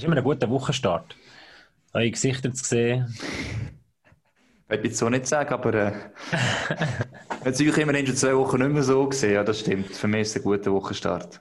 [0.00, 1.14] ist immer ein guter Wochenstart.
[1.92, 3.14] Eure Gesichter zu sehen.
[4.64, 5.92] Ich würde jetzt so nicht sagen, aber äh,
[7.44, 9.34] jetzt ich immerhin schon zwei Wochen nicht mehr so gesehen.
[9.34, 9.88] Ja, das stimmt.
[9.88, 11.40] Für mich ist es ein guter Wochenstart.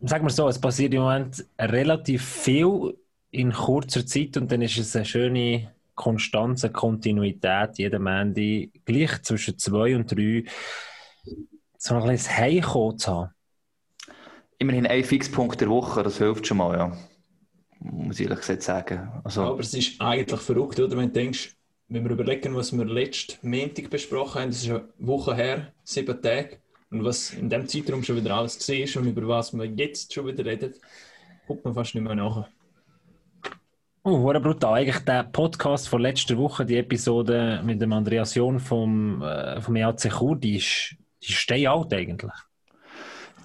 [0.00, 2.98] Sagen wir so, es passiert im Moment relativ viel
[3.30, 9.22] in kurzer Zeit und dann ist es eine schöne Konstanz, eine Kontinuität jeden Mandy gleich
[9.22, 10.44] zwischen zwei und drei
[11.78, 13.30] so ein kleines Heimkommen zu haben.
[14.58, 16.96] Immerhin ein Fixpunkt der Woche, das hilft schon mal, ja.
[17.80, 19.10] Muss ich ehrlich gesagt sagen.
[19.24, 20.96] Also, aber es ist eigentlich verrückt, oder?
[20.96, 21.56] Wenn du denkst,
[21.88, 26.20] wenn wir überlegen, was wir letzten Montag besprochen haben, das ist eine Woche her, sieben
[26.20, 26.58] Tage,
[26.90, 30.12] und was in dem Zeitraum schon wieder alles gesehen ist und über was wir jetzt
[30.12, 30.74] schon wieder reden,
[31.46, 32.48] kommt man fast nicht mehr nach.
[34.02, 34.74] Oh, war brutal.
[34.74, 39.74] Eigentlich der Podcast von letzter Woche, die Episode mit dem Andreas John vom, äh, vom
[39.74, 42.32] EAC Chur, die ist, die ist stay out eigentlich.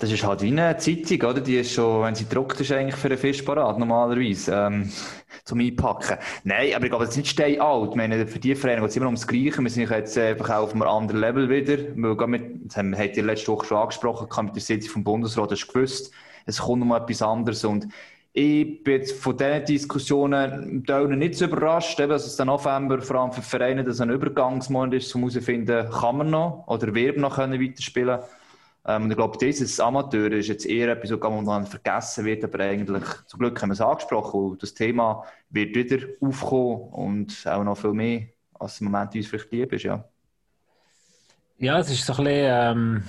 [0.01, 1.41] Das ist halt wie eine Zeitung, oder?
[1.41, 4.91] Die ist schon, wenn sie druckt, ist eigentlich für einen Fisch parat, normalerweise, ähm,
[5.43, 6.17] zum Einpacken.
[6.43, 7.91] Nein, aber ich glaube, es ist nicht stay out.
[7.91, 9.61] Ich meine, für die Vereine geht es immer ums Gleiche.
[9.61, 11.77] Wir sind jetzt einfach auf einem anderen Level wieder.
[11.95, 15.51] Wir mit, das haben, ihr letzte Woche schon angesprochen, kann mit der Sitzung vom Bundesrat,
[15.51, 16.11] hast du gewusst,
[16.47, 17.87] es kommt noch mal etwas anderes und
[18.33, 20.83] ich bin jetzt von diesen Diskussionen
[21.19, 24.95] nicht so überrascht, eben, dass es der November vor allem für Vereine dass ein Übergangsmonat
[24.95, 28.40] ist, um herauszufinden, kann man noch oder wird man noch weiterspielen können.
[28.85, 33.03] Ähm, ich glaube, dieses Amateur ist jetzt eher etwas, was momentan vergessen wird, aber eigentlich,
[33.27, 37.77] zum Glück haben wir es angesprochen, und das Thema wird wieder aufkommen und auch noch
[37.77, 38.23] viel mehr,
[38.59, 40.03] als im Moment uns vielleicht lieb ist, ja.
[41.57, 43.03] Ja, es ist so ein bisschen, ähm,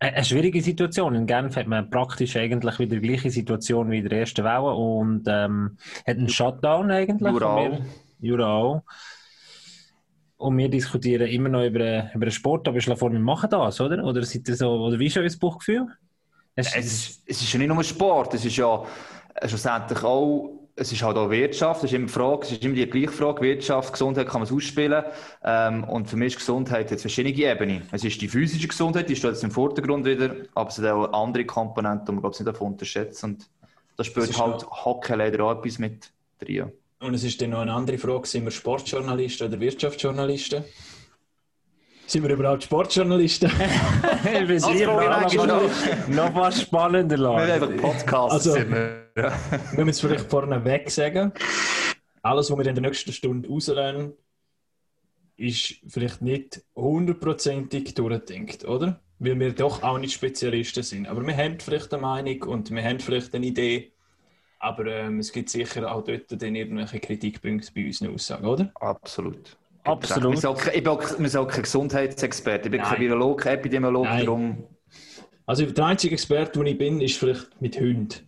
[0.00, 1.14] eine schwierige Situation.
[1.14, 4.72] In Genf hat man praktisch eigentlich wieder die gleiche Situation wie in der ersten Welle
[4.74, 7.32] und ähm, hat einen Shutdown eigentlich.
[7.32, 7.78] Jura
[8.20, 8.82] Jura
[10.44, 14.04] und wir diskutieren immer noch über, über den Sport, aber vor, wir machen das, oder?
[14.04, 15.86] Oder, seid ihr so, oder wie ist euer Buchgefühl?
[16.54, 18.84] Es, es, ist, es ist ja nicht nur Sport, es ist ja
[19.46, 22.86] schlussendlich auch es ist halt auch Wirtschaft, es ist immer Frage, es ist immer die
[22.86, 25.04] gleiche Frage, Wirtschaft, Gesundheit kann man es ausspielen.
[25.44, 27.82] Ähm, und für mich ist Gesundheit jetzt verschiedene Ebenen.
[27.92, 31.12] Es ist die physische Gesundheit, die steht jetzt im Vordergrund wieder, aber es sind auch
[31.12, 33.26] andere Komponenten, die man glaube ich nicht davon unterschätzen.
[33.26, 33.50] Und
[33.96, 36.72] da spielt halt Hockey leider auch etwas mit drin.
[37.04, 40.64] Und es ist dann noch eine andere Frage, sind wir Sportjournalisten oder Wirtschaftsjournalisten?
[42.06, 43.50] Sind wir überhaupt Sportjournalisten?
[44.46, 47.18] wir sind also, noch, noch was spannender.
[47.18, 48.48] Wir einfach Podcasts.
[48.48, 49.10] Also, wir.
[49.16, 49.38] Ja.
[49.72, 51.32] wir müssen vielleicht vorne weg sagen,
[52.22, 54.14] alles, was wir in der nächsten Stunde rauslernen,
[55.36, 59.02] ist vielleicht nicht hundertprozentig durchdenkt, oder?
[59.18, 61.06] Weil wir doch auch nicht Spezialisten sind.
[61.06, 63.93] Aber wir haben vielleicht eine Meinung und wir haben vielleicht eine Idee
[64.64, 68.70] aber ähm, es gibt sicher auch dort dann irgendwelche Kritikpunkte bei unseren Aussagen, oder?
[68.76, 69.56] Absolut.
[69.84, 70.36] Absolut.
[70.72, 72.90] Ich bin auch, kein Gesundheitsexperte, ich bin Nein.
[72.90, 74.08] kein Virologe, Epidemiologe.
[74.08, 74.64] Darum...
[75.44, 78.26] Also der einzige Experte, den ich bin, ist vielleicht mit Hunden.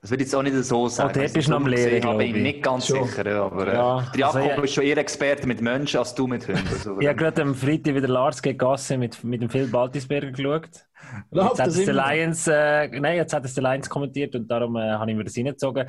[0.00, 1.10] Das würde ich jetzt auch nicht so sagen.
[1.10, 2.32] Oh, der bist noch am Lehren, glaube ich.
[2.32, 3.06] bin nicht ganz schon.
[3.06, 4.10] sicher, aber äh, ja.
[4.14, 4.62] der Jakob also, ja.
[4.62, 6.62] ist schon eher Experte mit Menschen als du mit Hunden.
[6.72, 10.86] Also, ich habe gerade am Freitag wieder Lars gegessen mit, mit dem Phil Baltisberger geschaut.
[11.30, 14.76] Jetzt hat es der Lions, äh, nein, jetzt hat es der Lions kommentiert und darum
[14.76, 15.86] äh, habe ich mir das reingezogen.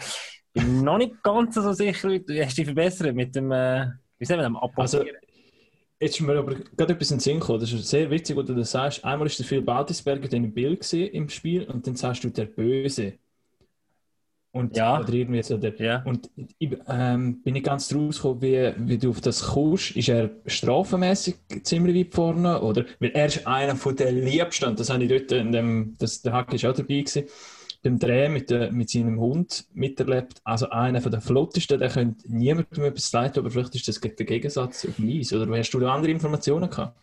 [0.54, 3.88] Ich bin noch nicht ganz so sicher, du hast dich verbessert mit dem, äh,
[4.18, 4.82] wie sagen wir, dem Abonnieren.
[4.82, 5.04] Also,
[6.02, 7.60] Jetzt ist mir aber gerade etwas in den Sinn gekommen.
[7.60, 9.06] Das ist sehr witzig, wo du das sagst.
[9.06, 12.46] Einmal war der Phil Baltisberger in dem Bild im Spiel und dann sagst du der
[12.46, 13.20] Böse.
[14.54, 15.00] Und, ja.
[15.00, 16.04] Oder irgendwie so der, ja.
[16.04, 16.30] Und
[16.60, 19.92] ich ähm, bin nicht ganz draus gekommen, wie, wie du auf das kommst.
[19.96, 22.62] Ist er strafenmäßig ziemlich weit vorne?
[22.62, 22.86] Oder?
[23.00, 24.76] Weil er ist einer von den Liebsten.
[24.76, 27.24] Das habe ich dort, in dem, das, der Hack ist auch dabei gewesen,
[27.82, 30.42] beim Dreh mit, der, mit seinem Hund miterlebt.
[30.44, 34.26] Also einer von den flottesten, der könnte niemandem etwas leiten, aber vielleicht ist das der
[34.26, 35.32] Gegensatz auf dem Eis.
[35.32, 36.94] Oder hast du da andere Informationen gehabt?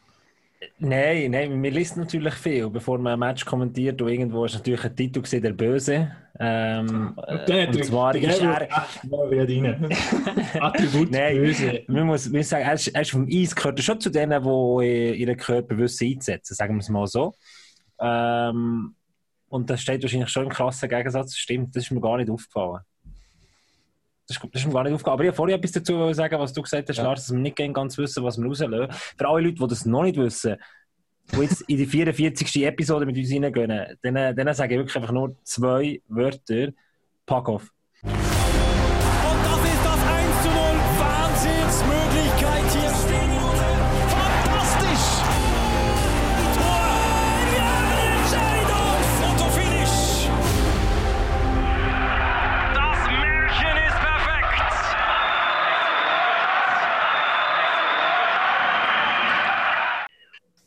[0.80, 4.00] Nein, nein, man liest natürlich viel, bevor man ein Match kommentiert.
[4.02, 6.12] Und irgendwo ist natürlich ein Titel gesehen, der Böse.
[6.40, 8.68] Ähm, okay, und zwar ist er.
[10.62, 11.82] Attribut nein, Böse.
[11.88, 15.14] Man muss, man sagen, er ist, er ist vom Eis gehört schon zu denen, die
[15.14, 17.34] ihren Körper bewusst einsetzen, sagen wir es mal so.
[18.00, 18.94] Ähm,
[19.48, 21.34] und das steht wahrscheinlich schon im krassen Gegensatz.
[21.34, 22.82] Stimmt, das ist mir gar nicht aufgefallen.
[24.28, 25.14] Das ist, das ist mir gar nicht aufgefallen.
[25.14, 27.04] Aber ich wollte vorher etwas dazu sagen, was du gesagt hast, ja.
[27.04, 28.92] Lars, dass wir nicht ganz wissen, was wir rauslösen.
[28.92, 30.56] Für alle Leute, die das noch nicht wissen,
[31.32, 32.64] die jetzt in die 44.
[32.64, 36.72] Episode mit uns reingehen, denen, denen sage ich wirklich einfach nur zwei Wörter.
[37.26, 37.70] Pack auf.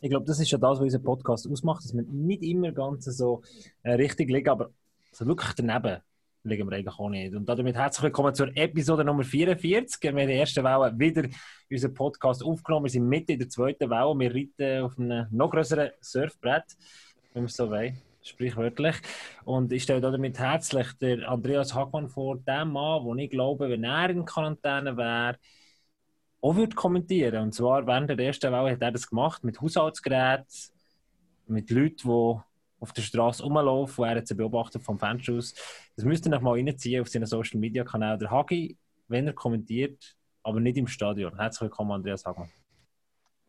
[0.04, 3.04] Ich glaube, das ist ja das, was unser Podcast ausmacht, dass wir nicht immer ganz
[3.04, 3.40] so
[3.84, 4.70] äh, richtig liegen, aber
[5.12, 5.98] so wirklich daneben.
[6.42, 7.32] liegen wir eigentlich auch nicht.
[7.36, 10.02] Und damit herzlich willkommen zur Episode Nummer 44.
[10.02, 11.28] Wir haben in der ersten Welle wieder
[11.70, 12.86] unseren Podcast aufgenommen.
[12.86, 14.18] Wir sind mitten in der zweiten Welle.
[14.18, 16.64] Wir reiten auf einem noch größeren Surfbrett,
[17.32, 18.96] wenn wir es so wollen, sprichwörtlich.
[19.44, 23.84] Und ich stelle damit herzlich den Andreas Hackmann vor, dem Mann, wo ich glaube, wenn
[23.84, 25.38] er in Quarantäne wäre,
[26.42, 27.44] auch würde kommentieren.
[27.44, 30.44] Und zwar während der ersten Welle hat er das gemacht mit Haushaltsgeräten,
[31.46, 32.40] mit Leuten, die
[32.80, 35.54] auf der Straße rumlaufen, wo er jetzt beobachtet vom Fenster aus.
[35.94, 38.18] Das müsst ihr noch mal reinziehen auf seinen Social Media Kanal.
[38.18, 41.38] Der Hagi, wenn er kommentiert, aber nicht im Stadion.
[41.38, 42.50] Herzlich willkommen, Andreas Hagmann.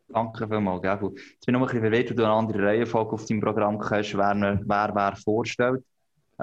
[0.07, 1.09] Danke vielmals, Gabu.
[1.15, 4.13] Jetzt bin ich noch ein bisschen verwirrt, du eine andere Reihenfolge auf deinem Programm hast,
[4.15, 5.83] wer wer, wer vorstellt.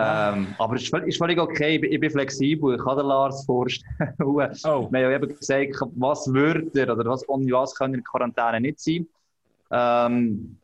[0.01, 0.33] Ah.
[0.35, 4.15] Ähm, aber es ist, völlig okay, ich bin, flexibel, ich kann den Lars vorstellen.
[4.25, 4.37] oh.
[4.37, 8.81] Wir haben ja eben gesagt, was würde oder was, ohne was können in Quarantäne nicht
[8.81, 9.07] sein.
[9.71, 10.57] Ähm,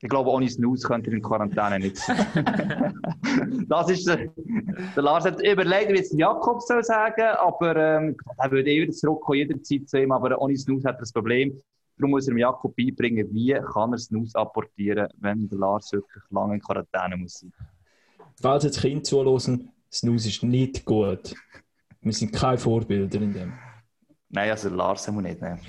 [0.00, 2.26] ich glaube, ohne Snooze könnte er in Quarantäne nicht sein.
[3.68, 4.28] das ist der,
[4.96, 8.92] der Lars hat überlegt, wie es Jakob soll sagen, aber ähm, er würde eh wieder
[8.92, 11.56] zurückkommen, jederzeit zu ihm, aber ohne Snooze hat er das Problem.
[12.02, 16.54] Darum muss er Jakob beibringen, wie kann er Snooze apportieren, wenn der Lars wirklich lange
[16.54, 17.52] in Quarantäne muss sein.
[18.40, 21.32] Falls jetzt Kinder zuhören, Snooze ist nicht gut.
[22.00, 23.52] Wir sind keine Vorbilder in dem.
[24.30, 25.40] Nein, also Lars haben wir nicht.
[25.40, 25.60] Nein.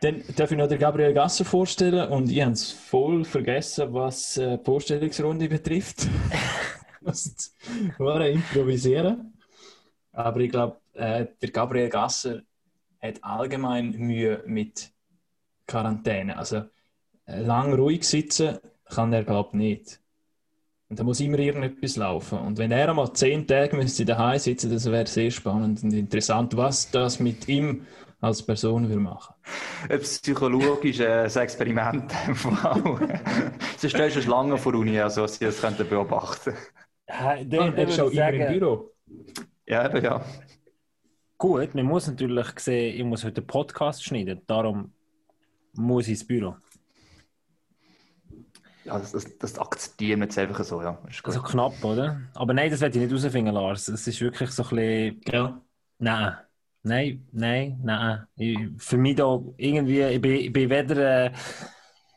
[0.00, 4.38] Dann darf ich noch den Gabriel Gasser vorstellen und ich habe es voll vergessen, was
[4.38, 6.08] äh, die Vorstellungsrunde betrifft.
[7.98, 9.34] war improvisieren.
[10.10, 12.40] Aber ich glaube, äh, der Gabriel Gasser
[13.02, 14.93] hat allgemein Mühe mit
[15.66, 16.36] Quarantäne.
[16.36, 16.64] Also
[17.26, 20.00] äh, lang ruhig sitzen kann er, glaube ich, nicht.
[20.88, 22.38] Und da muss immer irgendetwas laufen.
[22.38, 26.56] Und wenn er einmal zehn Tage müsste daheim sitzen, das wäre sehr spannend und interessant,
[26.56, 27.86] was das mit ihm
[28.20, 29.34] als Person will machen.
[29.88, 32.12] Ein psychologisches Experiment.
[32.44, 33.00] Wow.
[33.76, 36.54] Sie stellen schon Schlange vor Uni, also sie das könnten beobachten.
[37.08, 38.90] Ja, der, der ist schon sagen, im Büro.
[39.66, 40.24] Ja, eben, ja.
[41.36, 44.93] Gut, man muss natürlich sehen, ich muss heute einen Podcast schneiden, darum
[45.74, 46.56] muss ich ins Büro.
[48.84, 50.98] Ja, das, das, das akzeptieren wir jetzt einfach so, ja.
[51.22, 52.20] Also knapp, oder?
[52.34, 53.88] Aber nein, das werde ich nicht rausfinden, Lars.
[53.88, 55.20] Es ist wirklich so ein bisschen...
[55.26, 55.60] Ja.
[55.98, 56.36] Nein.
[56.86, 58.26] Nein, nein, nein.
[58.36, 61.32] Ich, für mich da irgendwie, ich bin, ich bin weder äh,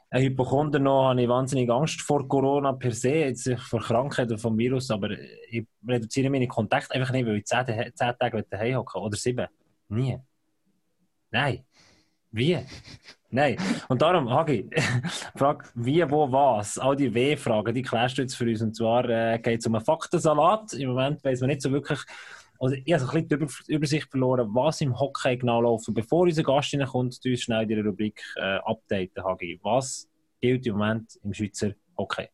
[0.09, 4.57] ein Hypochonder noch, habe ich wahnsinnig Angst vor Corona per se, jetzt vor Krankheiten vom
[4.57, 5.12] Virus, aber
[5.50, 9.48] ich reduziere meine Kontakte einfach nicht, weil ich zehn, zehn Tage daheim hocke oder sieben.
[9.88, 10.19] Nie.
[11.31, 11.63] Nein.
[12.31, 12.59] Wie?
[13.30, 13.58] Nein.
[13.90, 14.70] Und darum, Hagi,
[15.36, 16.78] frag wie, wo, was.
[16.78, 18.62] All die W-Fragen, die klärst du jetzt für uns.
[18.62, 20.74] Und zwar äh, geht es um einen Faktensalat.
[20.74, 22.00] Im Moment weiß man nicht so wirklich,
[22.60, 25.94] also ich habe ein bisschen die Übersicht verloren, was im Hockey genau läuft.
[25.94, 29.60] bevor unser Gast reinkommt, du uns schnell in der Rubrik äh, updaten, Hagi.
[29.62, 30.08] Was
[30.42, 32.30] gilt im Moment im Schweizer Hockey?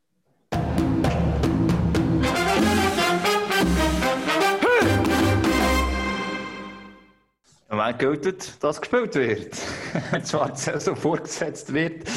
[7.76, 9.56] Moment gilt, dass gespielt wird.
[10.24, 12.08] Zwar so vorgesetzt wird.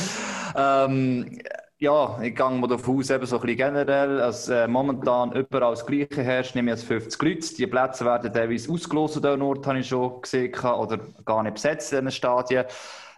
[0.55, 1.39] Ähm,
[1.79, 5.87] ja, ich gehe mal davon aus, eben so ein generell, dass äh, momentan überall das
[5.87, 7.55] Gleiche herrscht, nämlich als 50 Leute.
[7.55, 11.93] Die Plätze werden teilweise ausgelost, an Ort habe ich schon gesehen, oder gar nicht besetzt
[11.93, 12.65] in den Stadien.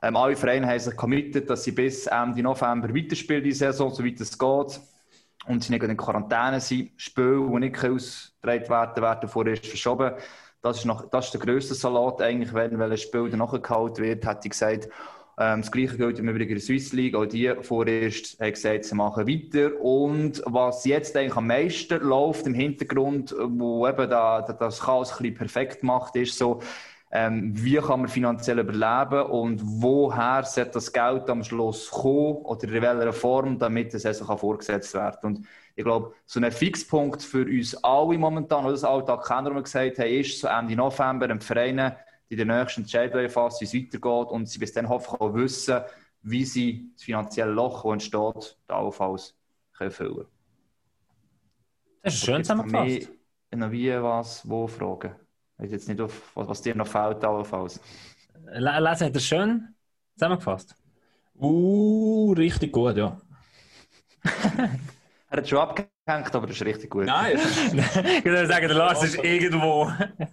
[0.02, 4.20] Ähm, alle Vereine haben sich committed, dass sie bis Ende November weiterspielen, die Saison, soweit
[4.20, 4.81] es geht.
[5.46, 6.90] Und sie nicht in Quarantäne sind.
[6.96, 10.12] Spiele, die nicht ausgetragen werden, werden vorerst verschoben.
[10.61, 14.27] Das ist, noch, das ist der grösste Salat eigentlich, wenn ein Spiel dann nachgeholt wird,
[14.27, 14.88] hätte ich gesagt.
[15.38, 17.15] Ähm, das Gleiche gilt im Übrigen in der Swiss League.
[17.15, 19.81] Auch die vorerst haben gesagt, sie machen weiter.
[19.81, 25.19] Und was jetzt eigentlich am meisten läuft im Hintergrund, wo eben da, das Chaos ein
[25.19, 26.61] bisschen perfekt macht, ist so,
[27.11, 32.69] ähm, wie kann man finanziell überleben und woher sollte das Geld am Schluss kommen oder
[32.69, 35.47] in welcher Form, damit es also vorgesetzt werden Und
[35.78, 40.00] ich glaube, so ein Fixpunkt für uns alle momentan, oder das Alltag kennen, wir gesagt
[40.00, 41.94] haben, ist so Ende November im Verein
[42.28, 45.80] die den nächsten Entscheidungen fassen, wie es weitergeht und sie bis dann hoffentlich auch wissen,
[46.23, 49.37] wie sie das finanzielle Loch, das entsteht, allenfalls
[49.73, 50.26] können füllen
[52.02, 53.11] Das ist schön zusammengefasst.
[53.54, 55.12] Noch wie was, wo fragen.
[55.58, 57.80] Ich weiß jetzt nicht, auf, was dir noch fehlt, allenfalls.
[58.52, 59.76] Lesen hat er schön
[60.16, 60.75] zusammengefasst.
[61.40, 63.16] Uh, richtig gut, ja.
[65.30, 67.04] er hat schon abgehängt, aber das ist richtig gut.
[67.04, 67.37] Nein!
[67.38, 69.92] ich würde sagen, der Lars ist irgendwo.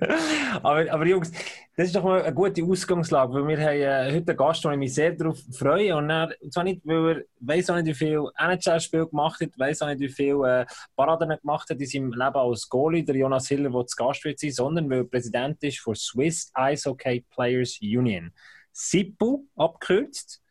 [0.63, 1.33] aber, aber Jungs,
[1.75, 4.71] das ist doch mal eine gute Ausgangslage, weil wir haben äh, heute einen Gast, den
[4.71, 5.97] ich mich sehr darauf freue.
[5.97, 9.49] Und, er, und zwar nicht, weil er weiß auch nicht, wie viel NHL-Spiel gemacht hat,
[9.57, 13.15] weiß auch nicht, wie viel äh, Paraden gemacht hat in seinem Leben als Goalie, der
[13.17, 16.89] Jonas Hiller, der zu Gast wird sein, sondern weil er Präsident ist von Swiss Ice
[16.89, 18.31] Hockey Players Union.
[18.71, 20.41] SIPU abgekürzt.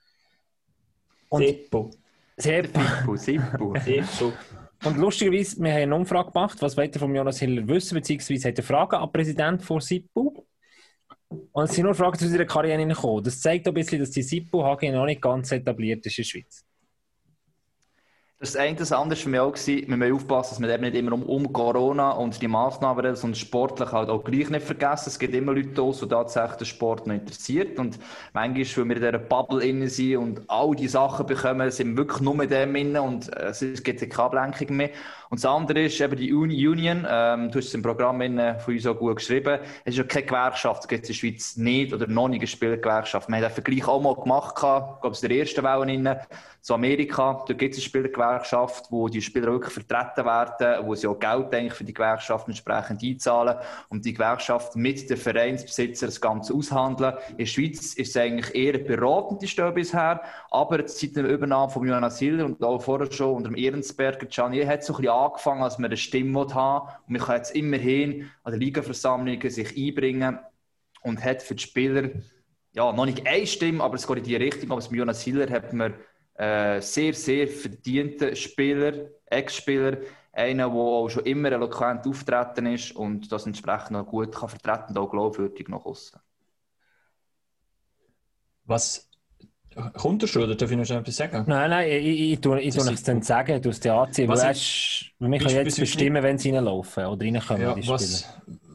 [1.31, 1.91] Und Sippo.
[2.37, 3.17] Sippo.
[3.17, 3.75] Sippo.
[3.79, 4.33] Sippo.
[4.85, 8.59] Und lustigerweise, wir haben eine Umfrage gemacht, was weiter von Jonas Hiller wissen, beziehungsweise hat
[8.59, 10.45] eine Frage an Präsident von SIPU.
[11.53, 13.25] Und es sind nur Fragen zu seiner Karriere gekommen.
[13.25, 16.65] Das zeigt ein bisschen, dass die SIPU-HG noch nicht ganz etabliert ist in der Schweiz.
[18.41, 20.97] Das eine, das andere für mich auch gewesen, wir müssen aufpassen, dass wir eben nicht
[20.97, 25.09] immer um, um Corona und die Massnahmen reden, sondern sportlich halt auch gleich nicht vergessen.
[25.09, 27.99] Es gibt immer Leute aus, die tatsächlich den Sport noch interessiert und
[28.33, 31.99] manchmal, weil wir in dieser Bubble innen sind und all die Sachen bekommen, sind wir
[31.99, 34.91] wirklich nur mit dem innen und äh, es gibt keine Ablenkung mehr.
[35.31, 38.87] Und das andere ist eben die Union, ähm, du hast es im Programm von uns
[38.87, 41.95] auch gut geschrieben, es ist ja keine Gewerkschaft, das gibt es in der Schweiz nicht
[41.95, 43.29] oder noch nicht eine Spielergewerkschaft.
[43.29, 46.17] Wir haben den Vergleich auch mal gemacht, ich glaube, es der ersten Welle innen,
[46.65, 51.07] zu Amerika, da gibt es eine Spielergewerkschaft, wo die Spieler wirklich vertreten werden, wo sie
[51.07, 53.57] auch Geld eigentlich für die Gewerkschaft entsprechend einzahlen
[53.91, 57.17] und die Gewerkschaft mit den Vereinsbesitzern das Ganze aushandeln.
[57.33, 61.71] In der Schweiz ist es eigentlich eher eine beratende Stelle bisher, aber seit der Übernahme
[61.71, 65.13] von Jonas Hiller und auch vorher schon unter dem Ehrensberger, Gianni hat so ein bisschen
[65.13, 69.77] angefangen, als wir eine Stimme haben und man kann jetzt immerhin an den Ligaversammlungen sich
[69.77, 70.39] einbringen
[71.03, 72.09] und hat für die Spieler
[72.73, 74.73] ja, noch nicht eine Stimme, aber es geht in die Richtung.
[74.73, 75.93] Aber mit Jonas Hiller hat man
[76.35, 79.99] äh, sehr, sehr verdienter Spieler, Ex-Spieler,
[80.33, 84.91] einer, der auch schon immer eloquent auftreten ist und das entsprechend noch gut kann vertreten
[84.91, 86.19] und auch glaubwürdig nach außen.
[88.65, 89.11] Was
[89.95, 91.45] kommt er schon oder darf ich noch etwas sagen?
[91.47, 94.29] Nein, nein, ich, ich, ich tue, ich tue es dann sagen, du hast anziehen.
[94.29, 97.63] Was ich, wir können jetzt bestimmen, wenn sie reinlaufen oder reinkommen.
[97.63, 98.29] Ja, die was,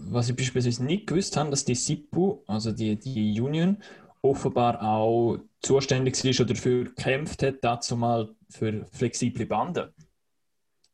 [0.10, 3.78] was ich beispielsweise nicht gewusst habe, dass die SIPU, also die, die Union,
[4.22, 9.90] offenbar auch zuständig ist oder dafür gekämpft hat, dazu mal für flexible Banden.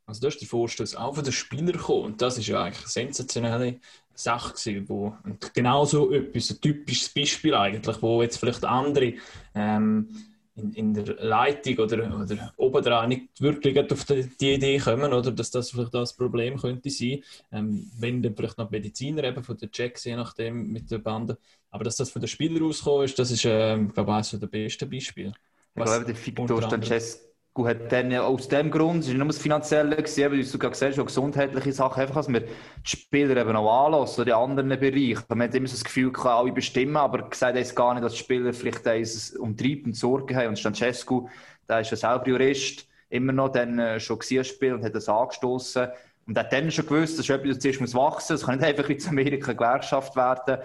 [0.08, 2.82] Also da ist der Vorstoß auch von den Spielern gekommen und das ist ja eigentlich
[2.82, 3.80] eine sensationelle
[4.14, 9.14] Sache gewesen, wo, und genau so etwas, ein typisches Beispiel eigentlich, wo jetzt vielleicht andere
[9.56, 10.10] ähm,
[10.56, 15.32] in, in der Leitung oder, oder obendran nicht wirklich auf die, die, Idee kommen, oder
[15.32, 19.58] dass das vielleicht das Problem könnte sein, ähm, wenn dann vielleicht noch Mediziner eben von
[19.58, 21.38] der Checks, je nachdem, mit der Bande,
[21.76, 24.48] aber dass das von den Spielern rausgekommen ist, das ist, ähm, glaube ich, eines der
[24.48, 25.34] besten Beispiele.
[25.76, 29.38] Ich glaube, der Victor Stancescu hat dann aus dem Grund, es war nicht nur das
[29.40, 32.50] Finanzielle, gewesen, wie du gerade gesagt hast, gesundheitliche Sachen, einfach, dass wir die
[32.86, 35.22] Spieler eben auch anlassen, die anderen Bereiche.
[35.28, 38.14] Man hat immer so das Gefühl, kann alle bestimmen, aber gesagt ist gar nicht, dass
[38.14, 40.48] die Spieler vielleicht eins umtriebend Sorgen haben.
[40.48, 41.28] Und Stancescu,
[41.68, 45.90] der ist ja selber Jurist, immer noch dann äh, schon gespielt und hat das angestoßen.
[46.26, 48.42] Und hat dann schon gewusst, dass etwas zuerst muss wachsen muss.
[48.42, 50.64] Es kann nicht einfach in Amerika eine Gewerkschaft werden.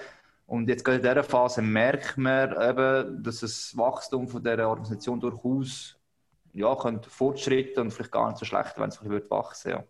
[0.50, 5.21] Und jetzt gerade in dieser Phase merkt man eben, dass das Wachstum von dieser Organisation
[5.21, 5.97] durchaus
[6.52, 9.85] ja, könnte und vielleicht gar nicht so schlecht, wenn es ein bisschen wachsen ja.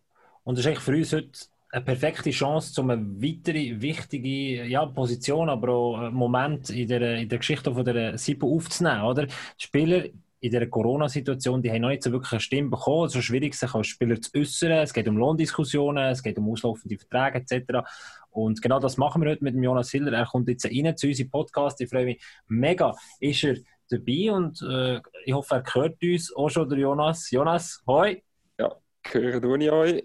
[0.44, 1.38] Und das ist eigentlich für uns heute
[1.70, 7.16] eine perfekte Chance, um eine weitere wichtige ja, Position, aber auch einen Moment in der,
[7.16, 9.04] in der Geschichte von der SIPO aufzunehmen.
[9.04, 9.28] Oder?
[9.28, 10.04] Die Spieler
[10.40, 13.06] in der Corona-Situation, die haben noch nicht so wirklich eine Stimme bekommen.
[13.06, 14.72] Es ist schwierig, sich als Spieler zu äußern.
[14.72, 17.86] Es geht um Lohndiskussionen, es geht um auslaufende Verträge etc.
[18.30, 20.12] Und genau das machen wir heute mit dem Jonas Hiller.
[20.12, 21.80] Er kommt jetzt rein zu unserem Podcast.
[21.80, 23.56] Ich freue mich mega, ist er
[23.90, 27.30] dabei und äh, ich hoffe, er hört uns auch schon, der Jonas.
[27.30, 28.22] Jonas, hoi!
[28.58, 28.76] Ja,
[29.10, 30.04] hören ich euch,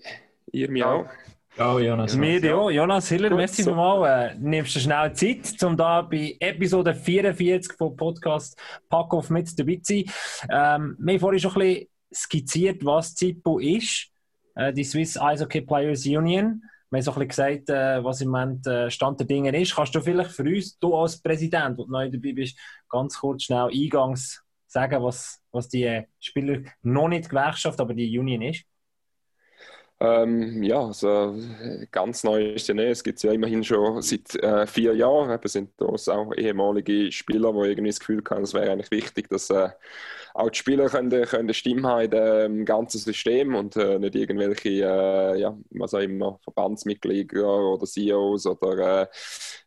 [0.51, 1.06] ihr mich auch.
[1.58, 2.20] Ja, Jonas.
[2.20, 2.70] Wir ja.
[2.70, 3.74] Jonas Hiller, Gut, merci so.
[3.74, 4.32] mal.
[4.32, 8.60] Äh, nimmst du schnell Zeit, um da bei Episode 44 vom Podcast
[8.90, 10.04] Packoff mit dabei zu sein.
[10.50, 14.08] Ähm, wir haben vorhin schon ein bisschen skizziert, was ZIPO ist,
[14.56, 16.62] äh, die Swiss Ice Hockey Players Union.
[16.90, 19.76] Wir haben so ein bisschen gesagt, äh, was im Moment äh, Stand der Dinge ist.
[19.76, 22.60] Kannst du vielleicht für uns, du als Präsident, der neu dabei bist,
[22.90, 28.42] ganz kurz schnell eingangs sagen, was, was die Spieler, noch nicht Gewerkschaft, aber die Union
[28.42, 28.66] ist?
[29.98, 31.38] Ähm, ja, also
[31.92, 32.86] ganz neu ist ja nicht.
[32.88, 35.32] Es gibt ja immerhin schon seit äh, vier Jahren.
[35.32, 39.30] Eben sind das auch ehemalige Spieler, die irgendwie das Gefühl haben, es wäre eigentlich wichtig,
[39.30, 39.70] dass äh,
[40.34, 44.70] auch die Spieler können, können Stimme haben in dem ganzen System und äh, nicht irgendwelche,
[44.70, 49.10] äh, ja, was auch immer, Verbandsmitglieder oder CEOs oder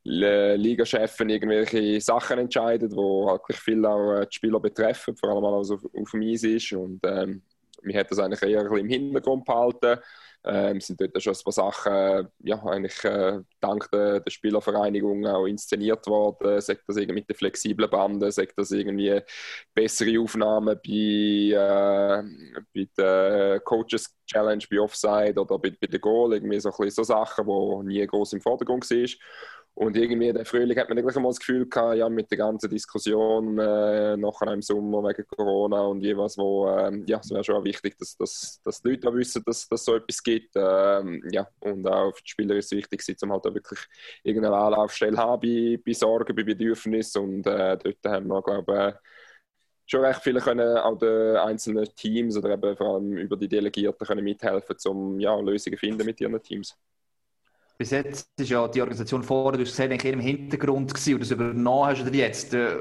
[0.05, 5.45] äh, Ligachefs irgendwelche Sachen entscheiden, die wirklich viel auch äh, die Spieler betreffen, vor allem
[5.45, 6.73] auch auf, auf dem Eis ist.
[6.75, 7.43] Und ähm,
[7.83, 10.01] wir haben das eigentlich eher im Hintergrund behalten.
[10.45, 15.47] Ähm, sind dort schon ein paar Sachen ja, eigentlich, äh, dank der, der, Spielervereinigung auch
[15.47, 16.61] inszeniert worden.
[16.61, 19.21] Sagt das irgendwie mit den flexiblen Banden, sagt das irgendwie
[19.75, 22.23] bessere Aufnahmen bei, äh,
[22.73, 27.47] bei der Coaches Challenge, bei Offside oder bei, bei der Goal, irgendwie so, so Sachen,
[27.47, 29.09] die nie groß im Vordergrund waren.
[29.79, 32.69] Und irgendwie der Frühling hat man gleich mal das Gefühl gehabt, ja, mit der ganzen
[32.69, 37.63] Diskussion äh, nachher im Sommer wegen Corona und jeweils, wo, ähm, ja, es wäre schon
[37.63, 40.51] wichtig, dass, dass, dass die Leute auch wissen, dass, es so etwas gibt.
[40.57, 43.79] Ähm, ja, und auch für die Spieler ist es wichtig, um halt auch wirklich
[44.25, 47.23] irgendeine Anlaufstelle haben bei, bei Sorgen, bei Bedürfnissen.
[47.23, 49.11] Und äh, dort haben wir, glaube ich,
[49.87, 54.05] schon recht viele können auch den einzelnen Teams oder eben vor allem über die Delegierten
[54.05, 56.77] können mithelfen, um ja, Lösungen zu finden mit ihren Teams.
[57.79, 61.21] Bis jetzt ist ja die Organisation vorher, du hast gesagt, eigentlich im Hintergrund gewesen und
[61.21, 62.53] das übernommen hast du jetzt.
[62.53, 62.77] Äh,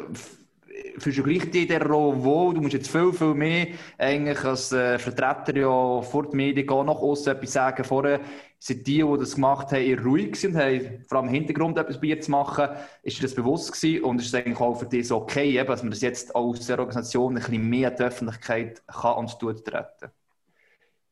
[0.98, 2.56] fühlst du gleich dich in dieser Rolle wohl?
[2.56, 3.68] Du musst jetzt viel, viel mehr
[4.00, 7.84] eigentlich als äh, Vertreter ja vor die Medien gehen, nach außen etwas sagen.
[7.84, 8.22] Vorher
[8.58, 12.02] sind die, die das gemacht haben, eher ruhig und haben vor allem im Hintergrund etwas
[12.02, 12.70] bei dir zu machen.
[13.04, 15.84] Ist dir das bewusst gewesen und ist es eigentlich auch für dich so okay, dass
[15.84, 16.36] man das jetzt der
[16.80, 20.12] Organisation ein bisschen mehr an die Öffentlichkeit kann und tut treten?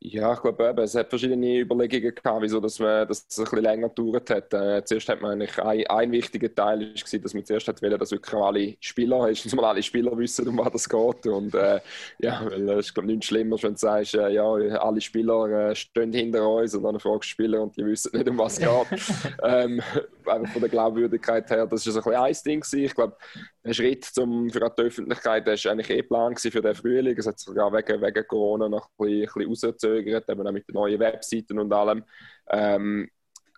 [0.07, 3.45] Ja, ich glaube eben, es hat verschiedene Überlegungen gehabt, wieso dass man, dass es ein
[3.45, 4.53] bisschen länger gedauert hat.
[4.53, 7.81] Äh, zuerst hat man eigentlich ein, ein wichtiger Teil ist gewesen, dass man zuerst hat
[7.81, 11.25] wollen, dass wirklich alle Spieler, erstens mal alle Spieler wissen, um was das geht.
[11.25, 11.79] Und äh,
[12.19, 15.75] ja, weil es ist glaube nichts schlimmer, wenn du sagst, äh, ja, alle Spieler äh,
[15.75, 18.59] stehen hinter uns und dann fragst du Spieler und die wissen nicht, um was es
[18.59, 19.33] geht.
[19.43, 19.81] ähm,
[20.27, 22.85] einfach von der Glaubwürdigkeit her, das ist ein bisschen ein Ding gewesen.
[22.85, 23.17] Ich glaube,
[23.63, 27.17] der Schritt zum, für die Öffentlichkeit, der war eigentlich eh Plan für den Frühling.
[27.17, 29.49] Es hat sogar wegen, wegen Corona noch ein bisschen, ein bisschen
[29.95, 32.03] rausgezögert, eben mit den neuen Webseiten und allem.
[32.49, 33.09] Ähm,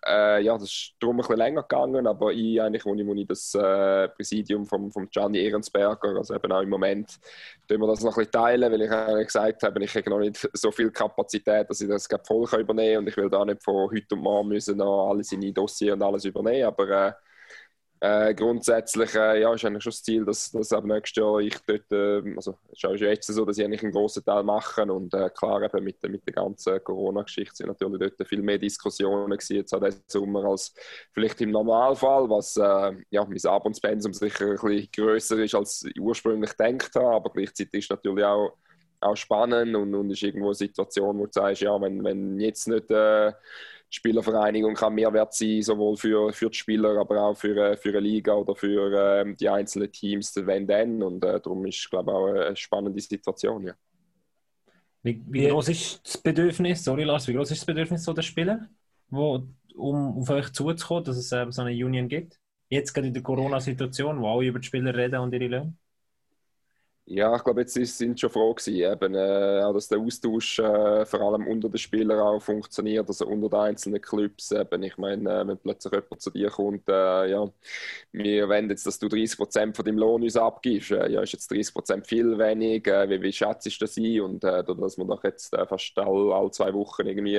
[0.06, 3.14] äh, ja, das ist darum ein bisschen länger gegangen, aber ich, eigentlich, wo ich, wo
[3.14, 7.18] ich das äh, Präsidium von vom Gianni Ehrensberger, also eben auch im Moment,
[7.66, 10.20] tun wir das noch ein bisschen teilen, weil ich eigentlich gesagt habe, ich habe noch
[10.20, 13.62] nicht so viel Kapazität, dass ich das voll übernehmen kann und ich will da nicht
[13.62, 17.12] von heute und morgen müssen noch alle seine Dossier und alles übernehmen, aber äh,
[18.00, 21.56] äh, grundsätzlich äh, ja, ist eigentlich schon das Ziel, dass, dass ab nächstes Jahr ich
[21.66, 25.12] dort, äh, also es ist jetzt so, dass ich eigentlich einen grossen Teil mache und
[25.14, 29.56] äh, klar eben mit, mit der ganzen Corona-Geschichte sind natürlich dort viel mehr Diskussionen gewesen
[29.56, 30.72] jetzt an diesem Sommer als
[31.12, 36.00] vielleicht im Normalfall, was äh, ja, mein Abendspensum sicher ein bisschen grösser ist, als ich
[36.00, 38.56] ursprünglich gedacht habe, aber gleichzeitig ist natürlich auch,
[39.00, 42.68] auch spannend und, und ist irgendwo eine Situation, wo du sagst, ja, wenn, wenn jetzt
[42.68, 43.32] nicht äh,
[43.90, 48.00] Spielervereinigung kann Mehrwert sein, sowohl für, für die Spieler, aber auch für, äh, für eine
[48.00, 51.02] Liga oder für äh, die einzelnen Teams, wenn dann.
[51.02, 53.64] Und äh, darum ist, glaube ich, auch eine spannende Situation.
[53.64, 53.74] Ja.
[55.02, 58.22] Wie, wie groß ist das Bedürfnis, sorry Lars, wie groß ist das Bedürfnis so der
[58.22, 58.68] Spieler,
[59.08, 59.42] wo,
[59.74, 62.38] um auf euch zuzukommen, dass es ähm, so eine Union gibt?
[62.68, 65.74] Jetzt gerade in der Corona-Situation, wo alle über die Spieler reden und ihre Löhne?
[67.10, 71.20] Ja, ich glaube, jetzt sind schon froh gewesen, eben, äh, dass der Austausch äh, vor
[71.22, 74.52] allem unter den Spielern auch funktioniert, also unter den einzelnen Clubs.
[74.52, 74.82] Eben.
[74.82, 77.48] Ich meine, äh, wenn plötzlich jemand zu dir kommt, äh, ja,
[78.12, 80.90] wir wollen jetzt, dass du 30 Prozent von deinem Lohn uns abgibst.
[80.90, 82.86] Äh, ja, ist jetzt 30 Prozent viel wenig?
[82.86, 84.20] Äh, wie, wie schätzt du das ein?
[84.20, 87.38] Und dass man doch jetzt fast alle, alle zwei Wochen irgendwie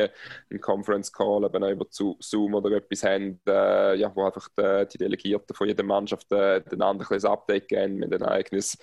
[0.50, 5.56] einen Conference Call eben über Zoom oder etwas haben, ja, wo einfach die, die Delegierten
[5.56, 8.76] von jeder Mannschaft äh, den anderen ein Update geben mit ein eigenes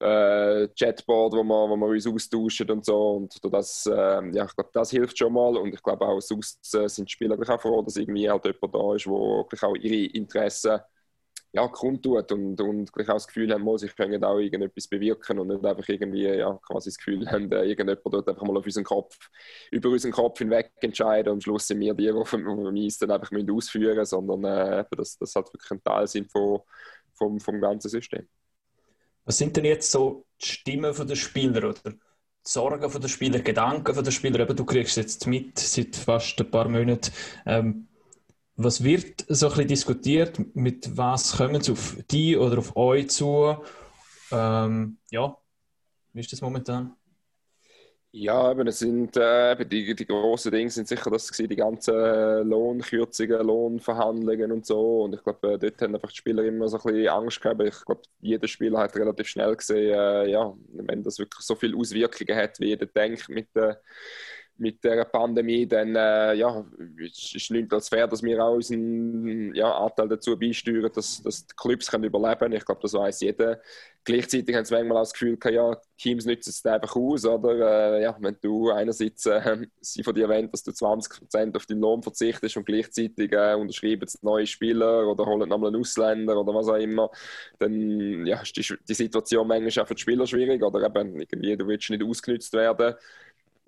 [0.00, 3.10] äh, Chatboard, wo wir, wo wir uns austauschen und so.
[3.16, 5.56] Und das, äh, ja, ich glaube, das hilft schon mal.
[5.56, 8.74] Und ich glaube auch, sonst äh, sind die Spieler auch froh, dass irgendwie halt jemand
[8.74, 10.80] da ist, der auch ihre Interessen
[11.52, 15.64] ja, kundtut und, und auch das Gefühl haben, sie können auch irgendetwas bewirken und nicht
[15.64, 19.16] einfach irgendwie ja, quasi das Gefühl haben, äh, irgendjemand dort einfach mal auf unseren Kopf,
[19.70, 23.32] über unseren Kopf hinweg entscheiden und am Schluss sind wir die, die Eis dann einfach
[23.32, 26.60] ausführen müssen, sondern äh, dass das halt wirklich ein Teil sind von,
[27.14, 28.28] vom, vom ganzen System.
[29.28, 31.98] Was sind denn jetzt so die Stimmen der Spieler oder die
[32.42, 34.40] Sorgen der Spieler, Gedanken der Spieler?
[34.40, 37.12] Eben, du kriegst jetzt mit seit fast ein paar Monaten.
[37.44, 37.88] Ähm,
[38.56, 40.56] was wird so ein bisschen diskutiert?
[40.56, 43.54] Mit was kommen sie auf die oder auf euch zu?
[44.32, 45.36] Ähm, ja,
[46.14, 46.96] wie ist das momentan?
[48.20, 51.94] Ja, eben, es sind, äh, die, die grossen Dinge sind sicher das gewesen, die ganzen
[51.94, 55.02] äh, Lohnkürzungen, Lohnverhandlungen und so.
[55.04, 57.62] Und ich glaube, äh, dort haben einfach die Spieler immer so ein bisschen Angst gehabt.
[57.62, 61.76] Ich glaube, jeder Spieler hat relativ schnell gesehen, äh, ja, wenn das wirklich so viele
[61.76, 63.76] Auswirkungen hat, wie jeder denkt mit der äh,
[64.58, 66.64] mit der Pandemie, dann äh, ja,
[66.98, 71.54] ist nicht als fair, dass wir auch unseren ja, Anteil dazu beisteuern, dass, dass die
[71.56, 72.54] Clubs können überleben können.
[72.54, 73.60] Ich glaube, das weiß jeder.
[74.04, 77.24] Gleichzeitig haben sie manchmal auch das Gefühl, ja, Teams nützen es einfach aus.
[77.24, 77.98] Oder?
[77.98, 81.80] Äh, ja, wenn du einerseits äh, sie von dir wollen, dass du 20% auf deinen
[81.80, 86.68] Lohn verzichtest und gleichzeitig äh, unterschreiben neue Spieler oder holen nochmal einen Ausländer oder was
[86.68, 87.10] auch immer,
[87.58, 90.62] dann ja, ist die, die Situation manchmal auch für die Spieler schwierig.
[90.62, 92.96] Oder eben, irgendwie, du willst nicht ausgenutzt werden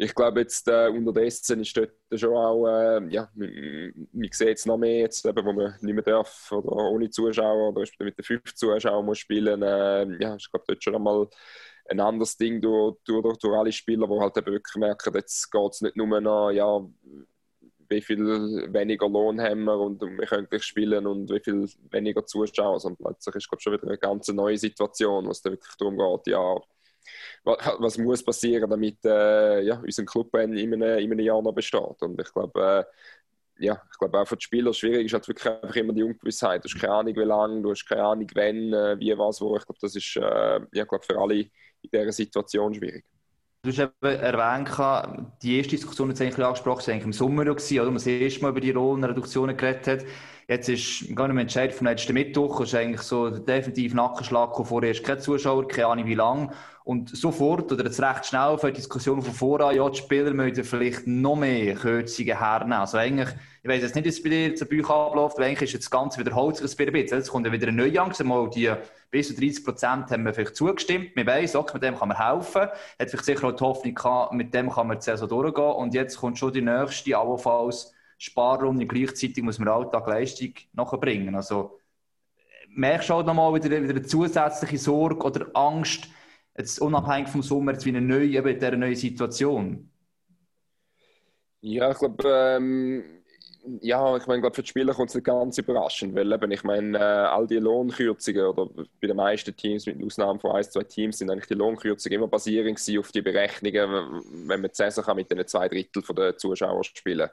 [0.02, 4.78] ich glaube, jetzt äh, unterdessen ist dort schon auch, äh, ja, man, sieht es noch
[4.78, 8.54] mehr, jetzt, eben, wo man nicht mehr darf oder ohne Zuschauer oder mit den fünf
[8.54, 9.60] Zuschauern muss spielen.
[9.62, 11.28] Äh, ja, ich glaube, dort schon einmal
[11.90, 15.70] ein anderes Ding durch, durch, durch alle Spieler, die halt eben wirklich merken, jetzt geht
[15.72, 16.80] es nicht nur noch, ja,
[17.90, 18.24] wie viel
[18.72, 23.04] weniger Lohn haben wir und wir können gleich spielen und wie viel weniger Zuschauer, sondern
[23.04, 26.32] plötzlich ist glaube schon wieder eine ganz neue Situation, wo es dann wirklich darum geht,
[26.32, 26.56] ja,
[27.44, 32.02] was muss passieren, damit äh, ja, unser Club in einem, in einem Jahr noch besteht.
[32.02, 32.86] Und ich glaube,
[33.60, 36.02] äh, ja, ich glaube auch für die Spieler schwierig ist halt wirklich einfach immer die
[36.02, 36.64] Ungewissheit.
[36.64, 39.56] Du hast keine Ahnung, wie lange, du hast keine Ahnung, wann, äh, wie, was, wo.
[39.56, 41.50] Ich glaube, das ist äh, ja, glaub, für alle in
[41.92, 43.04] dieser Situation schwierig.
[43.62, 44.70] Du hast eben erwähnt,
[45.42, 47.54] die erste Diskussion, die du angesprochen hast, war im Sommer, oder?
[47.54, 50.06] man das erste Mal über die Rollenreduktionen geredet hat.
[50.48, 54.56] Jetzt ist gar nicht mehr entscheidend vom letzten Mittwoch, ist eigentlich so der definitive Nackenschlag
[54.66, 56.50] vorher ist kein Zuschauer, keine Ahnung wie lange.
[56.90, 60.64] Und sofort, oder jetzt recht schnell, für die Diskussion von voran, ja, die Spieler müssen
[60.64, 62.72] vielleicht noch mehr Kürzungen hernehmen.
[62.72, 63.28] Also eigentlich,
[63.62, 65.84] ich weiss jetzt nicht, wie es bei dir zu Büch abläuft, aber eigentlich ist jetzt
[65.84, 67.16] das Ganze wiederholt sich ein bisschen.
[67.16, 68.72] Jetzt kommt ja wieder ein Neujahr, mal die
[69.08, 71.14] bis zu 30 Prozent haben wir vielleicht zugestimmt.
[71.14, 72.62] Wir weiss, okay, mit dem kann man helfen.
[72.62, 75.72] Hat vielleicht sicher auch die Hoffnung gehabt, mit dem kann man die Saison durchgehen.
[75.72, 78.84] Und jetzt kommt schon die nächste, allenfalls Sparrunde.
[78.84, 81.36] Gleichzeitig muss man Alltag Leistung nachbringen.
[81.36, 81.78] Also,
[82.74, 86.08] merkst du auch nochmal wieder, wieder eine zusätzliche Sorge oder Angst,
[86.60, 89.90] jetzt unabhängig vom Sommer, jetzt wieder neu, eben in dieser neuen Situation?
[91.60, 93.20] Ja, ich glaube, ähm
[93.82, 96.98] ja, ich meine, für die Spieler kommt es nicht ganz überraschend, weil eben, ich meine,
[96.98, 98.66] äh, all die Lohnkürzungen oder
[99.00, 102.28] bei den meisten Teams, mit Ausnahme von ein, zwei Teams, sind eigentlich die Lohnkürzungen immer
[102.28, 106.84] basierend auf die Berechnungen, wenn man die Saison kann mit den zwei Drittel der Zuschauer
[106.84, 107.28] spielen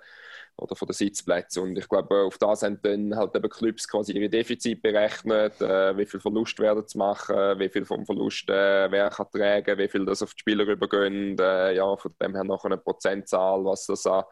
[0.58, 1.64] oder von den Sitzplätzen.
[1.64, 5.96] Und ich glaube, auf das haben dann halt eben Clubs quasi ihre Defizite berechnet, äh,
[5.98, 9.88] wie viel Verlust werden zu machen, wie viel vom Verlust äh, wer kann tragen, wie
[9.88, 11.38] viel das auf die Spieler übergehen.
[11.40, 14.24] Äh, ja, von dem her noch eine Prozentzahl, was das an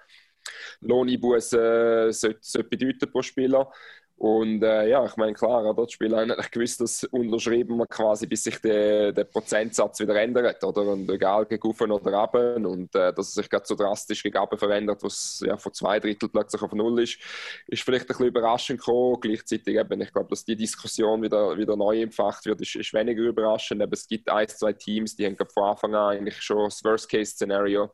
[0.81, 3.71] Lohneinbußen äh, sollte, bedeuten pro Spieler.
[4.17, 5.85] Und äh, ja, ich meine, klar, oder?
[5.85, 10.15] die Spieler haben eigentlich gewusst, dass unterschrieben man quasi, bis sich der, der Prozentsatz wieder
[10.15, 10.83] ändert, oder?
[10.83, 12.55] Und egal, gegen oben oder runter.
[12.55, 15.99] Und äh, dass es sich gerade so drastisch gegen oben verändert, was ja von zwei
[15.99, 17.19] Drittel plötzlich auf null ist,
[17.67, 19.19] ist vielleicht ein bisschen überraschend gekommen.
[19.19, 23.21] Gleichzeitig eben, ich glaube, dass die Diskussion wieder, wieder neu empfacht wird, ist, ist weniger
[23.21, 23.81] überraschend.
[23.81, 27.91] Aber es gibt ein, zwei Teams, die haben von Anfang an eigentlich schon das Worst-Case-Szenario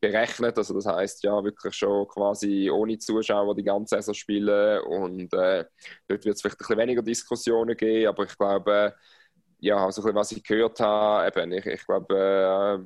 [0.00, 0.56] berechnet.
[0.58, 5.64] Also das heißt ja wirklich schon quasi ohne Zuschauer die ganze Saison spielen und äh,
[6.08, 8.94] dort wird es vielleicht ein bisschen weniger Diskussionen geben, aber ich glaube,
[9.64, 12.14] ja, also ein bisschen, was ich gehört habe, eben, ich, ich glaube,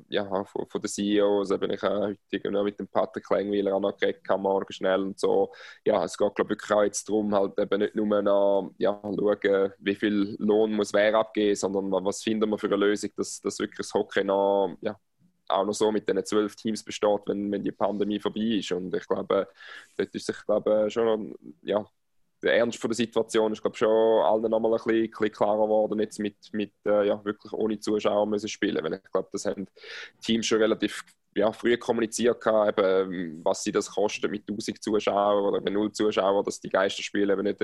[0.09, 3.75] äh, ja, von, von den CEOs, eben, ich habe heute noch mit dem Patrick Klengweiler
[3.75, 5.51] auch noch geredet, morgen schnell und so.
[5.85, 9.73] Ja, es geht, glaube ich, auch jetzt darum, halt eben nicht nur noch, ja, schauen,
[9.79, 13.59] wie viel Lohn muss wer abgeben, sondern was finden wir für eine Lösung, dass, dass
[13.59, 14.97] wirklich das Hockey noch, ja,
[15.49, 18.71] auch noch so mit den zwölf Teams besteht, wenn, wenn die Pandemie vorbei ist.
[18.71, 19.47] Und ich glaube,
[19.97, 21.85] dort ist sich glaube, schon ja,
[22.41, 25.99] der Ernst von der Situation ist glaube schon allen nochmal ein bisschen, bisschen klarer geworden,
[25.99, 28.83] jetzt mit, mit äh, ja, wirklich ohne Zuschauer müssen spielen.
[28.83, 29.67] Weil ich glaube, das haben
[30.21, 31.03] Teams schon relativ
[31.35, 35.91] ja, früh kommuniziert, gehabt, eben, was sie das kostet mit 1000 Zuschauern oder mit 0
[35.91, 37.59] Zuschauern, dass die Geisterspiele eben nicht,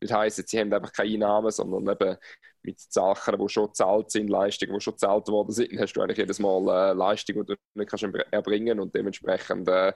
[0.00, 2.16] nicht heissen, sie haben einfach keine Einnahmen, sondern eben
[2.64, 6.18] mit Sachen, die schon gezahlt sind, Leistungen, die schon gezahlt worden sind, hast du eigentlich
[6.18, 9.92] jedes Mal äh, Leistungen, die du nicht kannst erbringen und dementsprechend äh,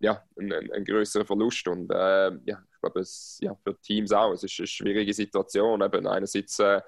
[0.00, 1.68] ja, ein, ein, ein größerer Verlust.
[1.68, 4.32] Und äh, ja, ich glaube, es ja, für Teams auch.
[4.32, 5.80] Es ist eine schwierige Situation.
[5.80, 6.80] Eben einerseits äh,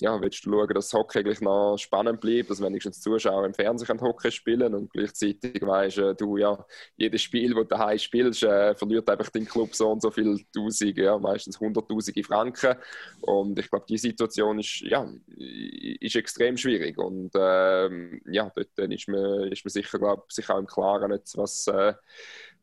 [0.00, 3.54] ja, willst du schauen, dass das Hockey eigentlich noch spannend bleibt, dass wenigstens Zuschauer im
[3.54, 6.64] Fernsehen Hockey spielen und gleichzeitig weißt äh, du ja,
[6.96, 10.38] jedes Spiel, das du daheim spielst, äh, verliert einfach dein Club so und so viel
[10.54, 12.76] Tausend, ja, meistens hunderttausende Franken.
[13.20, 16.98] Und ich glaube, die Situation ist, ja, ist extrem schwierig.
[16.98, 21.36] Und ähm, ja, dort ist man, ist man sicher, glaub, sich auch im Klaren, jetzt,
[21.36, 21.94] was äh,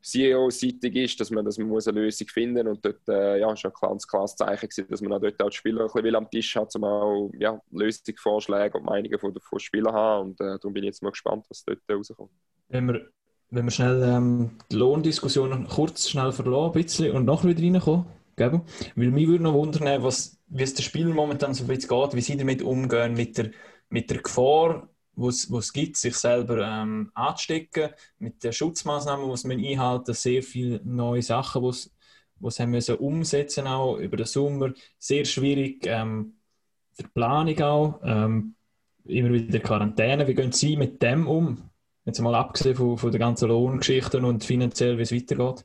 [0.02, 2.76] CEO-seitig ist, dass man, dass man muss eine Lösung finden muss.
[2.76, 5.50] und dort äh, ja, ist ein klares, klares Zeichen gewesen, dass man auch dort auch
[5.50, 9.58] die Spieler ein bisschen am Tisch hat, um auch ja, Lösungsvorschläge und Meinungen von, von
[9.58, 12.30] Spielern haben und äh, darum bin ich jetzt mal gespannt, was dort rauskommt.
[12.68, 13.08] Wenn wir,
[13.50, 18.06] wenn wir schnell ähm, die Lohndiskussion kurz schnell verlassen ein bisschen und nachher wieder reinkommen,
[18.36, 18.60] gell?
[18.94, 22.14] weil mich würde noch wundern, was, wie es der Spieler momentan so ein bisschen geht,
[22.14, 23.50] wie sie damit umgehen, mit der,
[23.90, 27.90] mit der Gefahr, was es gibt, sich selber ähm, anzustecken.
[28.18, 31.90] Mit den Schutzmaßnahmen muss man einhalten, sehr viele neue Sachen, was
[32.40, 34.72] was haben müssen umsetzen auch über den Sommer.
[34.98, 36.34] Sehr schwierig ähm,
[36.92, 38.00] für die Planung auch.
[38.04, 38.54] Ähm,
[39.04, 40.26] immer wieder Quarantäne.
[40.26, 41.70] Wie gehen Sie mit dem um?
[42.04, 45.64] Jetzt mal abgesehen von, von der ganzen Lohngeschichten und finanziell, wie es weitergeht.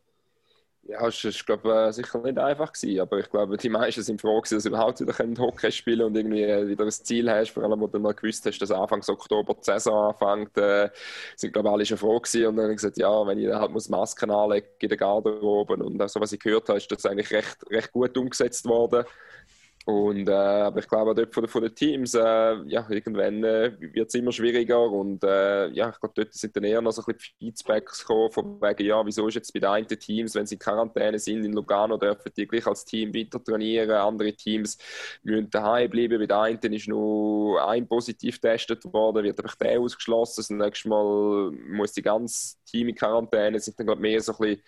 [0.85, 4.19] Ja, es war, glaube äh, sicher nicht einfach gewesen, aber ich glaube, die meisten sind
[4.19, 7.51] froh gewesen, dass sie überhaupt wieder Hockey spielen und irgendwie äh, wieder ein Ziel hast,
[7.51, 10.89] vor allem, wo du mal gewusst hast, dass Anfang Oktober die Saison anfängt, äh,
[11.37, 13.71] sind, glaube ich, alle schon froh gewesen und dann haben gesagt, ja, wenn ich halt
[13.71, 17.31] muss Masken anlegen in der Garderobe und so, was ich gehört habe, ist das eigentlich
[17.31, 19.05] recht, recht gut umgesetzt worden.
[19.85, 22.19] Und, äh, aber ich glaube, dort von, von den Teams, äh,
[22.67, 24.89] ja, irgendwann äh, wird es immer schwieriger.
[24.89, 28.31] Und äh, ja, ich glaube, dort sind dann eher noch so ein bisschen Feedbacks gekommen,
[28.31, 31.43] von wegen, ja, wieso ist jetzt bei den einen Teams, wenn sie in Quarantäne sind
[31.43, 33.91] in Lugano, dürfen die gleich als Team weiter trainieren.
[33.91, 34.77] Andere Teams
[35.21, 36.17] müssen daheim bleiben.
[36.19, 40.41] Bei den einen ist nur ein positiv getestet worden, wird einfach der ausgeschlossen.
[40.41, 43.59] Das nächste Mal muss die ganze Team in Quarantäne.
[43.59, 44.63] sind dann, glaube mehr so ein bisschen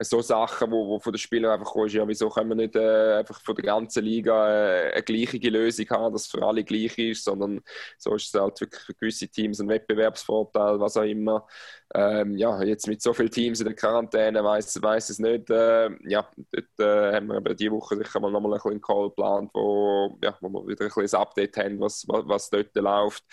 [0.00, 3.14] so Sachen, wo, wo von den Spielern einfach kommen, ja, wieso können wir nicht äh,
[3.18, 7.24] einfach von der ganzen Liga äh, eine gleiche Lösung haben, dass für alle gleich ist,
[7.24, 7.60] sondern
[7.98, 11.46] so ist es halt wirklich für gewisse Teams ein Wettbewerbsvorteil, was auch immer.
[11.94, 15.48] Ähm, ja, jetzt mit so vielen Teams in der Quarantäne weiß weiß es nicht.
[15.50, 19.10] Äh, ja, dort äh, haben wir aber diese Woche sicher mal nochmal ein bisschen Call
[19.10, 23.24] geplant, wo, ja, wo wir wieder ein ein Update haben, was, was, was dort läuft.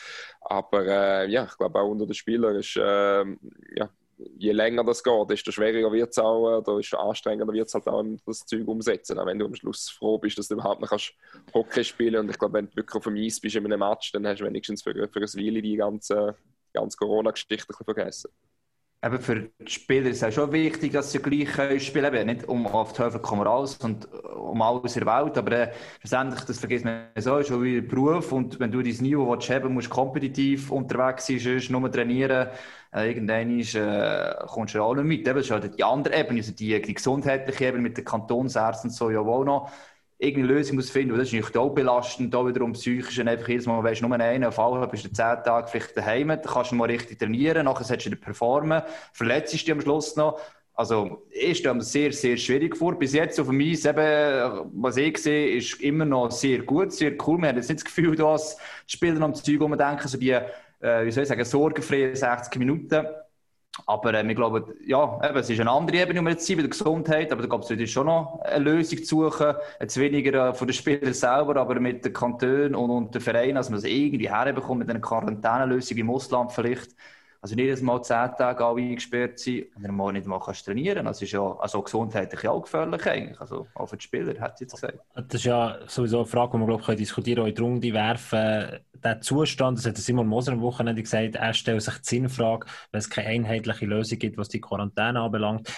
[0.42, 3.40] Aber äh, ja, ich glaube auch unter den Spielern ist ähm,
[3.76, 3.90] ja,
[4.38, 7.88] je länger das geht, desto schwieriger wird es auch, oder desto anstrengender wird es halt
[7.88, 9.20] auch, das Zeug umsetzen.
[9.20, 11.14] Auch wenn du am Schluss froh bist, dass du überhaupt noch kannst
[11.54, 12.24] Hockey spielen kannst.
[12.24, 14.42] Und ich glaube, wenn du wirklich auf dem Eis bist in einem Match, dann hast
[14.42, 16.36] du wenigstens für, für ein Weile die ganze,
[16.74, 18.32] ganze Corona-Geschichte vergessen
[19.04, 22.28] eben für die Spieler ist es schon wichtig, dass sie gleich spielen können.
[22.28, 25.72] Nicht um auf die Höfe kommen raus und um alles in der Welt, aber äh,
[26.00, 29.32] schlussendlich, das vergisst man so, ist schon wie ein Beruf und wenn du dein Niveau
[29.32, 32.50] willst, haben musst kompetitiv unterwegs sein, sonst nur trainieren,
[32.94, 35.28] äh, irgendwann ist, äh, kommst du auch nicht mit.
[35.28, 38.90] Eben, das ist halt die andere Ebene, also die, die gesundheitliche Ebene mit den Kantonsärzten
[38.90, 39.72] und so ja auch noch
[40.22, 41.18] irgendeine Lösung muss finden.
[41.18, 43.20] Das ist nicht auch belastend, da wiederum psychisch.
[43.20, 46.28] Und einfach jedes Mal, weißt du, nur einen Fall, bist du zehn Tage vielleicht daheim,
[46.28, 50.40] dann kannst du mal richtig trainieren, nachher sollst du performen, verletzt dich am Schluss noch.
[50.74, 52.98] Also, ich stelle mir sehr, sehr schwierig vor.
[52.98, 57.14] Bis jetzt auf dem Eis, eben, was ich sehe, ist immer noch sehr gut, sehr
[57.28, 57.40] cool.
[57.40, 58.58] Man hat jetzt nicht das Gefühl, dass
[58.88, 63.06] die Spieler am Zeug umdenken, so die, äh, wie soll ich sagen, sorgenfreie 60 Minuten.
[63.86, 66.68] Aber äh, wir glauben, ja, eben, es ist eine andere Ebene, um jetzt bei der
[66.68, 70.68] Gesundheit, aber da gab es schon noch eine Lösung zu suchen, jetzt weniger äh, von
[70.68, 74.30] den Spielern selber, aber mit den Kantonen und, und den Vereinen, dass man es irgendwie
[74.30, 76.96] herbekommt mit einer Quarantänelösung im Ausland vielleicht.
[77.44, 80.64] Also nicht jedes Mal zehn Tage alle eingesperrt sein und dann mal nicht mal kannst
[80.64, 81.06] trainieren.
[81.06, 83.42] Das ist ja also gesundheitlich auch gefährlich eigentlich.
[83.42, 85.00] Also auch für die Spieler, hat sie jetzt gesagt.
[85.16, 87.66] Das ist ja sowieso eine Frage, die wir glaube ich diskutieren können.
[87.66, 88.80] Auch in die werfen.
[89.04, 93.00] Der Zustand, das hat Simon Moser am Wochenende gesagt, er stellt sich die Sinnfrage, wenn
[93.00, 95.74] es keine einheitliche Lösung gibt, was die Quarantäne anbelangt.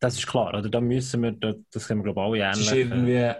[0.00, 0.68] Das ist klar, oder?
[0.68, 2.66] Da müssen wir, das können wir alle ähnlich.
[2.66, 3.32] Es ist irgendwie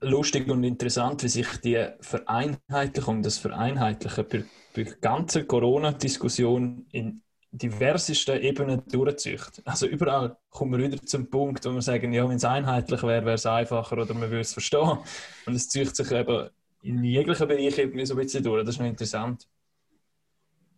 [0.00, 4.44] lustig und interessant, wie sich die Vereinheitlichung, das Vereinheitlichen bei
[4.76, 9.62] der ganzen Corona-Diskussion in diversesten Ebenen durchzieht.
[9.64, 13.24] Also überall kommen wir wieder zum Punkt, wo wir sagen, ja, wenn es einheitlich wäre,
[13.24, 14.98] wäre es einfacher oder man würde es verstehen.
[15.46, 16.48] Und es zieht sich eben
[16.82, 18.64] in jeglichen Bereichen so ein bisschen durch.
[18.64, 19.46] Das ist noch interessant.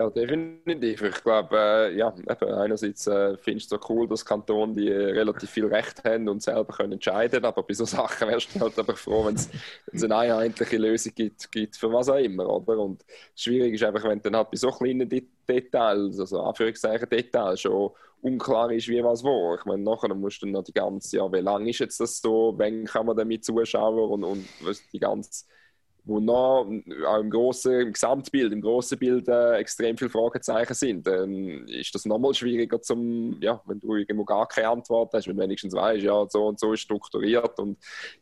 [0.01, 1.03] Ja, definitiv.
[1.03, 5.51] Ich glaube, äh, ja, einerseits äh, finde ich es so cool, dass Kantone die relativ
[5.51, 8.97] viel Recht haben und selber können entscheiden aber bei so Sachen wärst du halt einfach
[8.97, 9.49] froh, wenn es
[10.03, 12.79] eine einheitliche Lösung gibt, gibt, für was auch immer, oder?
[12.79, 13.05] Und
[13.37, 17.91] schwierig ist einfach, wenn dann halt bei so kleinen Details, also Anführungszeichen Details, schon
[18.23, 19.55] unklar ist, wie was wo.
[19.55, 22.21] Ich meine, nachher musst du dann noch die ganze, ja, wie lange ist jetzt das
[22.21, 25.45] so, wann kann man damit zuschauen und, und was die ganze
[26.05, 26.67] wo noch
[27.07, 31.95] auch im großen, im Gesamtbild, im großen Bild äh, extrem viele Fragezeichen sind, dann ist
[31.95, 35.75] das nochmal schwieriger zum, ja, wenn du irgendwo gar keine Antwort hast, wenn du wenigstens
[35.75, 37.79] weißt, ja, so und so ist strukturiert und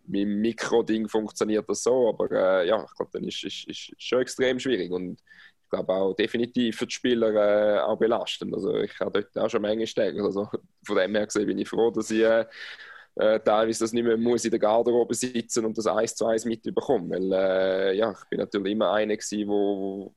[0.06, 4.20] mit dem Mikro-Ding funktioniert das so, aber äh, ja, ich glaube, dann ist es schon
[4.20, 5.20] extrem schwierig und
[5.70, 7.32] ich glaube auch definitiv für die Spieler
[7.76, 8.52] äh, auch belastend.
[8.52, 10.20] Also ich habe dort auch schon Menge stecken.
[10.20, 10.48] Also
[10.84, 12.26] von dem her gesehen bin ich froh, dass ich
[13.20, 16.44] äh, teilweise das nicht mehr muss in der Garderobe sitzen und das eins zu eins
[16.44, 17.10] mitbekommen.
[17.10, 20.14] Weil äh, ja, ich bin natürlich immer einer gewesen, wo,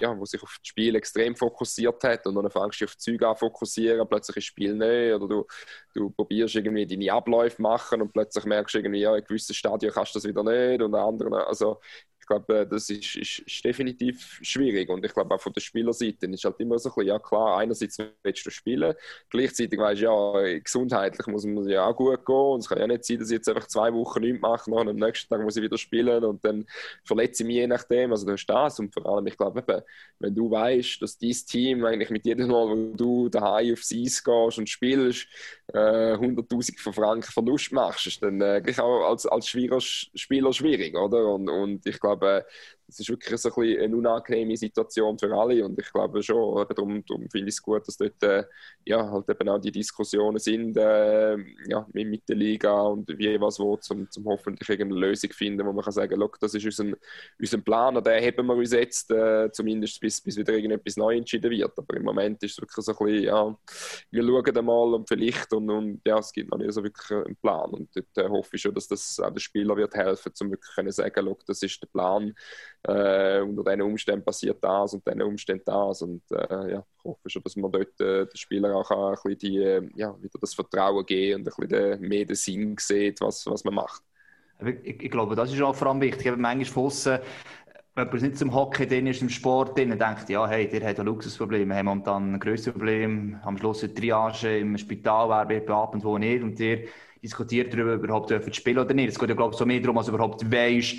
[0.00, 3.28] ja, wo sich auf das Spiel extrem fokussiert hat und dann fängst du auf Züge
[3.28, 5.46] an fokussieren, plötzlich ist das Spiel nicht oder du,
[5.94, 9.92] du probierst irgendwie deine Abläufe machen und plötzlich merkst du irgendwie, ja, in gewissen Stadien
[9.92, 11.80] kannst du das wieder nicht und anderen, also
[12.24, 14.88] ich glaube, äh, das ist, ist, ist, definitiv schwierig.
[14.88, 17.58] Und ich glaube auch von der Spielerseite ist halt immer so ein bisschen, ja klar,
[17.58, 18.94] einerseits willst du spielen,
[19.28, 22.34] gleichzeitig weißt du, ja, gesundheitlich muss man ja auch gut gehen.
[22.34, 24.88] Und es kann ja nicht sein, dass ich jetzt einfach zwei Wochen nichts mache, und
[24.88, 26.66] am nächsten Tag muss ich wieder spielen und dann
[27.04, 28.10] verletze ich mich je nachdem.
[28.10, 28.80] Also du hast das.
[28.80, 29.82] Und vor allem, ich glaube, eben,
[30.18, 34.24] wenn du weißt, dass dein Team eigentlich mit jedem Mal, wo du daheim aufs Eis
[34.24, 35.26] gehst und spielst,
[35.74, 40.96] äh, 100.000 von Franken Verlust machst, ist dann äh, auch als, als Spieler, Spieler schwierig,
[40.96, 41.26] oder?
[41.34, 42.46] Und, und ich glaube, glaube,
[42.94, 46.74] es ist wirklich so ein eine unangenehme Situation für alle und ich glaube schon, eben
[46.74, 48.44] darum, darum finde ich es gut, dass dort äh,
[48.84, 51.36] ja, halt eben auch die Diskussionen sind äh,
[51.68, 55.72] ja, mit der Liga und wie was wo, zum, zum hoffentlich irgendeine Lösung finden, wo
[55.72, 56.96] man kann sagen, look, das ist unser,
[57.38, 61.16] unser Plan, an den haben wir uns jetzt, äh, zumindest bis, bis wieder irgendetwas neu
[61.16, 63.58] entschieden wird, aber im Moment ist es wirklich so ein bisschen, ja,
[64.10, 67.36] wir schauen einmal und vielleicht und, und ja, es gibt noch nicht so wirklich einen
[67.36, 70.50] Plan und dort äh, hoffe ich schon, dass das auch den Spieler wird helfen, um
[70.52, 72.34] wirklich können sagen, das ist der Plan,
[72.86, 76.02] äh, unter diesen Umständen passiert das und diesen Umständen das.
[76.02, 79.38] Und äh, ja, ich hoffe schon, dass man dort äh, den Spielern auch ein bisschen
[79.38, 83.46] die, äh, ja, wieder das Vertrauen geben und ein bisschen mehr den Sinn sieht, was,
[83.46, 84.02] was man macht.
[84.82, 86.26] Ich, ich, glaube, das ist auch vor allem wichtig.
[86.26, 87.20] Eben manchmal von
[87.96, 90.98] wenn man nicht zum Hockey drin ist, im Sport drin, denkt, ja, hey, der hat
[90.98, 95.48] ein Luxusproblem, wir haben momentan ein grösseres Problem, am Schluss eine Triage im Spital, wer
[95.48, 96.80] wird beatmet, wo nicht, und der
[97.22, 99.10] diskutiert darüber, überhaupt dürfen spielen oder nicht.
[99.10, 100.96] Es geht ja, glaube ich, so mehr darum, als überhaupt weisst,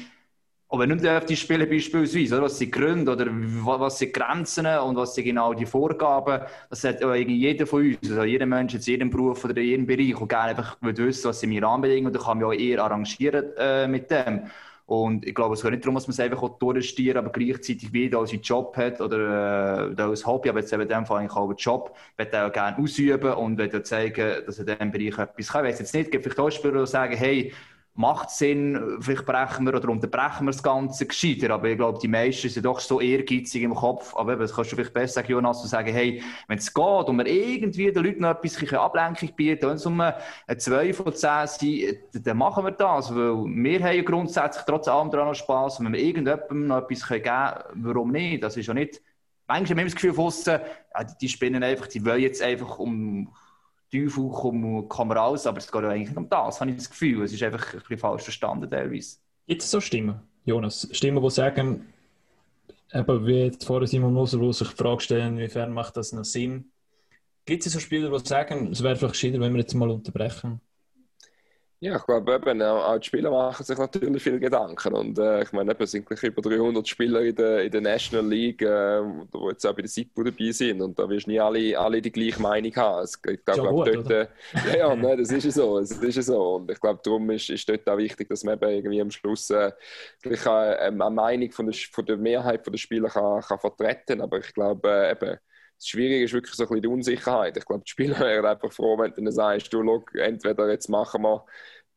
[0.68, 2.46] ob er nicht dürfte spielen beispielsweise, oder?
[2.46, 6.42] was sind die Gründe oder was sind die Grenzen und was sind genau die Vorgaben.
[6.70, 10.20] Das hat jeder von uns, also jeder Mensch in jedem Beruf oder in jedem Bereich
[10.20, 13.46] und gerne einfach wissen, was sind meine Rahmenbedingungen und dann kann man auch eher arrangieren
[13.58, 14.42] äh, mit dem.
[14.88, 18.20] Und ich glaube, es geht nicht darum, dass man es einfach durchstieren aber gleichzeitig wieder
[18.20, 21.48] als Job hat oder äh, als Hobby, aber jetzt eben in dem Fall eigentlich auch
[21.48, 25.28] einen Job, will er auch gerne ausüben und will zeigen, dass er in diesem Bereich
[25.28, 25.66] etwas kann.
[25.66, 27.52] Ich weiß jetzt nicht, gibt vielleicht auch Spieler, die sagen, hey,
[27.98, 31.54] macht Sinn, vielleicht brechen wir oder unterbrechen wir das Ganze gescheiter.
[31.54, 34.14] Aber ich glaube, die meisten sind doch so ehrgeizig im Kopf.
[34.16, 37.18] Aber das kannst du vielleicht besser sagen, Jonas, zu sagen, hey, wenn es geht und
[37.18, 40.18] wir irgendwie den Leuten noch bisschen Ablenkung bieten, wenn es um eine
[40.58, 43.16] 2 von 10 sind, dann machen wir das.
[43.16, 45.80] Weil wir haben grundsätzlich trotz allem daran noch Spass.
[45.80, 48.44] Und wenn wir irgendjemandem noch etwas geben können, warum nicht?
[48.44, 49.02] Das ist ja nicht,
[49.48, 53.34] manchmal haben wir das Gefühl von ja, die spinnen einfach, die wollen jetzt einfach um
[54.04, 57.24] Teufel kommen, kommen raus, aber es geht ja eigentlich um das, habe ich das Gefühl.
[57.24, 59.18] Es ist einfach ein bisschen falsch verstanden teilweise.
[59.48, 60.88] Gibt es so Stimmen, Jonas?
[60.92, 61.86] Stimmen, die sagen,
[62.94, 66.26] eben wie jetzt vorher Simon Moser, wo sich die Frage stellen, inwiefern macht das noch
[66.26, 66.72] Sinn?
[67.46, 70.60] Gibt es so Spieler, die sagen, es wäre vielleicht gescheiter, wenn wir jetzt mal unterbrechen?
[71.82, 74.94] Ja, ich glaube eben, auch die Spieler machen sich natürlich viele Gedanken.
[74.94, 78.62] Und äh, ich meine, es sind über 300 Spieler in der, in der National League,
[78.62, 80.82] äh, die jetzt auch bei der SIPO dabei sind.
[80.82, 83.04] Und da wirst du nie alle, alle die gleiche Meinung haben.
[83.04, 84.28] Es, ich glaube, glaub, dort, äh,
[84.68, 85.80] ja, ja ne, das ist so.
[85.80, 86.56] Das ist so.
[86.56, 89.50] Und ich glaube, darum ist, ist dort auch wichtig, dass man eben irgendwie am Schluss
[89.50, 89.72] äh,
[90.24, 94.22] eine, äh, eine Meinung von der, von der Mehrheit der Spieler kann, kann vertreten kann.
[94.22, 95.38] Aber ich glaube, äh, eben,
[95.78, 97.58] das Schwierige ist wirklich so ein bisschen die Unsicherheit.
[97.58, 101.22] Ich glaube, die Spieler wären einfach froh, wenn du sagst, du, look, entweder jetzt machen
[101.24, 101.46] wir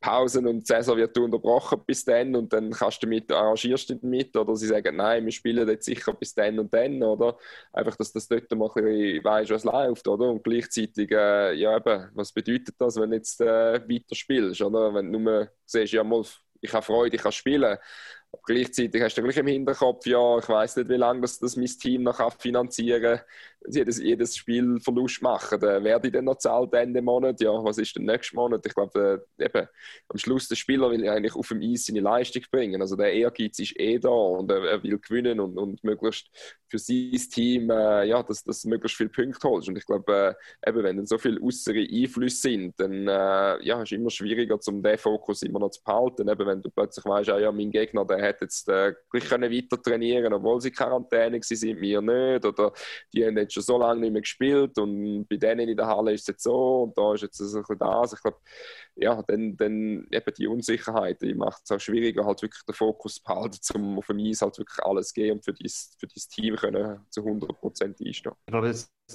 [0.01, 3.95] Pausen und die Saison wird unterbrochen bis dann und dann kannst du mit, arrangierst du
[3.97, 7.37] damit oder sie sagen, nein, wir spielen jetzt sicher bis dann und dann oder
[7.73, 11.77] einfach, dass das dort mal ein bisschen weißt, was läuft oder und gleichzeitig, äh, ja
[11.77, 13.47] eben, was bedeutet das, wenn du jetzt äh,
[13.89, 16.23] weiter spielst oder wenn du nur siehst, ja mal,
[16.61, 17.77] ich habe Freude, ich kann spielen
[18.31, 21.57] aber gleichzeitig hast du gleich im Hinterkopf, ja, ich weiß nicht, wie lange das, das
[21.57, 23.21] mein Team noch finanzieren kann.
[23.67, 27.41] Jedes, jedes Spiel Verlust machen, dann werde ich dann noch zahlt Ende Monat.
[27.41, 28.65] Ja, was ist denn nächsten Monat?
[28.65, 29.67] Ich glaube, äh, eben,
[30.09, 32.81] am Schluss der Spieler will eigentlich auf dem Eis seine Leistung bringen.
[32.81, 36.31] Also der Ehrgeiz ist eh da und er, er will gewinnen und, und möglichst
[36.69, 39.69] für sein Team, äh, ja, dass das möglichst viele Punkte holst.
[39.69, 43.83] Und ich glaube, äh, eben, wenn dann so viele äußere Einflüsse sind, dann äh, ja,
[43.83, 46.29] ist es immer schwieriger, um diesen Fokus immer noch zu behalten.
[46.29, 49.51] Eben, wenn du plötzlich weißt, ah, ja, mein Gegner, der hat jetzt äh, gleich können
[49.51, 52.45] weiter trainieren, obwohl sie Quarantäne sind, wir nicht.
[52.45, 52.73] Oder
[53.13, 56.13] die haben jetzt schon so lange nicht mehr gespielt und bei denen in der Halle
[56.13, 58.13] ist es jetzt so und da ist jetzt ein bisschen das.
[58.13, 58.39] Ich glaube,
[58.97, 63.17] ja, dann, dann eben die Unsicherheit, die macht es auch schwieriger, halt wirklich den Fokus
[63.17, 66.23] zu behalten, um auf dem Eis halt wirklich alles geben und für dein, für dein
[66.31, 68.07] Team können zu 100% einstehen.
[68.09, 68.37] Ich glaube,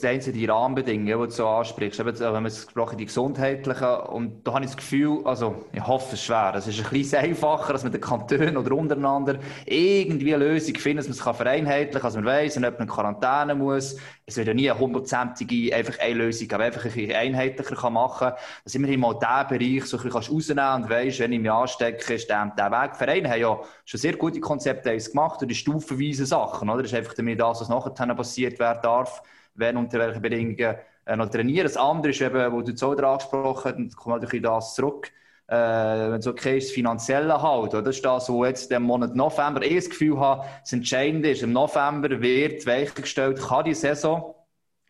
[0.02, 2.00] das sind die Rahmenbedingungen, die du so ansprichst.
[2.00, 5.86] Eben, wenn man es gesprochen die gesundheitlichen, und da habe ich das Gefühl, also ich
[5.86, 10.34] hoffe, es schwer, es ist ein bisschen einfacher, dass man den Kantonen oder untereinander irgendwie
[10.34, 13.54] eine Lösung findet, dass man es vereinheitlichen kann, also man weiss, wenn jemand in Quarantäne
[13.54, 17.76] muss, es wird ja nie eine hundertprozentige einfach eine Lösung, aber einfach ein bisschen einheitlicher
[17.76, 21.20] kann machen kann, dass immerhin mal diesen Bereich so ein bisschen rausnehmen kannst und weisst,
[21.20, 22.96] wenn ich mich anstecke, ist der, der Weg.
[22.96, 26.82] Vereine haben ja schon sehr gute Konzepte gemacht und die stufenweise Sachen, oder?
[26.82, 29.22] Das ist einfach damit das, was nachher passiert werden darf
[29.56, 31.66] wenn unter welchen Bedingungen äh, noch trainieren.
[31.66, 35.12] Das andere ist eben, wo du jetzt auch angesprochen hast, kommt natürlich das zurück,
[35.48, 37.74] äh, wenn es okay ist, das Finanzielle halt.
[37.74, 37.82] Oder?
[37.82, 41.44] Das ist das, wo jetzt im Monat November eh das Gefühl habe, das Entscheidende ist,
[41.44, 44.36] im November wird weichgestellt, kann die Saison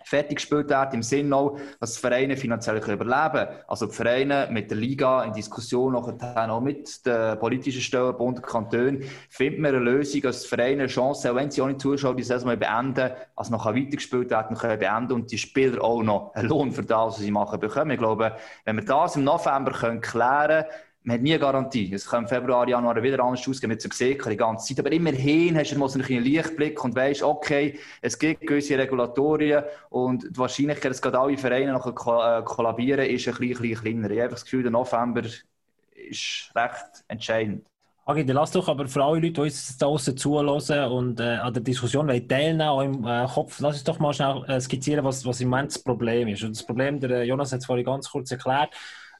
[0.03, 3.47] fertig gespielt wird, im Sinne auch, dass die Vereine finanziell überleben können.
[3.67, 8.41] Also die Vereine mit der Liga in Diskussion nachher auch mit den politischen Stellen, Bund,
[8.43, 12.15] Kanton, finden wir eine Lösung, dass die Vereine eine Chance haben, wenn sie ohne Zuschauer
[12.15, 16.49] die Saison beenden, also noch weitergespielt werden, können beenden und die Spieler auch noch einen
[16.49, 17.91] Lohn für das, was sie machen, bekommen.
[17.91, 18.33] Ich glaube,
[18.65, 20.65] wenn wir das im November können klären können,
[21.03, 21.93] man hat nie eine Garantie.
[21.93, 24.79] Es kann im Februar, Januar wieder anders ausgehen, wir haben es gesehen, die ganze Zeit.
[24.79, 29.63] Aber immerhin hast du mal so einen Lichtblick und weißt, okay, es gibt gewisse Regulatorien
[29.89, 34.11] und die Wahrscheinlichkeit, dass gerade alle Vereine noch äh, kollabieren, ist ein bisschen, bisschen kleiner.
[34.11, 37.67] Ich habe das Gefühl, der November ist recht entscheidend.
[38.05, 41.23] Okay, dann lass doch aber für alle Leute, die uns da draußen zuhören und äh,
[41.23, 45.05] an der Diskussion teilnehmen auch im äh, Kopf, lass uns doch mal schnell äh, skizzieren,
[45.05, 46.43] was, was im Moment das Problem ist.
[46.43, 48.73] Und das Problem, der äh, Jonas hat es vorhin ganz kurz erklärt,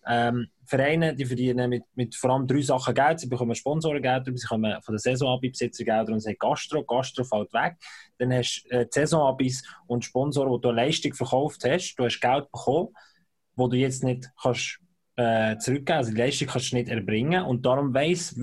[0.07, 3.19] ähm, Vereine die verdienen mit, mit vor allem drei Sachen Geld.
[3.19, 6.83] Sie bekommen Sponsorengelder, sie kommen von der Saisonabibesitzer Gelder und sie haben Gastro.
[6.83, 7.75] Gastro fällt weg.
[8.17, 11.95] Dann hast du äh, Saisonabis und Sponsoren, wo du eine Leistung verkauft hast.
[11.95, 12.89] Du hast Geld bekommen,
[13.55, 14.79] wo du jetzt nicht kannst
[15.15, 15.97] äh, zurückgeben.
[15.97, 17.43] Also die Leistung kannst du nicht erbringen.
[17.43, 18.35] Und darum weiss,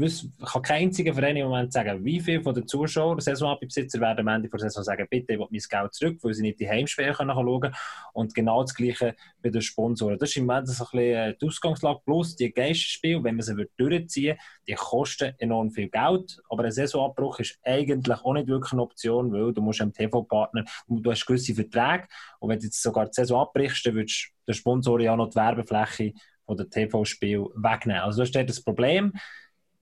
[0.53, 4.29] kann kein einziger Verein im Moment sagen, wie viele von den Zuschauern, Saisonabbesitzer werden am
[4.29, 7.13] Ende der Saison sagen, bitte, ich will mein Geld zurück, weil sie nicht die Heimspiele
[7.13, 7.75] können schauen
[8.13, 10.19] Und genau das Gleiche bei den Sponsoren.
[10.19, 12.01] Das ist im Moment so ein bisschen äh, die Ausgangslage.
[12.05, 16.41] Plus die Geisterspiele, wenn man sie durchziehen die kosten enorm viel Geld.
[16.49, 20.65] Aber ein Saisonabbruch ist eigentlich auch nicht wirklich eine Option, weil du musst einem TV-Partner,
[20.87, 22.07] du hast gewisse Verträge
[22.39, 25.31] und wenn du jetzt sogar die Saison abbrichst, dann würdest du der Sponsor ja noch
[25.31, 26.13] die Werbefläche
[26.51, 28.03] oder TV-Spiel wegnehmen.
[28.03, 29.13] Also da steht das Problem.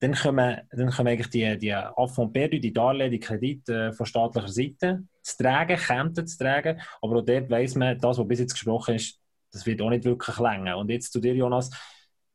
[0.01, 4.07] Dann kommen, dann kommen eigentlich die, die Affront perdu, die Darlehen, die Kredite äh, von
[4.07, 6.81] staatlicher Seite zu tragen, kämpfen zu tragen.
[7.03, 9.19] Aber auch dort weiss man, das, was bis jetzt gesprochen ist,
[9.51, 10.79] das wird auch nicht wirklich länger.
[10.79, 11.71] Und jetzt zu dir, Jonas,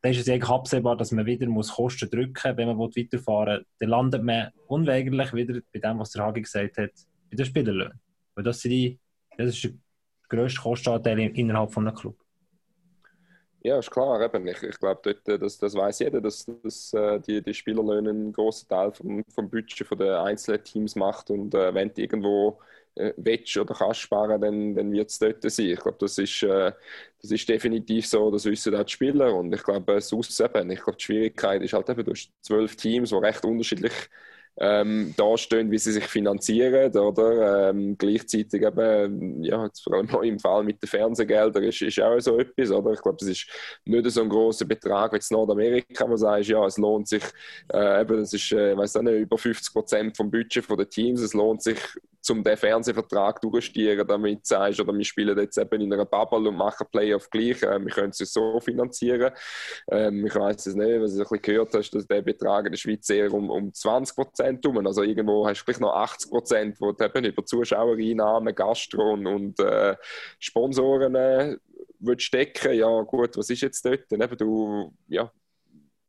[0.01, 3.59] da ist es eigentlich absehbar, dass man wieder muss Kosten drücken muss, wenn man weiterfahren
[3.59, 3.65] will.
[3.79, 6.91] Dann landet man unweigerlich wieder bei dem, was der Hagi gesagt hat,
[7.29, 8.01] bei den Spielerlöhnen.
[8.35, 8.99] Weil das, sind die,
[9.37, 9.71] das ist der
[10.27, 12.22] grösste Kostenanteil innerhalb eines Clubs.
[13.65, 14.21] Ja, ist klar.
[14.21, 14.45] Eben.
[14.47, 18.09] Ich, ich glaube, dort, äh, das, das weiß jeder, dass, dass äh, die, die Spielerlöhne
[18.09, 21.29] einen großen Teil vom, vom Budget der einzelnen Teams macht.
[21.29, 22.59] Und äh, wenn du irgendwo
[22.95, 25.67] äh, willst oder kannst sparen, dann, dann wird es dort sein.
[25.67, 26.73] Ich glaube, das ist, äh,
[27.21, 29.33] das ist definitiv so, das wissen auch die Spieler.
[29.33, 32.75] Und ich glaube, sonst eben, ich glaube, die Schwierigkeit ist halt eben, du hast zwölf
[32.75, 33.93] Teams, die recht unterschiedlich
[34.59, 37.69] ähm, dastehen, wie sie sich finanzieren, oder?
[37.69, 42.37] Ähm, gleichzeitig eben, ja, vor allem im Fall mit den Fernsehgeldern ist, ist auch so
[42.37, 42.93] etwas, oder?
[42.93, 43.47] Ich glaube, das ist
[43.85, 47.23] nicht so ein großer Betrag wie in Nordamerika, wo sagt, ja, es lohnt sich,
[47.73, 51.33] äh, eben, das ist, äh, weiß nicht, über 50 Prozent vom Budget der Teams, es
[51.33, 51.79] lohnt sich,
[52.29, 56.49] um den Fernsehvertrag durchzustieren, damit du sagst, oder wir spielen jetzt eben in einer Bubble
[56.49, 59.31] und machen Playoff gleich, äh, wir können es so finanzieren.
[59.89, 63.09] Ähm, ich weiß es nicht, was du gehört hast, dass der Betrag in der Schweiz
[63.09, 64.85] eher um, um 20 Prozent um.
[64.85, 69.27] Also irgendwo hast du gleich noch 80 Prozent, wo du eben über Zuschauereinnahmen, Gastro und,
[69.27, 69.95] und äh,
[70.39, 71.57] Sponsoren äh,
[72.17, 72.73] stecken.
[72.73, 74.11] Ja gut, was ist jetzt dort?
[74.11, 75.31] Eben du, ja,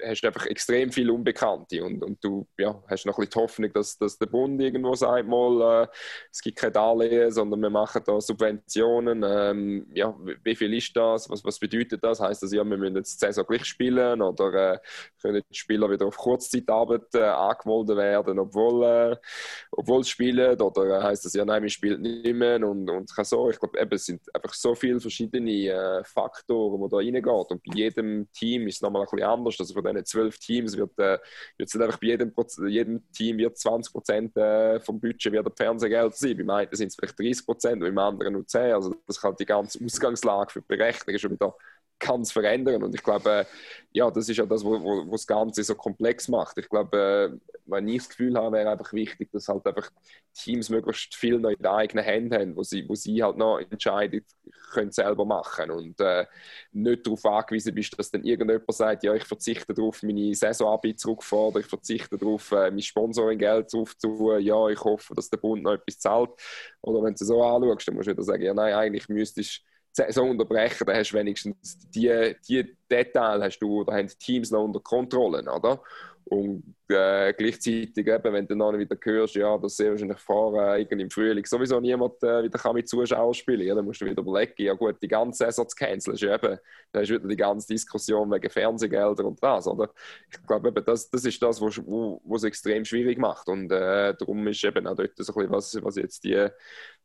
[0.08, 3.72] hast einfach extrem viele Unbekannte und, und du ja, hast noch ein bisschen die Hoffnung,
[3.72, 5.86] dass, dass der Bund irgendwo sagt, mal, äh,
[6.30, 9.24] es gibt kein Darlehen, sondern wir machen da Subventionen.
[9.26, 11.28] Ähm, ja, wie viel ist das?
[11.30, 12.20] Was, was bedeutet das?
[12.20, 14.78] Heißt das, ja, wir müssen jetzt die Saison gleich spielen oder äh,
[15.20, 19.16] können die Spieler wieder auf Kurzzeitarbeit äh, angemeldet werden, obwohl, äh,
[19.70, 20.60] obwohl sie spielen?
[20.60, 23.50] Oder äh, heißt das, ja, nein, wir spielen nicht mehr und, und so.
[23.50, 27.74] Ich glaube, es sind einfach so viele verschiedene äh, Faktoren, die da reingehen und bei
[27.74, 29.56] jedem Team ist es nochmal ein bisschen anders.
[29.58, 31.18] Also von diesen zwölf Teams wird, äh,
[31.82, 32.32] einfach bei jedem,
[32.66, 36.36] jedem Team wird 20 Prozent äh, vom Budget wird Fernsehgeld sein.
[36.36, 38.72] Beim einen sind es vielleicht 30 Prozent, beim anderen nur 10.
[38.72, 41.54] Also das kann die ganze Ausgangslage für die Berechnung schon wieder
[41.98, 42.82] ganz verändern.
[42.82, 43.46] Und ich glaube,
[43.92, 46.58] ja, das ist ja das, was wo, wo das Ganze so komplex macht.
[46.58, 49.90] Ich glaube, äh, wenn ich das Gefühl habe, wäre einfach wichtig, dass halt einfach
[50.34, 53.58] Teams möglichst viel noch in den eigenen Händen haben, wo sie, wo sie halt noch
[53.58, 54.24] Entscheidungen
[54.72, 56.26] können selber machen und äh,
[56.72, 61.60] nicht darauf angewiesen bist, dass dann irgendjemand sagt, ja, ich verzichte darauf, meine Saisonarbeit zurückzufahren,
[61.60, 65.98] ich verzichte darauf, äh, mein Sponsoring-Geld aufzutun, ja, ich hoffe, dass der Bund noch etwas
[66.00, 66.30] zahlt.
[66.82, 69.58] Oder wenn du es so anschaust, dann musst du wieder sagen, ja, nein, eigentlich müsstest
[69.58, 74.16] du Saison unterbrechen, dann hast du wenigstens die, die Details hast du, oder haben die
[74.16, 75.80] Teams noch unter Kontrolle, oder?
[76.26, 81.02] Und äh, gleichzeitig, eben, wenn du dann wieder hörst, ja, dass sehr wahrscheinlich fahren äh,
[81.02, 84.22] im Frühling sowieso niemand äh, wieder kann mit Zuschauern spielen ja, dann musst du wieder
[84.22, 86.58] überlegen, ja gut, die ganze Saison zu canceln, ist eben,
[86.92, 89.90] dann hast du wieder die ganze Diskussion wegen Fernsehgelder und das, oder?
[90.30, 94.14] Ich glaube, eben, das, das ist das, was wo, es extrem schwierig macht und äh,
[94.14, 96.48] darum ist eben auch dort so ein bisschen, was, was jetzt die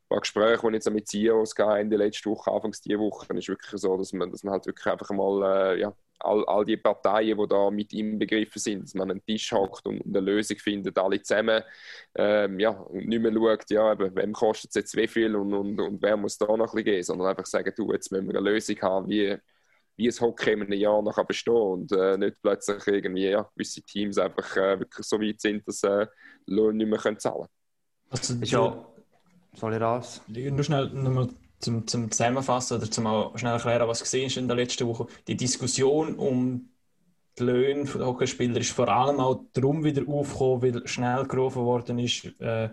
[0.10, 3.26] paar Gespräche, die ich jetzt mit CEOs hatte, in der letzten Woche, Anfangs dieser Woche,
[3.34, 6.66] ist wirklich so, dass man, dass man halt wirklich einfach mal äh, ja, all, all
[6.66, 10.20] die Parteien, die da mit ihm begriffen sind, dass man einen Tisch hockt und eine
[10.20, 11.64] Lösung findet, alle zusammen.
[12.16, 15.54] Ähm, ja, und nicht mehr schaut, ja, eben, wem kostet es jetzt wie viel und,
[15.54, 18.28] und, und wer muss da noch ein bisschen gehen, sondern einfach sagen, du, jetzt müssen
[18.28, 19.38] wir eine Lösung haben, wie,
[19.96, 23.82] wie ein Hockey in einem Jahr noch bestehen und äh, nicht plötzlich irgendwie ja, gewisse
[23.84, 26.08] Teams einfach äh, wirklich so weit sind, dass äh,
[26.48, 27.50] Lohn nicht mehr können zahlen können.
[28.12, 28.89] Also, ja,
[29.54, 30.22] soll ich raus?
[30.28, 31.30] Nur schnell nochmal
[31.60, 35.08] zum, zum Zusammenfassen oder zum auch schnell erklären, was gesehen ist in der letzten Woche.
[35.28, 36.70] Die Diskussion um
[37.38, 42.00] die Löhne der Hockeyspieler ist vor allem auch darum wieder aufgekommen, weil schnell gerufen worden
[42.00, 42.70] ist äh, äh,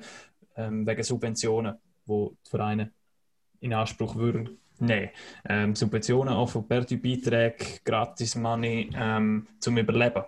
[0.57, 2.93] wegen Subventionen, die die Vereine
[3.61, 5.11] in Anspruch würden nehmen.
[5.49, 10.25] Ähm, Subventionen auch von Perdu-Beiträgen, Gratis Money ähm, zum Überleben.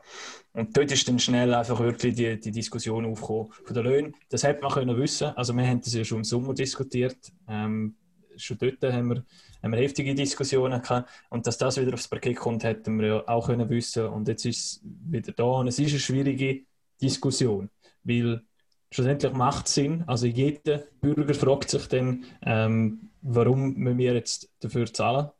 [0.52, 4.14] Und dort ist dann schnell einfach wirklich die, die Diskussion aufgekommen von den Löhnen.
[4.28, 5.28] Das hätte man können wissen.
[5.36, 7.16] Also wir haben das ja schon im Sommer diskutiert.
[7.48, 7.94] Ähm,
[8.36, 9.24] schon dort haben wir,
[9.62, 11.10] haben wir heftige Diskussionen gehabt.
[11.28, 14.06] Und dass das wieder aufs Parkett kommt, hätten wir ja auch können wissen.
[14.06, 15.44] Und jetzt ist es wieder da.
[15.44, 16.62] Und es ist eine schwierige
[17.00, 17.70] Diskussion,
[18.02, 18.42] weil
[18.90, 20.04] schlussendlich macht Sinn.
[20.06, 25.30] Also jeder Bürger fragt sich dann, ähm, warum müssen wir jetzt dafür zahlen?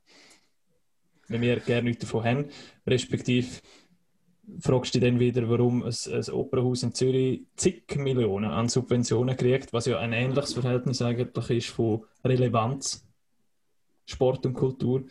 [1.29, 2.45] wenn wir gerne nichts davon haben.
[2.87, 3.47] Respektive
[4.61, 9.37] fragst du dich dann wieder, warum ein, ein Opernhaus in Zürich zig Millionen an Subventionen
[9.37, 13.07] kriegt, was ja ein ähnliches Verhältnis eigentlich ist von Relevanz,
[14.07, 15.05] Sport und Kultur.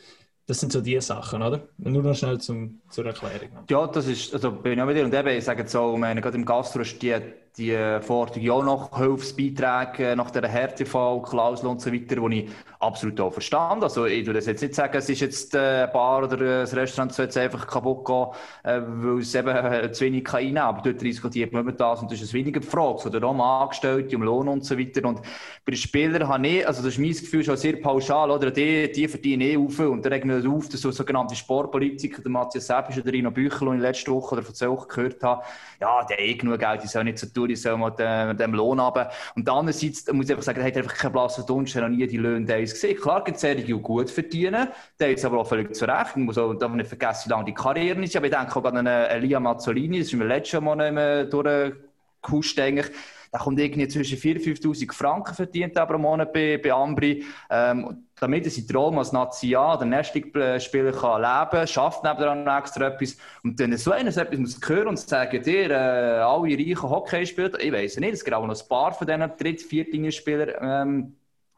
[0.48, 1.68] Das sind so die Sachen, oder?
[1.78, 3.50] Nur noch schnell zum, zur Erklärung.
[3.70, 6.22] Ja, das ist, also bin ich auch mit dir und eben, ich sage jetzt meine,
[6.22, 7.16] gerade im Gastro ist die
[7.58, 12.50] die Forderung ja noch Hilfsbeiträge nach der Härtefallklausel und so weiter, die ich
[12.80, 13.84] absolut auch verstand.
[13.84, 17.14] Also ich würde jetzt nicht sagen, es ist jetzt äh, ein Bar oder ein Restaurant
[17.14, 18.28] soll jetzt einfach kaputt gehen,
[18.64, 22.12] äh, weil es eben äh, zu wenig kann einnehmen Aber dort diskutiert man das und
[22.12, 23.06] das ist weniger gefragt.
[23.06, 25.08] Oder auch um Angestellte, um Lohn und so weiter.
[25.08, 28.52] Und bei den Spielern habe ich, also das ist mein Gefühl schon sehr pauschal, oder?
[28.52, 32.32] Die, die verdienen eh auf und da regen wir auf, dass so sogenannte Sportpolitiker, der
[32.32, 35.44] Matthias Seppisch oder Rino Büchel, den ich letzte Woche oder vor zwei gehört habe,
[35.82, 38.40] ja, die haben eh genug Geld, die sollen nicht so tun, sollen mit dem, mit
[38.40, 39.10] dem Lohn runter.
[39.36, 41.98] Und andererseits muss ich einfach sagen, er hat einfach keinen blassen Dunst, er hat noch
[41.98, 43.00] nie die Löhne der gesehen.
[43.00, 44.68] Klar gibt es solche, die gut verdienen,
[45.00, 46.16] der ist aber auch völlig zurecht.
[46.16, 48.16] Man muss auch nicht vergessen, wie lange die Karriere ist.
[48.16, 51.30] Aber ich denke auch an einen Elia Mazzolini, das ist mir letztes Mal noch einmal
[51.30, 52.88] durchgehuscht, eigentlich.
[53.32, 57.26] Der kommt irgendwie zwischen 4.000 und 5.000 Franken verdient aber im Monat bei, bei Ambri.
[57.50, 62.88] Ähm, damit er seinen Traum als Nazi-Ja oder Nesting-Spieler kann leben kann, schafft nebenan extra
[62.88, 63.18] etwas.
[63.44, 67.60] Und wenn so einer so etwas muss hören und sagen, dir, äh, alle reichen Hockeyspieler,
[67.60, 71.16] ich weiß nicht, es gibt auch noch ein paar von diesen dritt-, viertlinie-Spielern ähm,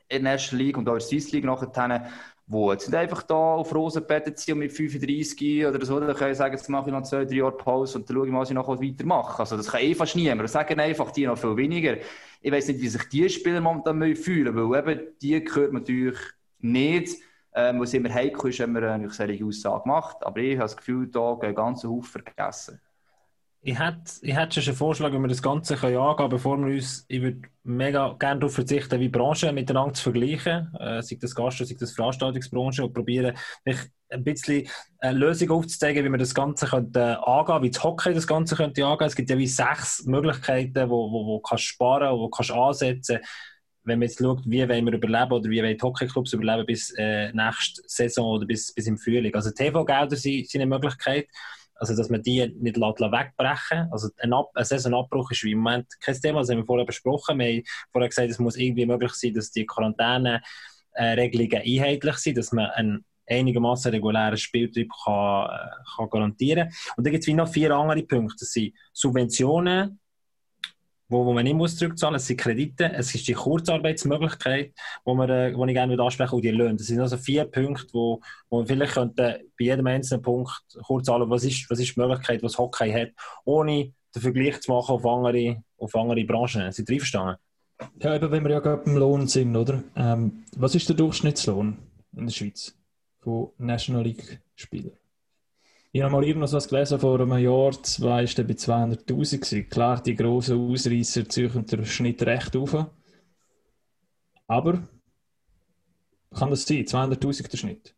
[0.10, 1.72] in der National League und auch in der Swiss League nachher
[2.52, 6.16] wo jetzt nicht einfach da auf Rosen bettet sind und mit 35 oder so, dann
[6.16, 8.40] können sagen, jetzt mache ich noch zwei, drei Jahre Pause und dann schaue ich mal,
[8.40, 9.40] was ich noch weitermache.
[9.40, 10.42] Also das kann eh fast niemand.
[10.42, 11.98] Das sagen einfach die noch viel weniger.
[12.42, 16.18] Ich weiß nicht, wie sich die Spieler momentan fühlen, weil eben die gehört natürlich
[16.60, 17.18] nicht,
[17.54, 20.24] ähm, was immer heikel ist, wenn man eine solche Aussage macht.
[20.24, 22.82] Aber ich habe das Gefühl, da gehen ganze Haufen vergessen.
[23.62, 26.74] Ich hätte, ich hätte schon einen Vorschlag, wenn wir das Ganze können angehen bevor wir
[26.74, 31.36] uns, ich würde mega gerne darauf verzichten, wie Branchen miteinander zu vergleichen, äh, sei das
[31.36, 33.36] Gastro, sei das Veranstaltungsbranche, und probieren,
[34.12, 34.68] ein bisschen
[35.00, 38.86] eine Lösung aufzuzeigen, wie wir das Ganze könnte angehen, wie das Hockey das Ganze könnte
[38.86, 39.08] angehen.
[39.08, 43.20] Es gibt ja wie sechs Möglichkeiten, wo, wo, wo kannst sparen, wo kannst ansetzen.
[43.84, 46.94] Wenn man jetzt schaut, wie wollen wir überleben oder wie wollen die Hockeyclubs überleben bis
[46.98, 49.34] äh, nächste Saison oder bis, bis im Frühling.
[49.34, 51.28] Also TV-Gelder sind, sind eine Möglichkeit.
[51.80, 55.88] Also, dass man die nicht wegbrechen Also, ein, Ab ein Saisonabbruch ist wie im Moment
[56.02, 57.40] kein Thema, das haben wir vorher besprochen.
[57.40, 62.52] Wir haben vorher gesagt, es muss irgendwie möglich sein, dass die Quarantäne-Regelungen einheitlich sind, dass
[62.52, 66.94] man einen einigermaßen regulären Spieltrieb kann, äh, kann garantieren kann.
[66.98, 68.38] Und dann gibt es noch vier andere Punkte.
[68.40, 70.00] Das sind Subventionen,
[71.10, 72.22] wo, wo man nicht muss zurückzahlen muss.
[72.22, 76.44] Es sind Kredite, es ist die Kurzarbeitsmöglichkeit, wo, man, äh, wo ich gerne ansprechen und
[76.44, 76.76] die Löhne.
[76.76, 80.52] Das sind also vier Punkte, wo, wo man vielleicht könnte bei jedem einzelnen Punkt
[80.86, 83.10] kurz anschauen, was ist, was ist die Möglichkeit, was Hockey hat,
[83.44, 86.72] ohne den Vergleich zu machen auf andere, auf andere Branchen.
[86.72, 87.38] Sind Sie einverstanden?
[88.00, 89.84] Ja, eben, wenn wir ja gerade beim Lohn sind, oder?
[89.96, 91.78] Ähm, was ist der Durchschnittslohn
[92.16, 92.76] in der Schweiz
[93.20, 94.99] von National League-Spielern?
[95.92, 100.72] Ich habe mal irgendwas gelesen, vor einem Jahr, zwei ist bei 200'000 Klar, die grossen
[100.72, 102.86] Ausreißer ziehen den Schnitt recht auf.
[104.48, 104.88] Aber
[106.36, 106.86] kann das sein?
[106.86, 107.96] 200'000 der Schnitt?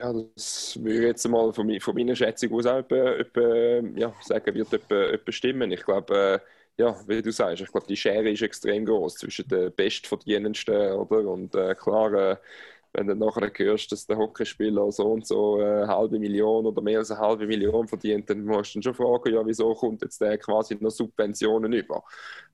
[0.00, 4.54] Ja, das würde jetzt mal von, von meiner Schätzung aus auch etwa, etwa, ja, sagen,
[4.54, 5.70] wird etwa, etwa stimmen.
[5.72, 6.42] Ich glaube,
[6.78, 10.92] äh, ja, wie du sagst, ich glaube, die Schere ist extrem groß zwischen den Bestverdienendsten,
[10.92, 11.26] oder?
[11.30, 12.36] Und äh, klar, äh,
[12.96, 17.00] wenn du nachher hörst, dass der Hockeyspieler so und so eine halbe Million oder mehr
[17.00, 20.38] als eine halbe Million verdient, dann musst du schon fragen, ja, wieso kommt jetzt der
[20.38, 22.02] quasi noch Subventionen über?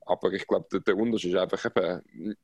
[0.05, 2.37] Aber ich glaube, der, der Unterschied ist einfach eben,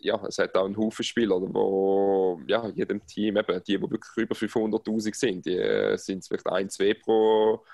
[0.00, 4.16] ja, es hat auch einen Haufen Spieler, wo ja, jedem Team, eben, die, die wirklich
[4.16, 7.64] über 500'000 sind, die äh, sind vielleicht ein, zwei pro,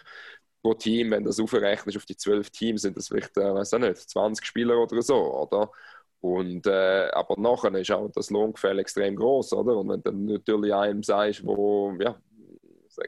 [0.63, 3.75] pro Team, wenn du das aufrechnest auf die zwölf Teams, sind das vielleicht, äh, weiß
[3.75, 5.71] auch nicht, 20 Spieler oder so, oder?
[6.21, 9.77] Und, äh, aber nachher ist auch das Lohngefälle extrem groß, oder?
[9.79, 12.15] Und wenn du natürlich einem sagst, wo, ja,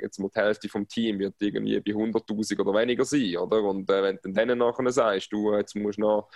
[0.01, 3.63] jetzt mal, die Hälfte vom Team wird irgendwie bei 100.000 oder weniger sein, oder?
[3.63, 6.29] Und äh, wenn du denen nachher sagst, du jetzt musst noch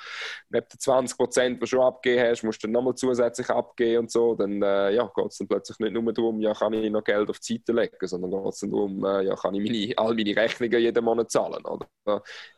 [0.50, 4.10] neben den 20 Prozent, die du schon abgegeben hast, musst du nochmal zusätzlich abgeben und
[4.10, 7.28] so, dann ja, geht es dann plötzlich nicht nur darum, ja, kann ich noch Geld
[7.30, 10.14] auf die Seite legen, sondern geht es dann darum, äh, ja, kann ich meine, all
[10.14, 11.86] meine Rechnungen jeden Monat zahlen, oder?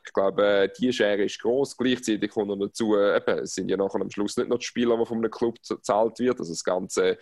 [0.04, 1.76] Ich glaube, äh, die Schere ist groß.
[1.76, 4.64] Gleichzeitig kommt noch dazu, äh, eben, es sind ja nachher am Schluss nicht nur die
[4.64, 7.18] Spieler, die von einem Club gezahlt wird, also das ganze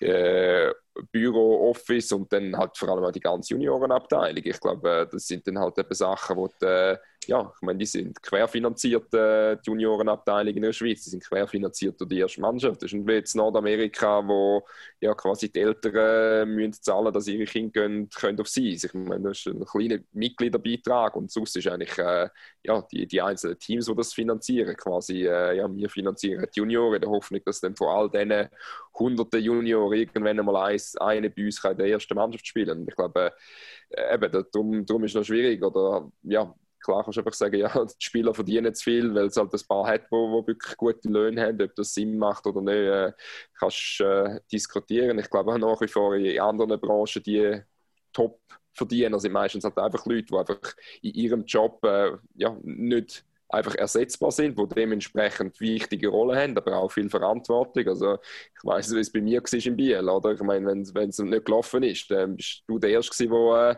[0.00, 0.72] äh,
[1.12, 4.42] Büro, Office und dann halt vor allem auch die ganze Juniorenabteilung.
[4.44, 7.86] Ich glaube, äh, das sind dann halt eben Sachen, wo du, ja, ich meine, die
[7.86, 12.82] sind querfinanziert, äh, die Juniorenabteilung in der Schweiz, die sind querfinanziert durch die erste Mannschaft.
[12.82, 14.66] Das ist jetzt Nordamerika, wo
[15.00, 18.70] ja quasi die Eltern müssen zahlen, dass ihre Kinder gehen, können auf sie.
[18.70, 22.28] Ich meine, das ist ein kleiner Mitgliederbeitrag und sonst ist eigentlich äh,
[22.64, 24.76] ja, die, die einzelnen Teams, die das finanzieren.
[24.76, 28.48] Quasi, äh, ja, wir finanzieren die Junioren in der Hoffnung, dass dann vor all diesen
[28.98, 32.80] hunderten Junioren irgendwann einmal eins, eine bei uns in der ersten Mannschaft spielen.
[32.80, 33.32] Und ich glaube,
[33.90, 35.62] äh, eben, darum, darum ist es noch schwierig.
[35.62, 39.36] Oder ja, klar kannst du einfach sagen, ja, die Spieler verdienen zu viel, weil es
[39.36, 42.74] halt ein paar hat, wo wirklich gute Löhne haben, ob das Sinn macht oder nicht,
[42.74, 43.12] äh,
[43.58, 45.18] kannst äh, diskutieren.
[45.18, 47.60] Ich glaube auch nach wie vor in anderen Branchen die
[48.12, 53.74] Top-Verdiener sind meistens halt einfach Leute, die einfach in ihrem Job äh, ja, nicht einfach
[53.74, 57.88] ersetzbar sind, die dementsprechend wichtige Rollen haben, aber auch viel Verantwortung.
[57.88, 58.18] Also
[58.62, 60.32] ich weiß, wie es bei mir war in Biel, oder?
[60.32, 63.76] Ich meine, wenn es nicht gelaufen ist, dann bist du der Erste gewesen, wo, äh,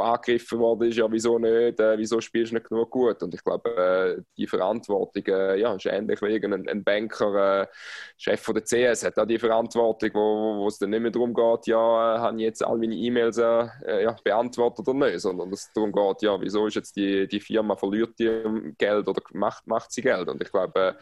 [0.00, 3.22] angegriffen ist, ja, wieso nicht, äh, wieso spielst du nicht genug gut?
[3.22, 3.70] Und ich glaube,
[4.18, 7.66] äh, die Verantwortung, äh, ja, ist ähnlich wie irgendein ein Banker, äh,
[8.16, 11.66] Chef von der CS, hat auch die Verantwortung, wo, es dann nicht mehr darum geht,
[11.68, 15.52] ja, äh, habe ich jetzt all meine E-Mails äh, äh, ja, beantwortet oder nicht, sondern
[15.52, 19.66] es darum geht, ja, wieso ist jetzt die, die Firma verliert die Geld oder macht,
[19.66, 20.28] macht sie Geld?
[20.28, 20.96] Und ich glaube,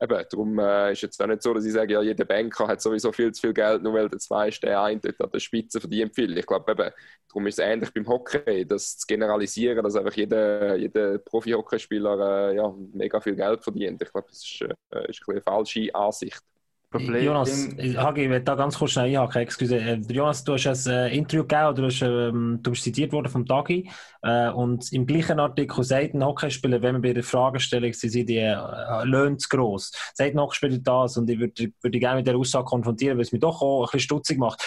[0.00, 2.80] eben, darum äh, ist jetzt auch nicht so, dass ich sage, ja, jeder Banker hat
[2.80, 5.40] sowieso viel zu viel Geld, nur weil der zwei ist, der eine dort an der
[5.40, 6.36] Spitze verdient viel.
[6.38, 6.90] Ich glaube, eben,
[7.28, 12.56] darum ist es ähnlich beim Hockey, das zu generalisieren, dass einfach jeder, jeder Profi-Hockeyspieler äh,
[12.56, 14.02] ja, mega viel Geld verdient.
[14.02, 16.42] Ich glaube, das ist, äh, ist eine falsche Ansicht.
[16.90, 17.24] Problem.
[17.24, 19.42] Jonas, Hagi, ich will da ganz kurz schnell einhaken.
[19.42, 19.76] Excuse.
[19.76, 23.28] Äh, Jonas, du hast ein äh, Interview gegeben, du, hast, ähm, du bist zitiert worden
[23.28, 23.88] vom Tagi.
[24.22, 28.28] Äh, und im gleichen Artikel sagt ein Hockeyspieler, wenn man bei der Fragestellung sie sind
[28.28, 28.56] die äh,
[29.04, 32.64] Löhne zu gross, sagt ein Hockeyspieler das und ich würde, würde gerne mit der Aussage
[32.64, 34.60] konfrontieren, weil es mich doch auch ein bisschen stutzig macht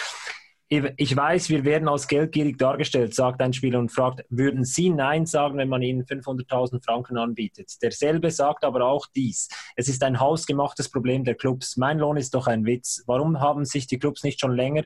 [0.96, 5.26] ich weiß, wir werden als geldgierig dargestellt, sagt ein Spieler und fragt, würden Sie Nein
[5.26, 7.82] sagen, wenn man Ihnen 500.000 Franken anbietet?
[7.82, 9.48] Derselbe sagt aber auch dies.
[9.76, 11.76] Es ist ein hausgemachtes Problem der Clubs.
[11.76, 13.02] Mein Lohn ist doch ein Witz.
[13.06, 14.84] Warum haben sich die Clubs nicht schon länger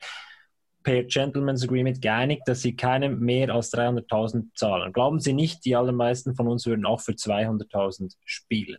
[0.82, 4.93] per Gentleman's Agreement geeinigt, dass sie keinem mehr als 300.000 zahlen?
[4.93, 8.78] Glauben Sie nicht, die allermeisten von uns würden auch für 200.000 spielen?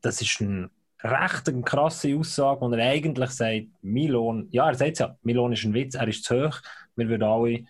[0.00, 0.70] Das ist ein
[1.02, 5.64] recht eine krasse Aussage, wo er eigentlich sagt, mein ja, er sagt ja, mein ist
[5.64, 6.60] ein Witz, er ist zu hoch,
[6.96, 7.64] wir würden alle,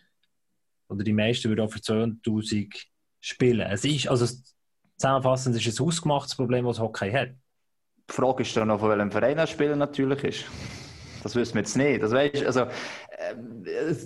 [0.88, 2.86] oder die meisten würden auch für 200'000
[3.20, 3.66] spielen.
[3.70, 4.26] Es ist, also
[4.96, 7.30] zusammenfassend ist es ein ausgemachtes Problem, das Hockey hat.
[8.10, 10.44] Die Frage ist dann noch, von welchem Verein er Spieler natürlich ist.
[11.22, 12.02] Das wissen wir jetzt nicht.
[12.02, 12.66] Das weißt, also,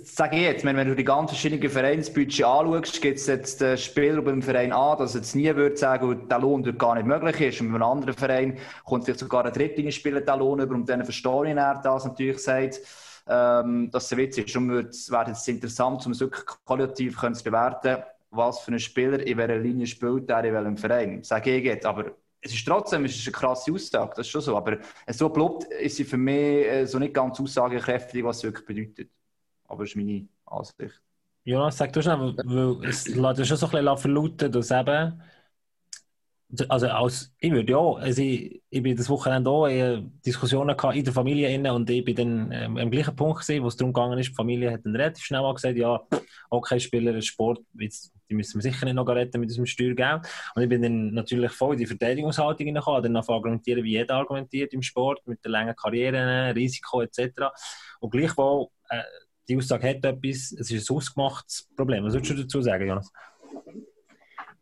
[0.05, 4.23] sage ich jetzt, wenn, du die ganzen verschiedenen Vereinsbudget anschaust, gibt es jetzt den Spieler
[4.23, 7.61] beim Verein A, dass jetzt nie würde sagen, der Lohn dort gar nicht möglich ist.
[7.61, 11.05] Und bei einem anderen Verein kommt vielleicht sogar ein Drittlinie-Spieler den Lohn über und dann
[11.05, 12.81] verstehe ich er das natürlich sagt,
[13.29, 14.57] ähm, dass es ein Witz ist.
[14.57, 19.25] Und es wäre jetzt interessant, um es wirklich qualitativ zu bewerten, was für ein Spieler
[19.27, 21.23] in welcher Linie spielt, der in welchem Verein.
[21.23, 21.87] Sage ich jetzt.
[21.87, 24.57] Aber es ist trotzdem es ist eine krasse Aussage, das ist schon so.
[24.57, 24.79] Aber
[25.11, 29.11] so ploppt ist sie für mich äh, so nicht ganz aussagekräftig, was es wirklich bedeutet.
[29.69, 31.03] Aber das ist meine Ansicht.
[31.45, 35.23] Jonas, sag du schnell, weil es lässt schon so ein bisschen verlauten, dass eben
[36.69, 41.05] also als, ich würde ja, also ich, ich bin das Wochenende auch in Diskussionen in
[41.05, 44.19] der Familie inne und ich bin dann ähm, am gleichen Punkt gesehen, wo es darum
[44.19, 46.01] ist, die Familie hat dann relativ schnell mal gesagt, ja,
[46.51, 50.23] okay, Spieler, Sport, jetzt, die müssen wir sicher nicht noch retten mit unserem Steuergeld.
[50.55, 54.14] Und ich bin dann natürlich voll in die Verteidigungshaltung hineingekommen, dann noch argumentieren, wie jeder
[54.14, 57.51] argumentiert im Sport, mit der langen Karriere, Risiko etc.
[58.01, 59.03] Und gleichwohl, äh,
[59.49, 62.05] die Aussage hat etwas, es ist ein ausgemachtes Problem.
[62.05, 63.13] Was würdest du dazu sagen, Jonas?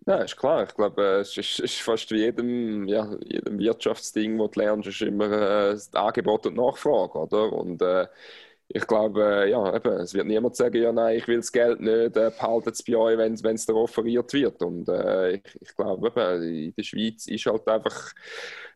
[0.06, 0.64] Ja, ist klar.
[0.64, 5.00] Ich glaube, es ist, ist fast wie jedem, ja, jedem Wirtschaftsding, das du lernst, ist
[5.00, 7.52] immer äh, Angebot und Nachfrage, oder?
[7.52, 8.06] Und äh,
[8.68, 11.80] ich glaube, äh, ja, eben, es wird niemand sagen, ja, nein, ich will das Geld
[11.80, 14.62] nicht, äh, behaltet es bei euch, wenn es dir offeriert wird.
[14.62, 18.12] Und äh, ich, ich glaube, eben, in der Schweiz ist halt einfach,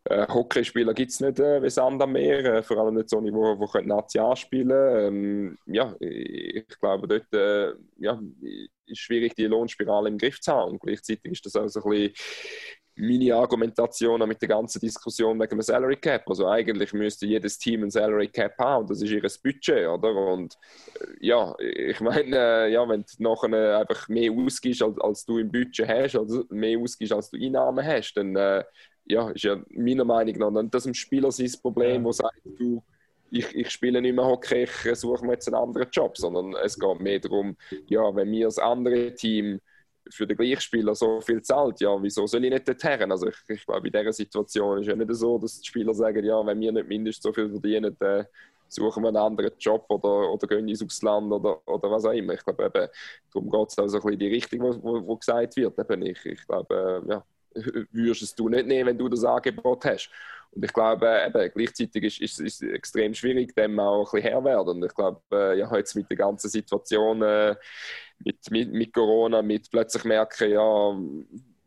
[0.04, 3.20] äh, Hockeyspieler gibt es nicht äh, wie Sand am Meer, äh, vor allem nicht so,
[3.20, 8.20] die wo, wo Nazi spielen ähm, Ja, ich, glaube, dort äh, ja,
[8.86, 10.72] ist schwierig, die Lohnspirale im Griff zu haben.
[10.72, 12.14] Und gleichzeitig ist das auch so ein bisschen
[12.98, 16.28] meine Argumentation mit der ganzen Diskussion wegen dem Salary Cap.
[16.28, 20.14] Also eigentlich müsste jedes Team ein Salary Cap haben und das ist ihr Budget, oder?
[20.14, 20.54] Und
[21.00, 25.38] äh, ja, ich meine, äh, ja, wenn du nachher einfach mehr ausgibst, als, als, du
[25.38, 28.64] im Budget hast, also mehr ausgibst, als du Einnahmen hast, dann äh,
[29.08, 32.12] ja, ist ja meiner Meinung nach dann das ein Spieler sein Problem, ja.
[32.12, 32.82] sagt, du
[33.30, 36.78] ich, ich spiele nicht mehr Hockey, ich suche mir jetzt einen anderen Job, sondern es
[36.78, 37.56] geht mehr darum,
[37.86, 39.60] ja, wenn mir das andere Team
[40.10, 43.12] für den gleichen Spieler so viel zahlt, ja, wieso soll ich nicht dorthin?
[43.12, 46.24] Also ich, ich glaube, in dieser Situation ist ja nicht so, dass die Spieler sagen,
[46.24, 48.26] ja, wenn wir nicht mindestens so viel verdienen, dann,
[48.70, 52.34] suchen wir einen anderen Job oder, oder gehen ins Ausland oder, oder was auch immer.
[52.34, 52.88] Ich glaube, eben,
[53.32, 55.78] darum geht es also ein bisschen in die Richtung, wo, wo, wo gesagt wird.
[55.78, 57.24] Eben ich, ich glaube, äh, ja,
[57.92, 60.10] würdest du nicht nehmen, wenn du das Angebot hast.
[60.50, 64.68] Und ich glaube, eben, gleichzeitig ist, es extrem schwierig, dem auch ein bisschen Herr werden.
[64.68, 67.54] Und ich glaube, äh, ja, jetzt mit der ganzen Situation, äh,
[68.20, 70.96] mit, mit, mit Corona, mit plötzlich merken, ja,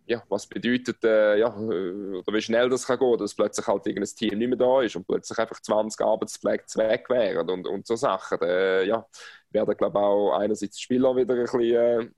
[0.08, 3.88] ja, was bedeutet, äh, ja, äh, oder wie schnell das kann gehen, dass plötzlich halt
[3.88, 7.88] irgendein Team nicht mehr da ist und plötzlich einfach 20 Arbeitsplätze weg wären und, und
[7.88, 8.40] so Sachen.
[8.42, 9.06] Äh, ja,
[9.52, 12.16] werden, glaube ich, auch einerseits Spieler wieder ein bisschen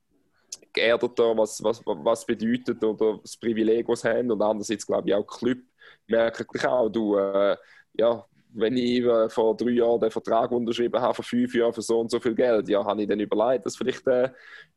[0.74, 5.16] geerdeter, was, was, was bedeutet oder das Privileg, was sie haben und andererseits, glaube ich,
[5.16, 5.58] auch die Club
[6.08, 7.56] merken auch, du, äh,
[7.94, 11.82] ja, wenn ich äh, vor drei Jahren den Vertrag unterschrieben habe, vor fünf Jahren für
[11.82, 14.30] so und so viel Geld, ja, habe ich dann überlegt, dass vielleicht äh,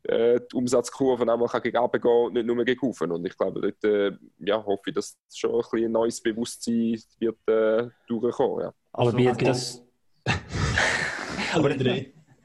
[0.05, 3.01] äh die Umsatzkurve einmal gegen runter gehen nicht nur gegen rauf.
[3.03, 7.01] Und ich glaube, dort äh, ja, hoffe ich, dass schon ein, bisschen ein neues Bewusstsein
[7.19, 8.65] wird äh, durchkommen.
[8.65, 8.75] Ja.
[8.93, 9.83] Aber wie das...
[11.53, 11.71] aber,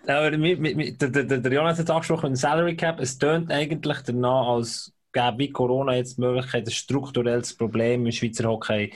[0.07, 2.99] aber mit, mit, mit, der, der, der Jonas hat es angesprochen, mit dem Salary Cap,
[2.99, 8.11] es tönt eigentlich danach, als gäbe wie Corona jetzt die Möglichkeit, ein strukturelles Problem im
[8.11, 8.93] Schweizer Hockey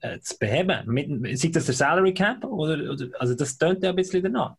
[0.00, 0.82] äh, zu beheben.
[0.86, 2.44] Mit, sei das der Salary Cap?
[2.44, 4.56] Oder, oder, also das tönt ja ein bisschen danach.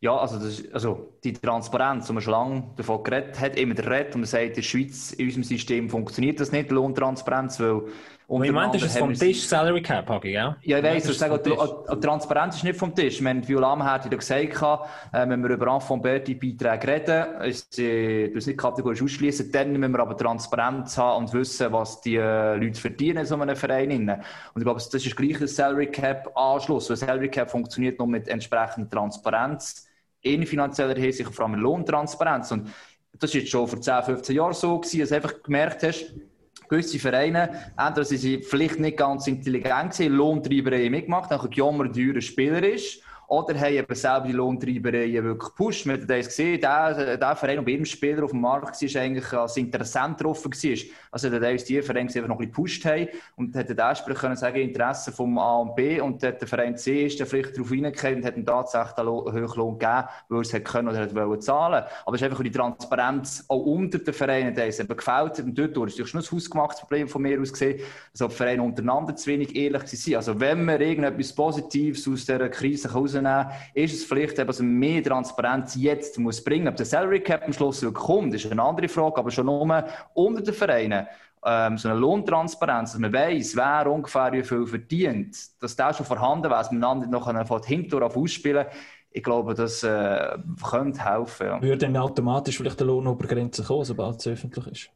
[0.00, 3.90] Ja, also, das, also die Transparenz, die man schon lange davon geredet hat, immer der
[3.90, 7.82] Red und man sagt, in der Schweiz, in unserem System funktioniert das nicht, Lohntransparenz, weil
[8.52, 10.32] meine, das ist vom Tisch Salary Cap, gell?
[10.34, 13.24] Ja, ich weiss, die Transparenz ist nicht vom Tisch.
[13.24, 18.28] Wenn Viola hat ja gesagt, äh, wenn wir über Anfang Berti Beiträge reden, ist äh,
[18.28, 22.56] das nicht kategorisch ausschließen, dann müssen wir aber Transparenz haben und wissen, was die äh,
[22.56, 23.92] Leute verdienen in so einem Verein.
[23.92, 24.20] Und
[24.56, 28.28] ich glaube, das ist gleich ein Salary Cap Anschluss, weil Salary Cap funktioniert nur mit
[28.28, 29.88] entsprechender Transparenz
[30.20, 32.52] in finanzieller Hinsicht, vor allem Lohntransparenz.
[32.52, 32.68] Und
[33.18, 36.14] das jetzt schon vor 10, 15 Jahren so, gewesen, dass du einfach gemerkt hast,
[36.68, 42.20] gewisse Vereine, entweder sie vielleicht nicht ganz intelligent gewesen, Lohntreiberei mitgemacht, dann Jammer ein teurer
[42.20, 45.84] Spieler ist, oder haben eben selber die Lohntreibereien wirklich gepusht.
[45.84, 49.02] Wir haben das gesehen, der, der Verein, der bei jedem Spieler auf dem Markt war,
[49.02, 50.78] eigentlich als Interessent offen war.
[51.10, 54.36] Also der uns die Verein einfach noch ein gepusht haben und hat der Spieler können
[54.36, 58.16] sagen, Interesse vom A und B und der Verein C ist dann vielleicht darauf hineingekommen
[58.16, 59.08] und hat ihm tatsächlich einen
[59.46, 61.84] Hochlohn gegeben, weil er es können oder wollte zahlen.
[62.06, 65.58] Aber es ist einfach die Transparenz auch unter den Vereinen, die es eben gefällt Und
[65.58, 67.80] dort ist es schon ein hausgemachtes Problem von mir aus gesehen,
[68.16, 70.16] dass die Vereine untereinander zu wenig ehrlich sind.
[70.16, 74.70] Also wenn man irgendetwas Positives aus dieser Krise heraus rausnehmen, ist es vielleicht, dass man
[74.70, 76.68] mehr Transparenz jetzt muss bringen.
[76.68, 80.42] Ob der Salary Cap am Schluss kommt, ist eine andere Frage, aber schon nur unter
[80.42, 81.06] den Vereinen.
[81.44, 86.06] Ähm, so eine Lohntransparenz, dass man weiss, wer ungefähr wie viel verdient, dass das schon
[86.06, 88.66] vorhanden wäre, dass man dann noch von hinten auf ausspielen
[89.10, 90.36] ich glaube, das äh,
[90.68, 91.46] könnte helfen.
[91.46, 91.62] Ja.
[91.62, 94.90] Würde dann automatisch vielleicht der Lohnobergrenze kommen, sobald es öffentlich ist?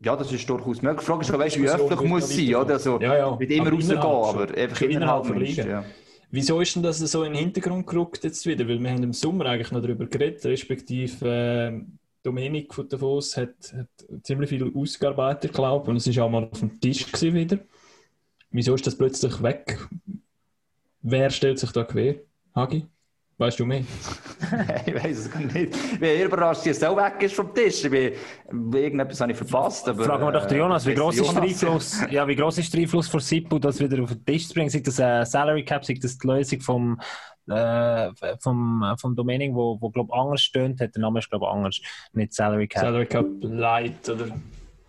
[0.00, 1.00] Ja, das ist durchaus möglich.
[1.00, 2.74] Die Frage ist weißt, wie öffentlich muss es sein, oder?
[2.74, 3.36] Also, ja, ja.
[3.36, 5.84] Mit immer rausgehen, aber einfach innerhalb, innerhalb ja.
[6.34, 8.66] Wieso ist denn das so in den Hintergrund gerückt jetzt wieder?
[8.66, 11.80] Weil wir haben im Sommer eigentlich noch darüber geredet, respektive äh,
[12.24, 16.58] Dominik von Davos hat, hat ziemlich viel ausgearbeitet, glaube und es ist auch mal auf
[16.58, 17.60] dem Tisch wieder.
[18.50, 19.78] Wieso ist das plötzlich weg?
[21.02, 22.16] Wer stellt sich da quer?
[22.52, 22.84] Hagi?
[23.36, 23.80] Weißt du mehr?
[24.86, 25.74] ich weiß es gar nicht.
[25.74, 27.84] Ich bin überrascht, dass es so weg ist vom Tisch.
[27.84, 28.12] Ich bin,
[28.72, 29.88] irgendetwas habe ich verpasst.
[29.88, 32.72] Aber, Fragen wir doch den Jonas, wie groß ist der Einfluss, ja, wie groß ist
[32.72, 34.70] der Einfluss von Sippo, das wieder auf den Tisch zu bringen?
[34.70, 37.00] Sei das ein Salary Cap, sei das die Lösung vom,
[37.48, 41.80] äh, vom, vom Domain, wo, wo glaube anders stöhnt, hat der Name ist glaube anders,
[42.12, 42.82] nicht Salary Cap.
[42.82, 44.28] Salary Cap Light oder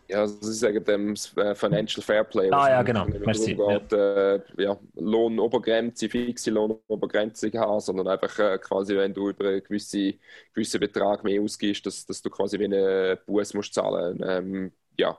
[0.07, 2.49] ja, also sie sagen dem äh, Financial Fairplay.
[2.51, 3.05] Ah ja, genau.
[3.05, 3.55] Merci.
[3.55, 3.93] Geht.
[3.93, 10.19] Äh, ja, Lohnobergrenze, fixe Lohnobergrenze haben, sondern einfach äh, quasi, wenn du über einen gewissen,
[10.53, 14.23] gewissen Betrag mehr ausgibst, dass, dass du quasi wie einen Bus musst zahlen.
[14.25, 15.17] Ähm, ja,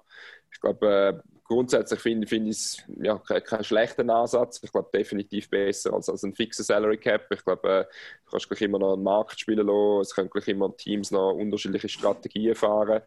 [0.52, 4.60] ich glaube, äh, grundsätzlich finde find ich es ja, keinen kein schlechten Ansatz.
[4.62, 7.26] Ich glaube, definitiv besser als, als ein fixer Salary Cap.
[7.30, 7.84] Ich glaube, äh,
[8.24, 10.00] du kannst gleich immer noch einen Markt spielen lassen.
[10.00, 13.02] Es können gleich immer Teams noch unterschiedliche Strategien fahren.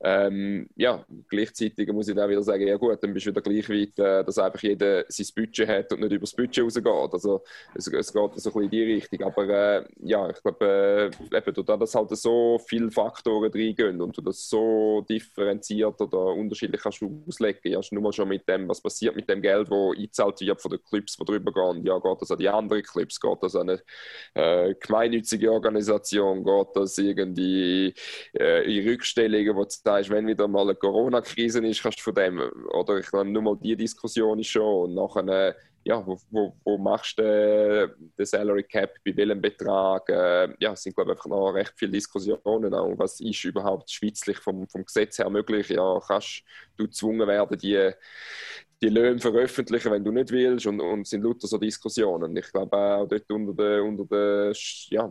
[0.00, 3.68] Ähm, ja, gleichzeitig muss ich dann wieder sagen, ja gut, dann bist du wieder gleich
[3.68, 6.86] weit, äh, dass einfach jeder sein Budget hat und nicht über das Budget rausgeht.
[6.86, 7.42] Also
[7.74, 9.22] es, es geht so ein bisschen in die Richtung.
[9.22, 14.16] Aber äh, ja, ich glaube, äh, eben, da das halt so viele Faktoren reingehen und
[14.16, 18.80] du das so differenziert oder unterschiedlich kannst auslegen, ja, nur mal schon mit dem, was
[18.80, 21.84] passiert mit dem Geld, das eingezahlt wird von den Clubs, die drüber gehen.
[21.84, 23.82] Ja, geht das an die anderen Clubs, geht das an eine
[24.34, 27.94] äh, gemeinnützige Organisation, geht das irgendwie
[28.38, 32.40] äh, in Rückstellungen, die sagst, wenn wieder mal eine Corona-Krise ist, kannst du von dem,
[32.72, 36.76] oder ich glaube, nur mal die Diskussion ist schon, und nachher, ja, wo, wo, wo
[36.76, 40.06] machst du den Salary Cap, bei welchem Betrag?
[40.10, 42.74] Äh, ja, es sind, glaube ich, einfach noch recht viele Diskussionen.
[42.74, 42.98] Auch.
[42.98, 45.70] Was ist überhaupt schweizlich vom, vom Gesetz her möglich?
[45.70, 46.42] Ja, kannst
[46.76, 47.90] du gezwungen werden, die,
[48.82, 50.66] die Löhne veröffentlichen, wenn du nicht willst?
[50.66, 52.36] Und, und sind lauter so Diskussionen.
[52.36, 54.54] Ich glaube auch dort unter den, unter den
[54.90, 55.08] ja,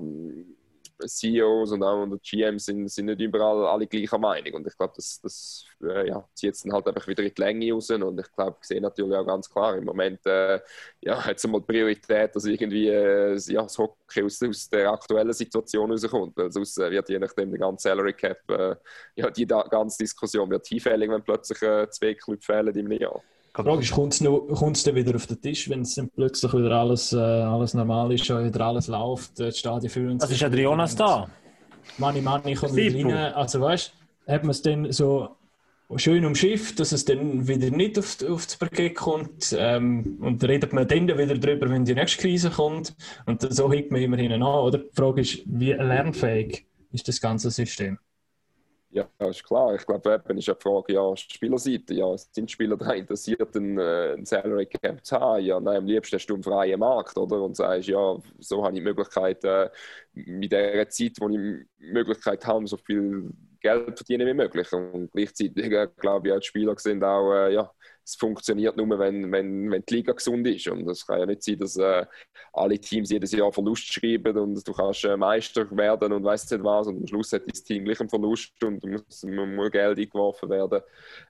[1.06, 4.56] CEOs und auch der GMs sind, sind nicht überall alle gleicher Meinung.
[4.56, 7.42] Und ich glaube, das, das äh, ja, zieht es dann halt einfach wieder in die
[7.42, 7.90] Länge raus.
[7.90, 10.60] Und ich glaube, ich sehe natürlich auch ganz klar, im Moment äh,
[11.02, 14.92] ja, hat es einmal die Priorität, dass irgendwie äh, ja, das Hockey aus, aus der
[14.92, 16.36] aktuellen Situation rauskommt.
[16.38, 18.76] Weil sonst äh, wird je nachdem der ganze Salary Cap, äh,
[19.16, 23.22] ja, die ganze Diskussion wird hinfällig, wenn plötzlich äh, zwei Clubs fehlen im Jahr.
[23.58, 26.72] Die Frage ist, kommt es dann wieder auf den Tisch, wenn es dann plötzlich wieder
[26.72, 30.22] alles, äh, alles normal ist, wieder alles läuft, die Stadien fühlen.
[30.22, 31.28] Also ist ja der Jonas da.
[31.98, 33.34] Money, Money kommt wieder rein.
[33.34, 33.94] Also weißt
[34.28, 35.30] du, hat man es dann so
[35.96, 39.56] schön umschifft, dass es dann wieder nicht auf, auf das Parkett kommt.
[39.58, 42.96] Ähm, und redet man dann wieder darüber, wenn die nächste Krise kommt.
[43.26, 44.44] Und so hinkt man immerhin an.
[44.44, 44.80] Oder?
[44.80, 47.98] Die Frage ist, wie lernfähig ist das ganze System?
[48.90, 49.76] Ja, ist klar.
[49.76, 51.94] Ich glaube, eben ist eine Frage, ja, Spielerseite.
[51.94, 55.44] Ja, sind Spieler daran interessiert, einen, äh, Salary Cap zu haben?
[55.44, 57.42] Ja, nein, am liebsten hast du einen freien Markt, oder?
[57.44, 59.70] Und sagst, ja, so habe ich die Möglichkeit, äh,
[60.14, 63.30] mit der Zeit, wo ich die Möglichkeit habe, so viel
[63.60, 64.72] Geld verdienen wie möglich.
[64.72, 67.70] Und gleichzeitig, äh, glaube ich, auch die Spieler sind auch, äh, ja,
[68.08, 70.66] es funktioniert nur, wenn, wenn, wenn die Liga gesund ist.
[70.70, 72.06] Und es kann ja nicht sein, dass äh,
[72.54, 76.64] alle Teams jedes Jahr Verlust schreiben und du kannst äh, Meister werden und weißt nicht
[76.64, 76.88] was.
[76.88, 80.82] Und am Schluss hat das Team gleich einen Verlust und muss, muss Geld eingeworfen werden.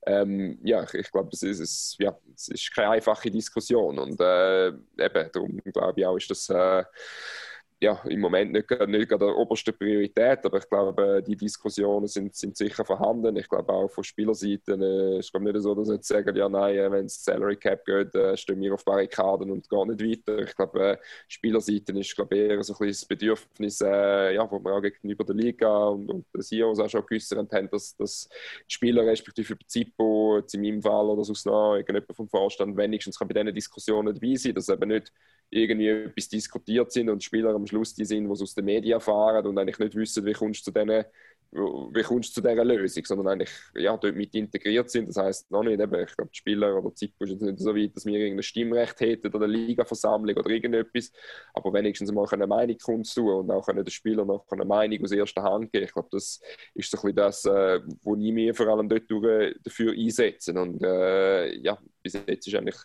[0.05, 3.97] Ähm, ja, ich, ich glaube, es ist, es, ja, es ist keine einfache Diskussion.
[3.97, 6.83] Und äh, eben, darum glaube ich auch, ist das äh,
[7.79, 12.35] ja, im Moment nicht, nicht gerade der oberste Priorität, aber ich glaube, die Diskussionen sind,
[12.35, 13.37] sind sicher vorhanden.
[13.37, 16.49] Ich glaube auch von Spielerseite äh, ist es nicht so, dass sie jetzt sagen, ja
[16.49, 20.27] nein, äh, wenn es Salary Cap geht, äh, stehen wir auf Barrikaden und gehen nicht
[20.27, 20.39] weiter.
[20.39, 20.97] Ich glaube, äh,
[21.27, 25.35] Spielerseite ist glaube eher so ein das Bedürfnis, äh, ja, wo wir auch gegenüber der
[25.35, 28.27] Liga und, und den CEOs auch schon geäußert haben, dass, dass
[28.67, 33.19] die Spieler respektive über Zippo, in meinem Fall oder sonst noch irgendjemand vom Vorstand wenigstens
[33.19, 35.11] kann bei diesen Diskussionen dabei sein, dass eben nicht
[35.49, 38.93] irgendwie etwas diskutiert sind und Spieler am Schluss die sind, die es aus den Medien
[38.93, 41.05] erfahren und eigentlich nicht wissen, wie kommst du zu diesen
[41.51, 45.07] wie kommst du zu dieser Lösung, sondern eigentlich ja, dort mit integriert sind.
[45.07, 47.75] Das heisst noch nicht, eben, ich glaube, die Spieler oder die Zeit ist nicht so
[47.75, 51.11] weit, dass wir irgendein Stimmrecht hätten oder eine Ligaversammlung oder irgendetwas,
[51.53, 55.43] aber wenigstens mal eine Meinung tun und auch den Spielern noch eine Meinung aus erster
[55.43, 55.85] Hand geben.
[55.85, 56.41] Ich glaube, das
[56.73, 59.09] ist so ein das, äh, wo ich mir vor allem dort
[59.63, 60.53] dafür einsetze.
[60.53, 61.77] Und äh, ja,
[62.07, 62.75] bis jetzt ist eigentlich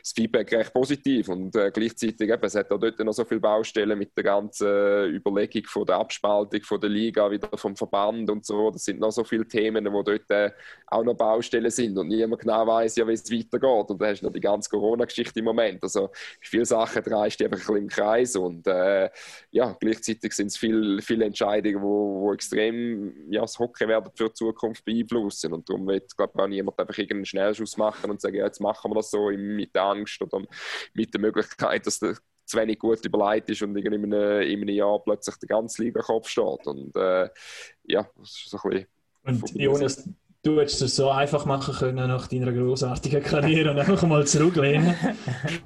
[0.00, 3.40] das Feedback recht positiv und äh, gleichzeitig eben, es hat auch dort noch so viele
[3.40, 8.44] Baustellen mit der ganzen Überlegung von der Abspaltung von der Liga, wieder vom Verband und
[8.44, 8.70] so.
[8.70, 10.50] Das sind noch so viele Themen, wo dort äh,
[10.86, 13.90] auch noch Baustellen sind und niemand genau weiß, ja, wie es weitergeht.
[13.90, 15.82] Und da hast du noch die ganze Corona-Geschichte im Moment.
[15.82, 16.10] Also
[16.40, 19.10] viele Sachen dreist du einfach ein bisschen im Kreis und äh,
[19.50, 24.28] ja, gleichzeitig sind es viele, viele Entscheidungen, wo, wo extrem ja, das Hockey werden für
[24.28, 28.20] die Zukunft beeinflussen und darum wird, glaube ich, auch niemand einfach irgendeinen Schnellschuss machen und
[28.20, 30.42] sagen, ja, jetzt machen wir das so mit der Angst oder
[30.94, 34.68] mit der Möglichkeit, dass der zu wenig gut überlegt ist und in einem, in einem
[34.68, 36.66] Jahr plötzlich der ganze Liga-Kopf steht.
[36.66, 37.28] Und äh,
[37.84, 38.88] ja, das ist so ein bisschen.
[39.24, 40.08] Und Jonas,
[40.42, 44.94] du hättest es so einfach machen können nach deiner großartigen Karriere und einfach mal zurücklehnen.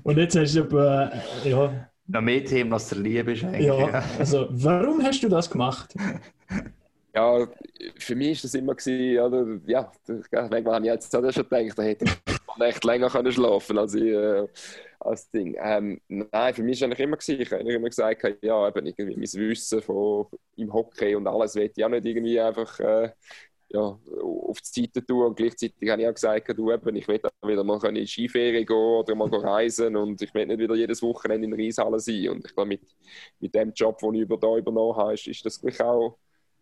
[0.05, 1.13] und jetzt hast du aber,
[1.45, 1.91] äh, ja.
[2.07, 3.67] Noch mehr Themen, als der Liebe ist eigentlich.
[3.67, 5.95] Ja, also warum hast du das gemacht?
[7.15, 7.47] Ja,
[7.99, 9.91] für mich war das immer, gewesen, oder, ja,
[10.49, 14.03] manchmal habe ich jetzt schon gedacht, da hätte ich echt länger können schlafen als ich,
[14.05, 14.47] äh,
[15.01, 15.57] als Ding.
[15.61, 19.17] Ähm, nein, für mich war eigentlich immer, gewesen, ich habe immer gesagt, ja, eben irgendwie
[19.17, 23.11] mein Wissen von, im Hockey und alles will auch nicht irgendwie einfach äh,
[23.71, 25.27] ja, auf die Seite tun.
[25.27, 28.77] Und gleichzeitig habe ich auch gesagt, du, eben, ich will wieder mal in Skiferien gehen
[28.77, 32.29] oder mal reisen und ich will nicht wieder jedes Wochenende in der Reishalle sein.
[32.31, 32.83] Und ich glaube, mit,
[33.41, 36.19] mit dem Job, den ich über da übernommen habe, ist, ist das gleich auch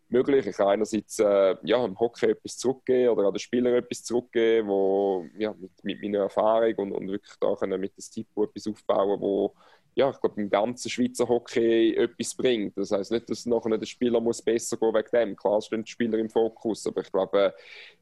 [0.08, 0.46] möglich.
[0.46, 4.68] Ich kann einerseits äh, ja, im Hockey etwas zurückgeben oder an den Spielern etwas zurückgeben,
[4.68, 8.66] wo ja, mit, mit meiner Erfahrung und, und wirklich da können mit dem Tipo etwas
[8.66, 9.54] aufbauen, wo
[9.96, 12.76] ja, ich glaube, im ganzen Schweizer Hockey etwas bringt.
[12.76, 15.36] Das heißt nicht, dass nachher der Spieler muss besser gehen wegen dem.
[15.36, 17.54] Klar stehen die Spieler im Fokus, aber ich glaube,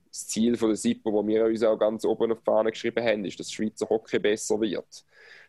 [0.09, 3.05] das Ziel von der SIPO, das wir uns auch ganz oben auf die Fahne geschrieben
[3.05, 5.05] haben, ist, dass Schweizer Hockey besser wird.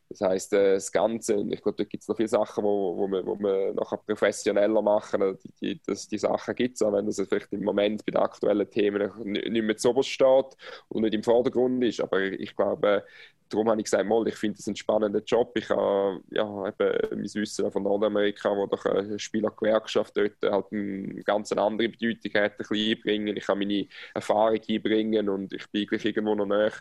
[0.10, 2.96] Das heisst, äh, das Ganze, und ich glaube, da gibt es noch viele Sachen, wo,
[2.98, 6.94] wo, man, wo man nachher professioneller machen, die, die, das, die Sachen gibt es, auch
[6.94, 10.58] wenn das vielleicht im Moment bei den aktuellen Themen nicht, mehr zu steht
[10.90, 12.02] und nicht im Vordergrund ist.
[12.02, 13.04] Aber ich glaube,
[13.50, 15.52] darum habe ich gesagt, mal, ich finde das einen spannenden Job.
[15.56, 21.24] Ich habe ja, eben mein Wissen von Nordamerika, wo doch eine Spielergewerkschaft dort halt eine
[21.24, 23.38] ganz andere Bedeutung hat, ein bisschen einbringen.
[23.38, 26.74] Ich kann meine Erfahrung einbringen und ich bin gleich irgendwo noch näher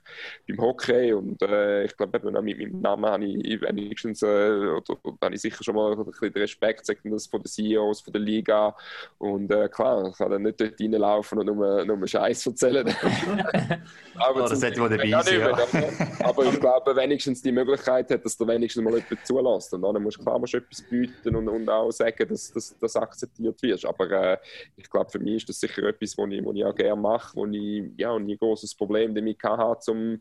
[0.49, 4.97] beim Hockey und äh, ich glaube, eben mit meinem Namen habe ich wenigstens, äh, oder,
[5.03, 8.12] oder habe ich sicher schon mal ein bisschen den Respekt das von den CEOs, von
[8.12, 8.75] der Liga
[9.19, 12.87] und äh, klar, ich kann dann nicht dort reinlaufen und nur, nur Scheiß erzählen.
[14.17, 16.27] aber das hätte ich dabei sein, ja.
[16.27, 19.73] aber ich glaube, wenigstens die Möglichkeit hat, dass du wenigstens mal jemanden zulässt.
[19.75, 22.97] Und dann musst du klar musst du etwas bieten und, und auch sagen, dass das
[22.97, 23.85] akzeptiert wird.
[23.85, 24.39] Aber äh,
[24.77, 27.37] ich glaube, für mich ist das sicher etwas, was ich, was ich auch gerne mache,
[27.37, 30.21] wo ich ja, nie ein großes Problem damit hatte, um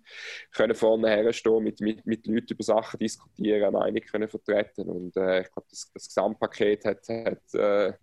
[0.74, 4.90] vorne herstehen, mit, mit, mit Leuten über Sachen diskutieren, eine Meinung können vertreten.
[4.90, 7.94] Und äh, ich glaube, das, das Gesamtpaket hat, hat äh,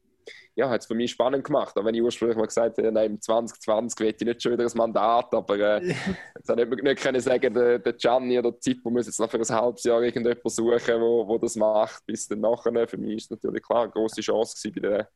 [0.55, 1.77] ja, hat es für mich spannend gemacht.
[1.77, 4.77] Auch wenn ich ursprünglich mal gesagt habe, nein, 2020 will ich nicht schon wieder ein
[4.77, 5.95] Mandat, aber äh,
[6.37, 9.39] jetzt habe ich nicht können sagen, der, der Gianni oder Zippo muss jetzt noch für
[9.39, 12.89] ein halbes Jahr irgendjemanden suchen, wo, wo das macht, bis dann nachher.
[12.89, 15.09] Für mich ist es natürlich klar eine grosse Chance bei der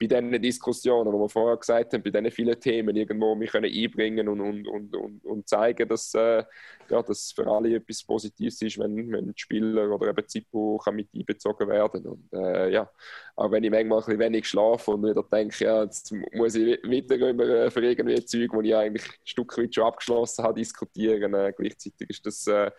[0.00, 4.28] bei diesen Diskussionen, wo wir vorher gesagt haben, bei diesen vielen Themen irgendwo mich einbringen
[4.28, 6.42] und, und, und, und, und zeigen, dass, äh,
[6.88, 11.68] ja, dass für alle etwas Positives ist, wenn, wenn Spieler oder eben Zippo mit einbezogen
[11.68, 12.06] werden.
[12.06, 12.90] Und äh, ja,
[13.36, 16.82] auch wenn ich manchmal ein bisschen wenig schlafe und wieder denke, ja, jetzt muss ich
[16.82, 20.54] wieder über äh, für irgendwie Zeug, die ich eigentlich ein Stück weit schon abgeschlossen habe,
[20.54, 21.34] diskutieren.
[21.34, 22.70] Äh, gleichzeitig ist das äh,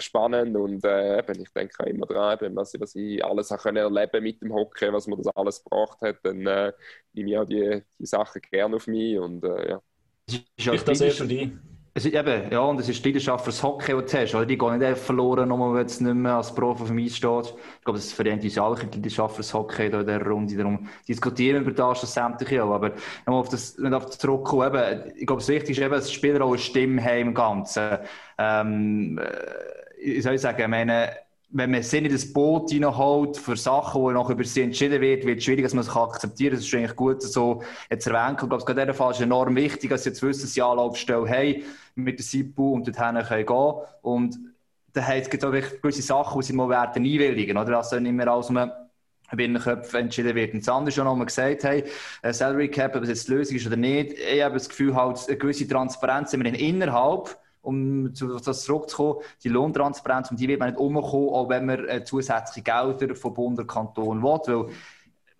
[0.00, 3.62] spannend und äh, eben, ich denke auch immer dran, eben, was, was ich alles habe
[3.62, 6.72] können erleben mit dem Hockey, was mir das alles gebracht hat, dann äh,
[7.12, 9.82] nehme ich auch die, die Sachen gerne auf mich und äh, ja.
[10.26, 11.50] Ist halt das eher für dich?
[11.96, 14.34] Es ist eben, ja, und es ist die Leidenschaft fürs Hockey, die du hast.
[14.34, 14.46] Oder?
[14.46, 17.16] Die gehen nicht einfach verloren, nur wenn es nicht mehr als Profi auf dem Eis
[17.16, 17.54] steht.
[17.78, 20.56] Ich glaube, das vereint uns alle die Leidenschaft fürs Hockey da in dieser Runde.
[20.56, 22.72] Darum diskutieren wir über das schon sämtliche auch.
[22.72, 22.88] Aber
[23.24, 26.06] nochmal auf das, nicht auf das zurückkommen, eben, ich glaube, das Wichtigste ist eben, dass
[26.08, 27.98] die Spieler auch eine Stimme haben im Ganzen.
[28.38, 31.10] Ähm, äh, ich soll sagen, ich meine,
[31.56, 35.24] wenn man sie in das Boot hineinholt für Sachen, die noch über sie entschieden wird,
[35.24, 36.58] wird es schwierig, dass man es akzeptieren kann.
[36.58, 38.42] Das ist eigentlich gut so jetzt erwähnt.
[38.42, 41.28] Ich glaube, in diesem Fall ist enorm wichtig, dass sie jetzt wissen, dass sie Anlaufstelle
[41.28, 41.62] haben
[41.94, 44.38] mit der SIPU und dorthin können gehen Und
[44.92, 47.56] da gibt es auch gewisse Sachen, die sie mal werden einwilligen.
[47.56, 47.76] Oder?
[47.76, 48.28] Also nicht mehr
[49.30, 50.54] bei den Köpfen entschieden wird.
[50.54, 51.84] Und das andere schon mal gesagt, hey,
[52.22, 54.94] äh, Salary Cap, ob es jetzt die Lösung ist oder nicht, ich habe das Gefühl,
[54.96, 60.60] halt, eine gewisse Transparenz wir innerhalb um zu das zurückzukommen, die Lohntransparenz, um die wird
[60.60, 64.40] man nicht umkommen, auch wenn man äh, zusätzliche Gelder vom Bund und Kanton will.
[64.46, 64.74] Weil,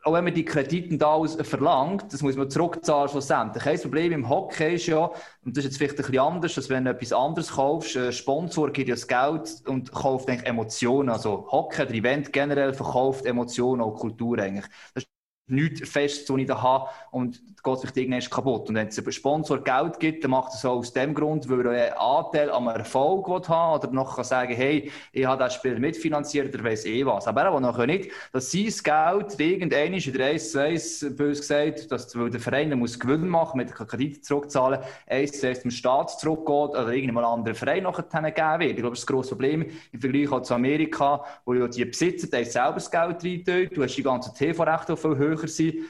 [0.04, 3.66] auch wenn man die Kredite da aus verlangt, das muss man zurückzahlen schlussendlich.
[3.66, 5.10] Ein Problem im Hockey ist ja,
[5.44, 8.12] und das ist jetzt vielleicht ein bisschen anders, als wenn du etwas anderes kaufst, ein
[8.12, 11.08] Sponsor gibt ja das Geld und kauft eigentlich Emotionen.
[11.08, 14.66] Also Hockey, der Event generell verkauft Emotionen und Kultur eigentlich.
[14.94, 15.04] Das
[15.46, 18.68] nichts Festes, das ich da habe und geht vielleicht irgendwann kaputt.
[18.68, 21.66] Und wenn es einem Sponsor Geld gibt, dann macht er so aus dem Grund, weil
[21.66, 25.78] er einen Anteil am Erfolg haben oder noch kann sagen, hey, ich habe das Spiel
[25.78, 27.26] mitfinanziert oder weiss eh was.
[27.26, 31.40] Aber er will noch nicht, dass sein Geld irgendwann in der 1 zu 1, bös
[31.40, 35.70] gesagt, dass, weil der Verein muss Gewinn machen, mit Kredit zurückzahlen, 1 zu 1 zum
[35.70, 38.70] Staat zurückgeht oder irgendeinem anderen Verein nachher geben wird.
[38.70, 41.84] Ich glaube, das ist ein grosses Problem im Vergleich auch zu Amerika, wo ja die
[41.84, 43.68] Besitzer die selber das Geld reintun.
[43.74, 45.84] Du hast die ganzen TV-Rechte viel höher sein.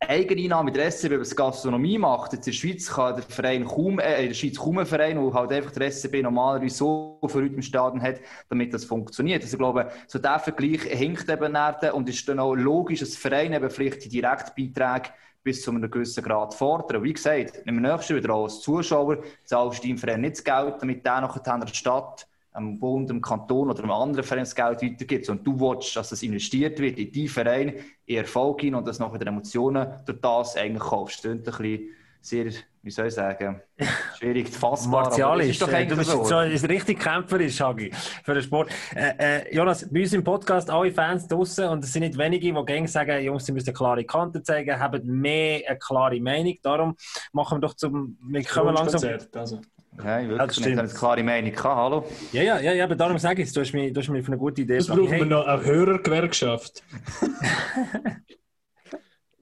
[0.00, 3.98] Eigeneinnahme mit SCB, wenn man Gastronomie macht, jetzt in der Schweiz kann der Verein kaum,
[3.98, 7.40] äh, in der Schweiz kaum ein Verein, der halt einfach der SCB normalerweise so für
[7.40, 9.42] Leute im Stadion hat, damit das funktioniert.
[9.42, 13.16] Also ich glaube, so der Vergleich hinkt eben nicht und ist dann auch logisch, dass
[13.16, 15.10] Verein eben vielleicht die Direktbeiträge
[15.42, 17.02] bis zu einem gewissen Grad fordern.
[17.02, 21.04] Wie gesagt, im nächsten wieder als Zuschauer zahlst du deinem Verein nicht das Geld, damit
[21.04, 22.27] der nachher der Stadt
[22.58, 25.28] am Bund, dem Kanton oder einem anderen Verein das Geld weitergibt.
[25.28, 28.98] Und du willst, dass das investiert wird in deinen Verein, in Erfolg hin und das
[28.98, 31.24] nachher Emotionen durch das eigentlich kaufst.
[31.24, 31.88] Das ist ein bisschen
[32.20, 32.46] sehr,
[32.82, 33.60] wie soll ich sagen,
[34.18, 35.04] schwierig fassbar.
[35.04, 35.50] Martialisch.
[35.50, 36.24] Ist du bist so.
[36.24, 37.92] so richtig kämpferisch, Hagi,
[38.24, 38.70] für den Sport.
[38.94, 42.52] Äh, äh, Jonas, bei uns im Podcast alle Fans draußen und es sind nicht wenige,
[42.52, 46.56] die gerne sagen, Jungs, sie müssen eine klare Kante zeigen, haben mehr eine klare Meinung.
[46.62, 46.96] Darum
[47.32, 49.18] machen wir doch zum, wir kommen langsam.
[49.32, 49.60] Also.
[50.04, 52.04] Ja, ich wirklich ja, nicht eine klare Meinung gehabt, hallo?
[52.32, 54.32] Ja, ja, ja, aber darum sage ich es, du hast mich, du hast mich für
[54.32, 55.20] eine gute Idee Das brauchen hey.
[55.20, 56.82] wir noch eine Hörergewerkschaft.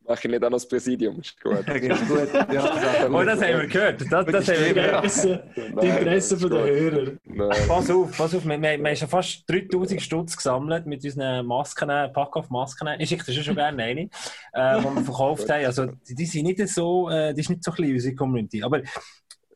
[0.09, 1.67] Mache ich nicht an das Präsidium, ist gut.
[1.67, 2.29] gut.
[2.53, 4.01] Ja, oh, das haben wir gehört.
[4.03, 5.83] Das, das haben wir gehört.
[5.83, 7.13] Die Interessen der Hörer.
[7.25, 7.59] Nein.
[7.67, 8.45] Pass auf, pass auf.
[8.45, 12.89] Wir, wir, wir haben schon fast 3000 Stutz gesammelt mit unseren Masken, Pack-auf-Masken.
[13.01, 15.67] Ich schicke dir schon gerne eine, äh, die wir verkauft haben.
[15.67, 18.63] Also, die, die sind nicht so, äh, die ist nicht so klein, unsere Community.
[18.63, 18.83] Aber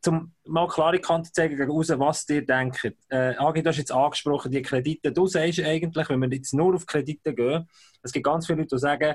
[0.02, 2.84] zum mal klare Kante zeigen gegen raus, was ihr denkt.
[3.08, 5.12] Äh, Agi, du hast jetzt angesprochen, die Kredite.
[5.12, 7.68] Du sagst eigentlich, wenn wir jetzt nur auf Kredite gehen,
[8.02, 9.14] es gibt ganz viele Leute, die sagen,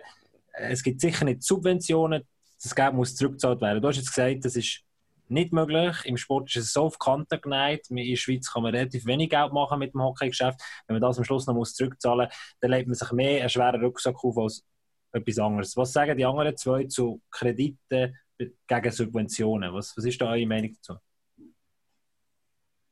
[0.54, 2.24] äh, es gibt sicher nicht Subventionen,
[2.62, 3.82] das Geld muss zurückgezahlt werden.
[3.82, 4.82] Du hast jetzt gesagt, das ist
[5.28, 5.96] nicht möglich.
[6.06, 7.90] Im Sport ist es so auf Kante geneigt.
[7.90, 10.60] In der Schweiz kann man relativ wenig Geld machen mit dem Hockeygeschäft.
[10.88, 13.84] Wenn man das am Schluss noch zurückzahlen muss, dann legt man sich mehr einen schweren
[13.84, 14.64] Rucksack auf als
[15.12, 15.78] etwas anderes.
[15.78, 19.74] Was sagen die anderen zwei zu Krediten gegen Subventionen?
[19.74, 21.00] Was, was ist da eure Meinung dazu?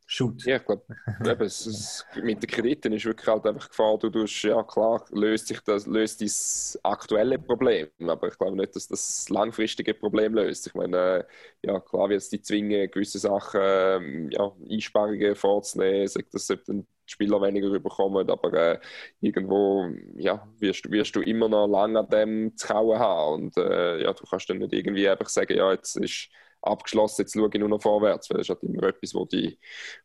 [0.06, 0.46] Shoot.
[0.46, 0.84] Ja, ich glaube,
[2.22, 5.88] mit den Krediten ist wirklich halt einfach Gefahr, du tust, ja klar, löst sich das,
[5.88, 10.68] löst das aktuelle Problem, aber ich glaube nicht, dass das langfristige Problem löst.
[10.68, 16.08] Ich meine, äh, ja klar wird es die zwingen, gewisse Sachen, äh, ja, Einsparungen vorzunehmen,
[16.08, 18.80] sagt, dass die Spieler weniger überkommen, aber äh,
[19.22, 24.04] irgendwo ja, wirst, wirst du immer noch lange an dem zu kauen haben und äh,
[24.04, 26.30] ja, du kannst dann nicht irgendwie einfach sagen, ja, jetzt ist
[26.64, 29.60] abgeschlossen, jetzt schaue ich nur noch vorwärts, weil ist halt immer etwas, wo die,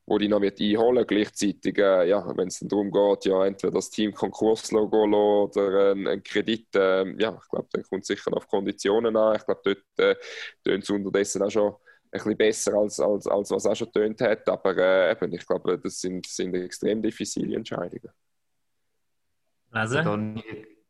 [0.06, 3.72] wo die noch wird einholen Gleichzeitig, äh, ja, wenn es dann darum geht, ja, entweder
[3.72, 8.36] das Team Konkurslogo oder ein, ein Kredit, äh, ja, ich glaube, dann kommt es sicher
[8.36, 9.36] auf Konditionen an.
[9.36, 10.16] Ich glaube, dort äh,
[10.64, 11.74] tönt es unterdessen auch schon
[12.10, 15.78] bisschen besser, als, als, als was auch schon tönt hat, aber äh, eben, ich glaube,
[15.78, 18.10] das sind, sind extrem diffizile Entscheidungen.
[19.70, 19.98] Also?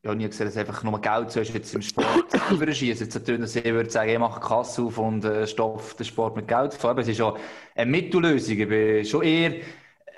[0.02, 3.04] ja nie gesehen, dass einfach nur Geld so ist, jetzt im Sport überschießen.
[3.06, 6.36] Jetzt natürlich, dass ich würde sagen, ich mache Kasse auf und äh, stopfe den Sport
[6.36, 6.90] mit Geld vor.
[6.90, 7.36] Aber es ist schon
[7.74, 8.58] eine Mittellösung.
[8.58, 9.54] Ich bin schon eher,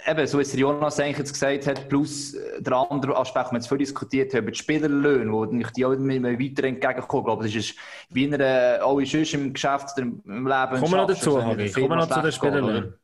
[0.07, 3.53] eben, so wie es Jonas eigentlich jetzt gesagt hat, plus äh, der andere Aspekt, den
[3.53, 7.21] wir jetzt viel diskutiert haben, die Spielerlöhne, wo ich die auch immer weiter entgegenkomme.
[7.21, 7.75] Ich glaube, das ist
[8.11, 10.81] wie in einer, auch sonst im Geschäft oder im Leben.
[10.81, 11.71] Kommen wir noch dazu, Hagi.
[11.71, 12.95] Kommen wir noch zu den Spielerlöhnen.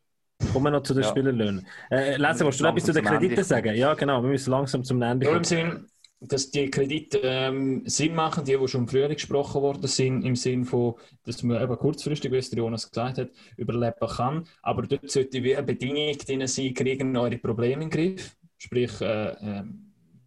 [0.52, 1.08] Kommen wir noch zu den ja.
[1.08, 1.66] Spielerlöhnen.
[1.90, 3.74] Äh, Lesen, willst du etwas zu den Krediten sagen?
[3.74, 4.22] Ja, genau.
[4.22, 5.86] Wir müssen langsam zum Ende kommen
[6.20, 10.64] dass die Kredite ähm, Sinn machen, die, die schon früher gesprochen worden sind, im Sinn
[10.64, 10.94] von,
[11.24, 14.44] dass man eben kurzfristig, wie es Jonas gesagt hat, überleben kann.
[14.62, 18.36] Aber dort sollte wie eine Bedingung drin sein, kriegen eure Probleme in den Griff.
[18.58, 19.64] Sprich, äh, äh,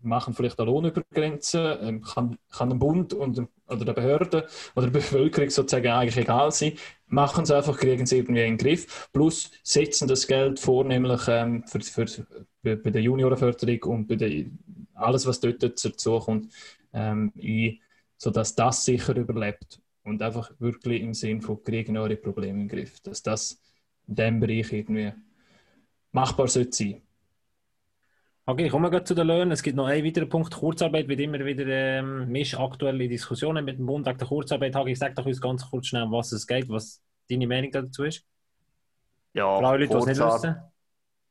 [0.01, 4.93] machen vielleicht eine Lohnübergrenze, äh, kann, kann ein Bund und, oder eine Behörde oder die
[4.93, 6.73] Bevölkerung sozusagen eigentlich egal sein.
[7.07, 9.09] Machen sie einfach, kriegen sie irgendwie in den Griff.
[9.11, 12.27] Plus setzen das Geld vornehmlich ähm, für, für,
[12.61, 14.45] bei der Juniorenförderung und bei der
[14.99, 16.53] alles, was dort dazu kommt,
[16.93, 17.79] ähm, ein,
[18.17, 22.99] sodass das sicher überlebt und einfach wirklich im Sinn von kriegen eure Probleme im Griff,
[23.01, 23.61] dass das
[24.07, 25.13] in diesem Bereich irgendwie
[26.11, 27.01] machbar sollte sein.
[28.45, 29.51] Okay, kommen wir zu den Löhnen.
[29.51, 33.77] Es gibt noch einen weiteren Punkt, Kurzarbeit wird immer wieder ähm, ist aktuelle Diskussionen mit
[33.77, 34.73] dem Bund wegen der Kurzarbeit.
[34.73, 38.25] Hagi, sag doch uns ganz kurz schnell, was es geht, was deine Meinung dazu ist.
[39.33, 40.55] Ja, Leute, die es nicht wissen.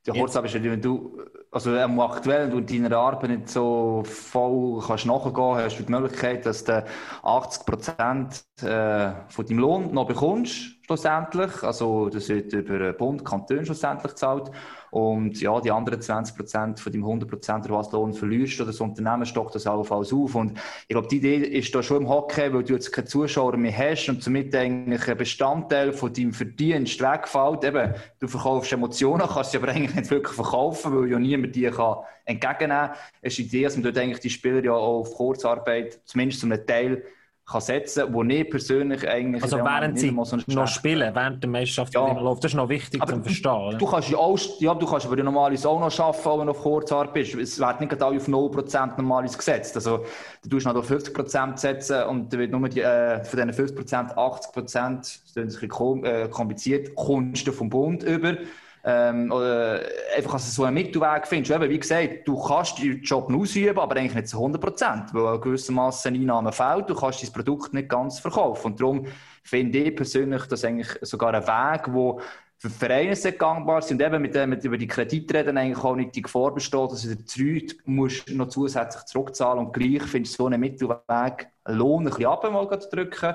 [0.07, 1.21] Die Kurzarbeit ist, wenn du
[1.51, 5.93] also ähm, aktuell, wenn du deiner Arbeit nicht so voll kannst nachgehen hast du die
[5.93, 6.85] Möglichkeit, dass du
[7.23, 11.63] 80 Prozent äh, von deinem Lohn noch bekommst, schlussendlich.
[11.63, 14.51] Also, das wird über Bund, Kanton schlussendlich gezahlt.
[14.91, 18.69] Und ja, die anderen 20 Prozent von deinem 100 Prozent oder was Lohn verlierst oder
[18.69, 20.35] das Unternehmen stockt das allenfalls auf.
[20.35, 23.59] Und ich glaube, die Idee ist da schon im Hockey, weil du jetzt keine Zuschauer
[23.59, 27.65] mehr hast und somit eigentlich ein Bestandteil von deinem Verdienst wegfällt.
[27.65, 31.67] Eben, du verkaufst Emotionen, kannst sie aber eigentlich nicht wirklich verkaufen, weil ja niemand die
[31.67, 32.97] entgegennehmen kann.
[33.21, 36.41] Es ist die Idee, dass man dort eigentlich die Spieler ja auch auf Kurzarbeit, zumindest
[36.41, 37.05] zum Teil,
[37.51, 39.43] kann setzen, wo ich persönlich eigentlich...
[39.43, 42.13] Also während sie so noch spielen, während der Meisterschaft ja.
[42.13, 43.79] läuft, das ist noch wichtig aber zu verstehen.
[43.79, 46.61] Du, kannst ja auch, ja, du kannst aber normalerweise auch noch arbeiten, wenn du auf
[46.61, 47.35] Kurzarbeit bist.
[47.35, 49.77] Es wird nicht alle auf 0% normalerweise gesetzt.
[49.77, 50.05] Also
[50.43, 54.15] du tust noch auf 50% setzen und dann wird nur die, äh, von diesen 50%
[54.15, 58.37] 80%, das ist ein bisschen äh, kompliziert, du vom Bund über.
[58.85, 59.81] Ähm, oder
[60.17, 61.61] einfach, dass du so einen Mittelweg findest.
[61.61, 65.41] Wie gesagt, du kannst deinen Job ausüben, aber eigentlich nicht zu 100 Prozent, weil ein
[65.41, 66.89] gewisser Masse Einnahmen fehlt.
[66.89, 68.73] Du kannst dein Produkt nicht ganz verkaufen.
[68.73, 69.07] Und darum
[69.43, 72.21] finde ich persönlich das eigentlich sogar ein Weg, wo
[72.59, 74.03] für Vereine gangbar sind.
[74.03, 77.73] Eben mit, mit über die Kreditreden eigentlich auch nicht die Gefahr besteht, dass du den
[77.85, 82.51] musst noch zusätzlich zurückzahlen und gleich findest du so einen Mittelweg, Lohn ein bisschen ab
[82.51, 83.35] mal drücken.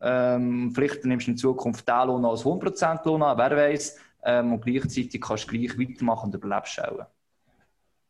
[0.00, 4.54] Ähm, vielleicht nimmst du in Zukunft den Lohn als 100% Lohn an, wer weiß ähm,
[4.54, 7.06] und gleichzeitig kannst du gleich weitermachen und überlebst auch.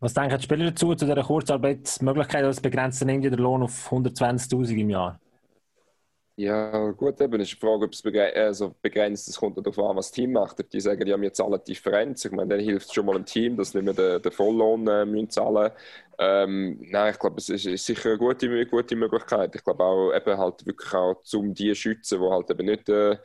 [0.01, 3.93] Was denken die Spieler dazu, zu dieser Kurzarbeitsmöglichkeit, dass begrenzt dann irgendwie der Lohn auf
[3.93, 5.21] 120.000 im Jahr?
[6.37, 9.39] Ja, gut, eben ist die Frage, ob es begrenzt, also begrenzt ist.
[9.39, 10.73] Kommt darauf an, was das Team macht.
[10.73, 12.25] Die sagen, ja, wir zahlen Differenz.
[12.25, 14.89] Ich meine, dann hilft es schon mal ein Team, dass nicht mehr den, den Volllohn
[14.89, 15.71] äh, müssen zahlen
[16.23, 19.55] ähm, Nein, ich glaube, es ist, sicher eine gute, gute Möglichkeit.
[19.55, 23.17] Ich glaube auch, eben halt wirklich auch, um die schützen, die halt eben nicht äh,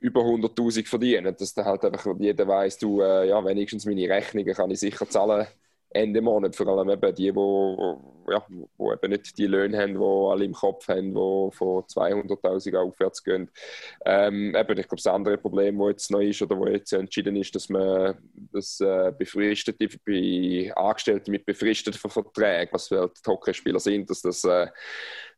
[0.00, 1.36] über 100'000 verdienen.
[1.36, 5.08] Dass dann halt einfach jeder weiss, du, äh, ja, wenigstens meine Rechnungen kann ich sicher
[5.08, 5.46] zahlen
[5.90, 10.30] Ende Monat, vor allem eben die, wo, ja, wo eben nicht die Löhne haben, die
[10.30, 13.50] alle im Kopf haben, die von 200'000 aufwärts gehen.
[14.04, 17.36] Ähm, eben, ich glaube, das andere Problem, das jetzt neu ist oder wo jetzt entschieden
[17.36, 18.16] ist, dass man
[18.52, 24.68] das äh, befristete bei Angestellten mit befristeten Verträgen, was halt Hockeyspieler sind, dass das äh,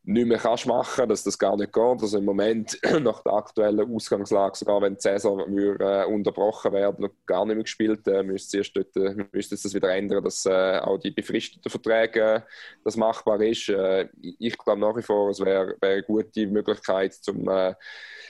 [0.07, 2.01] nicht mehr kannst machen, dass das gar nicht geht.
[2.01, 7.45] Also im Moment, nach der aktuellen Ausgangslage, sogar wenn würde, äh, unterbrochen werden und gar
[7.45, 10.79] nicht mehr gespielt, äh, müsste es dort, äh, müsste es das wieder ändern, dass äh,
[10.79, 12.43] auch die befristeten Verträge
[12.85, 13.67] das machbar ist.
[13.69, 14.07] Äh,
[14.39, 17.75] ich glaube nach wie vor, es wäre wär eine gute Möglichkeit, zum, äh,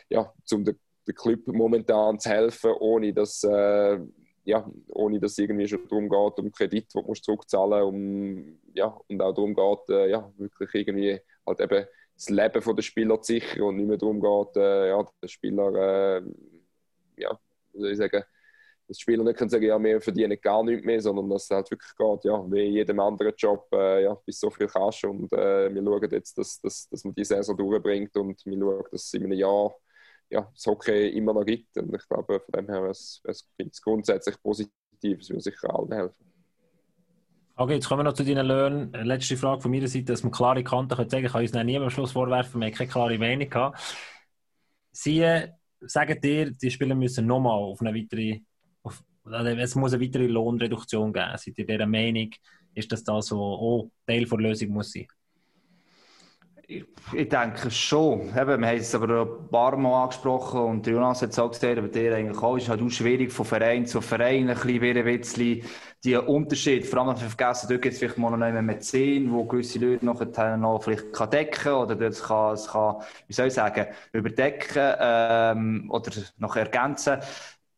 [0.10, 3.44] ja, zum den, den Club momentan zu helfen, ohne dass
[4.46, 8.88] ja, ohne dass es irgendwie schon darum geht, um Kredit, den du zurückzahlen um, ja,
[9.08, 13.34] und auch darum geht, äh, ja, wirklich irgendwie halt eben das Leben der Spieler zu
[13.34, 16.22] sichern und nicht mehr darum geht, äh, ja, der Spieler, äh,
[17.18, 17.40] ja,
[17.74, 18.24] soll ich sagen,
[18.88, 21.72] dass Spieler nicht können sagen, ja, wir verdienen gar nichts mehr, sondern dass es halt
[21.72, 25.32] wirklich geht, ja, wie in jedem anderen Job, äh, ja, bis so viel kannst und
[25.34, 29.06] äh, wir schauen jetzt, dass, dass, dass man die Saison durchbringt und wir schauen, dass
[29.06, 29.76] es in einem Jahr
[30.30, 33.48] ja, das Hockey immer noch gibt und ich glaube, von dem her es, es
[33.82, 34.72] grundsätzlich positiv,
[35.02, 36.26] es würde sicher allen helfen.
[37.58, 38.92] Okay, jetzt kommen wir noch zu deinen Löhnen.
[38.92, 41.90] Letzte Frage von meiner Seite, dass man klare Kanten sagen, ich kann uns nie am
[41.90, 43.80] Schluss vorwerfen, wir haben keine klare Meinung gehabt.
[44.92, 45.24] Sie
[45.80, 48.42] sagen dir, die Spieler müssen nochmal auf eine weitere,
[49.32, 51.32] es muss eine weitere Lohnreduktion geben.
[51.36, 52.30] Seid ihr dieser Meinung,
[52.74, 55.08] ist das das, was auch Teil der Lösung muss sein?
[56.68, 58.30] Ich, denke schon.
[58.30, 61.78] Eben, wir haben es aber ein paar Mal angesprochen und Jonas hat es auch gesagt,
[61.78, 65.06] aber der eigentlich auch, ist halt auch schwierig von Verein zu Verein ein bisschen, ein
[65.06, 65.62] bisschen
[66.04, 69.32] die Unterschied, vor allem, wenn wir vergessen, dort gibt es vielleicht mal noch einen Mäzen,
[69.32, 70.20] wo gewisse Leute noch,
[70.58, 72.96] noch vielleicht kann decken oder das kann, das kann,
[73.28, 77.20] wie soll ich sagen, überdecken ähm, oder noch ergänzen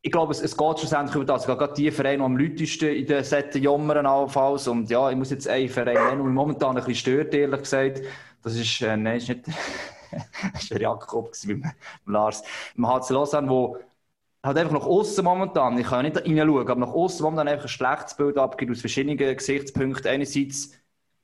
[0.08, 1.46] ich glaube, es, es geht schlussendlich über das.
[1.46, 4.68] Gerade die Vereine, die am lautesten in den Sätten jammern allenfalls.
[4.70, 7.60] Und ja, ich muss jetzt einen Verein nennen, der mich momentan ein bisschen stört, ehrlich
[7.60, 8.02] gesagt.
[8.42, 9.46] Das ist, äh, nein, ist nicht,
[10.54, 11.62] das der Jakob mit,
[12.06, 12.42] Lars.
[12.78, 13.78] Im HC Lausanne, wo
[14.42, 17.66] halt einfach nach außen momentan, ich kann ja nicht reinschauen, aber nach außen momentan einfach
[17.66, 20.10] ein schlechtes Bild abgibt aus verschiedenen Gesichtspunkten.
[20.10, 20.72] Einerseits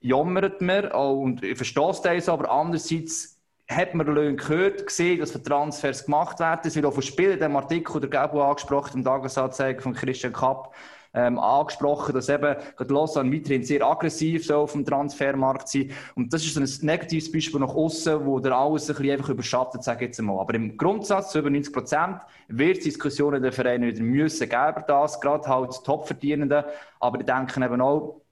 [0.01, 3.32] jammert man und ich verstehe das, aber andererseits
[3.67, 6.61] hat man Löhne gehört, gesehen, dass für Transfers gemacht werden.
[6.63, 10.33] Es wird auch von Spielen, in dem Artikel der Gabo angesprochen, im Tagesanzeiger von Christian
[10.33, 10.73] Kapp,
[11.13, 15.91] ähm, angesprochen, dass eben gerade Lausanne weiterhin sehr aggressiv so auf dem Transfermarkt sein.
[16.15, 19.29] Und das ist so ein negatives Beispiel nach außen, wo der alles ein bisschen einfach
[19.29, 20.39] überschattet, sage ich jetzt mal.
[20.39, 22.17] Aber im Grundsatz, zu über 90 Prozent,
[22.47, 26.63] wird es Diskussionen in den Vereinen wieder müssen geben, das, gerade halt Top-Verdienenden.
[26.99, 28.22] Aber ich denke eben auch,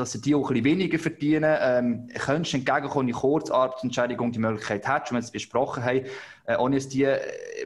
[0.00, 1.56] dass sie die auch ein weniger verdienen.
[1.60, 6.06] Ähm, könntest du entgegenkommen, die Kurzarbeitsentschädigung die Möglichkeit hättest, wenn wir es besprochen haben,
[6.46, 7.20] äh, ohne dass die äh,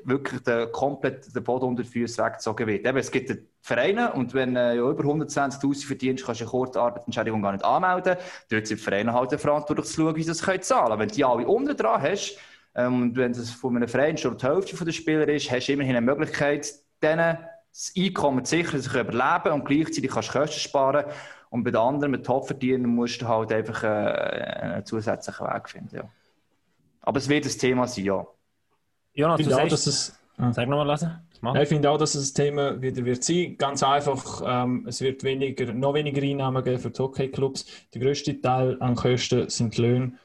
[0.05, 2.86] wirklich der, komplett den Boden unter den Füßen weggezogen wird.
[2.86, 7.40] Eben, es gibt Vereine und wenn äh, du über 120'000 verdienst, kannst du eine Kurzarbeitsentschädigung
[7.40, 8.16] gar nicht anmelden.
[8.51, 11.01] Dort sind die Vereine halt verantwortlich zu schauen, wie sie das können zahlen können.
[11.01, 12.39] Wenn du die alle unten dran hast,
[12.74, 15.73] ähm, und wenn das von einem Verein schon die Hälfte der Spieler ist, hast du
[15.73, 17.39] immerhin eine Möglichkeit, denen
[17.70, 21.05] das Einkommen zu sichern, sich überleben und gleichzeitig kannst du Kosten sparen.
[21.55, 25.94] Und bei den anderen, mit Top-Verdienern, musst du halt einfach äh, einen zusätzlichen Weg finden.
[25.94, 26.02] Ja.
[27.02, 28.26] Aber es wird ein Thema sein, ja.
[29.12, 30.18] Jonas, du sagst, dass es...
[30.51, 31.12] Sag nochmal, lassen.
[31.43, 33.56] Ja, ich finde auch, dass es ein Thema wieder wird sein.
[33.56, 37.66] Ganz einfach, ähm, es wird weniger, noch weniger Einnahmen geben für die Hockey-Clubs.
[37.94, 40.18] Der grösste Teil an Kosten sind die Löhne.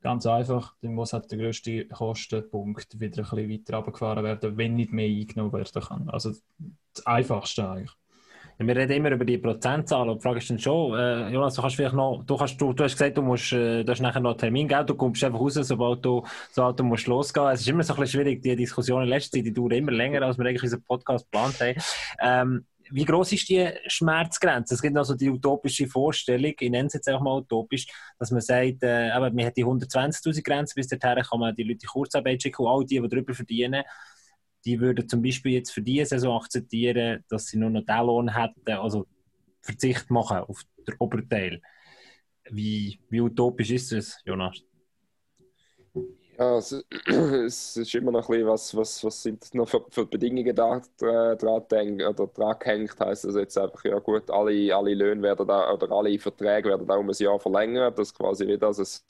[0.00, 4.76] Ganz einfach, dann muss halt der grösste Kostenpunkt wieder ein bisschen weiter runtergefahren werden, wenn
[4.76, 6.08] nicht mehr eingenommen werden kann.
[6.08, 6.34] Also
[6.94, 7.96] das Einfachste eigentlich.
[8.60, 11.62] Wir reden immer über die Prozentzahl und die Frage ist dann schon, äh, Jonas, du
[11.62, 14.18] kannst vielleicht noch, du, kannst, du, du hast gesagt, du musst, äh, du hast nachher
[14.18, 14.84] noch einen Termin, gell?
[14.84, 17.46] du kommst einfach raus, sobald du, sobald du musst losgehen.
[17.46, 19.92] Es ist immer so ein bisschen schwierig, die Diskussion in letzter Zeit, die dauert immer
[19.92, 21.76] länger, als wir eigentlich unseren Podcast geplant haben.
[22.20, 24.74] Ähm, wie groß ist die Schmerzgrenze?
[24.74, 27.86] Es gibt also die utopische Vorstellung, ich nenne es jetzt einfach mal utopisch,
[28.18, 31.62] dass man sagt, äh, aber man hat die 120.000 Grenze, bis dahin kann man die
[31.62, 33.84] Leute in Kurzarbeit schicken und all die, die darüber verdienen,
[34.64, 38.34] die würden zum Beispiel jetzt für diese Saison akzeptieren, dass sie nur noch den Lohn
[38.34, 39.06] hätten, also
[39.62, 41.60] Verzicht machen auf den Oberteil.
[42.50, 44.62] Wie, wie utopisch ist das, Jonas?
[46.38, 46.72] Ja, es,
[47.06, 50.80] es, ist immer noch ein bisschen, was, was, was sind noch für, für Bedingungen da
[50.96, 55.72] dran oder dran gehängt, heisst das jetzt einfach, ja gut, alle, alle Löhne werden da,
[55.72, 59.04] oder alle Verträge werden da um ein Jahr verlängert, dass quasi wie das es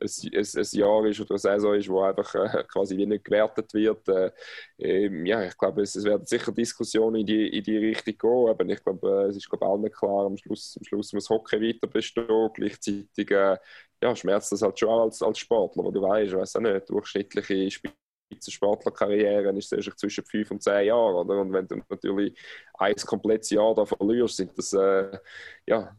[0.00, 3.72] ein, ein, Jahr ist oder eine Saison ist, wo einfach äh, quasi wie nicht gewertet
[3.74, 4.08] wird.
[4.08, 4.30] Äh,
[4.78, 8.48] ähm, ja, ich glaube, es, es, werden sicher Diskussionen in die, in die Richtung gehen,
[8.50, 11.60] aber ich glaube, äh, es ist glaube allen klar, am Schluss, am Schluss muss Hockey
[11.60, 13.56] weiter bestehen, gleichzeitig äh,
[14.02, 17.70] ja, schmerzt das halt schon als, als Sportler, wo du weißt, weiß auch nicht, durchschnittliche
[17.70, 17.94] Spieler
[18.28, 21.14] Spitzensportlerkarriere ist es zwischen fünf und zehn Jahren.
[21.14, 21.40] Oder?
[21.40, 22.38] Und wenn du natürlich
[22.74, 25.18] ein komplettes Jahr da verlierst, sind das äh,
[25.66, 25.96] ja,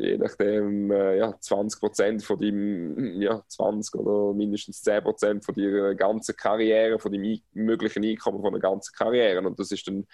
[0.00, 5.54] je nachdem äh, ja, 20 Prozent von deinem, ja, 20 oder mindestens 10 Prozent von
[5.54, 9.46] deiner ganzen Karriere, von deinem möglichen Einkommen von der ganzen Karriere.
[9.46, 10.06] Und das ist dann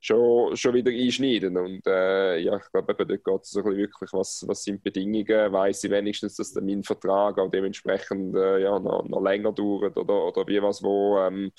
[0.00, 1.56] schon, schon wieder einschneiden.
[1.56, 5.84] Und äh, ja, ich glaube, dort geht es so wirklich, was, was sind Bedingungen, weiß
[5.84, 10.46] ich wenigstens, dass mein Vertrag auch dementsprechend äh, ja, noch, noch länger dauert oder, oder
[10.46, 11.18] wie was wo.
[11.18, 11.50] Ähm,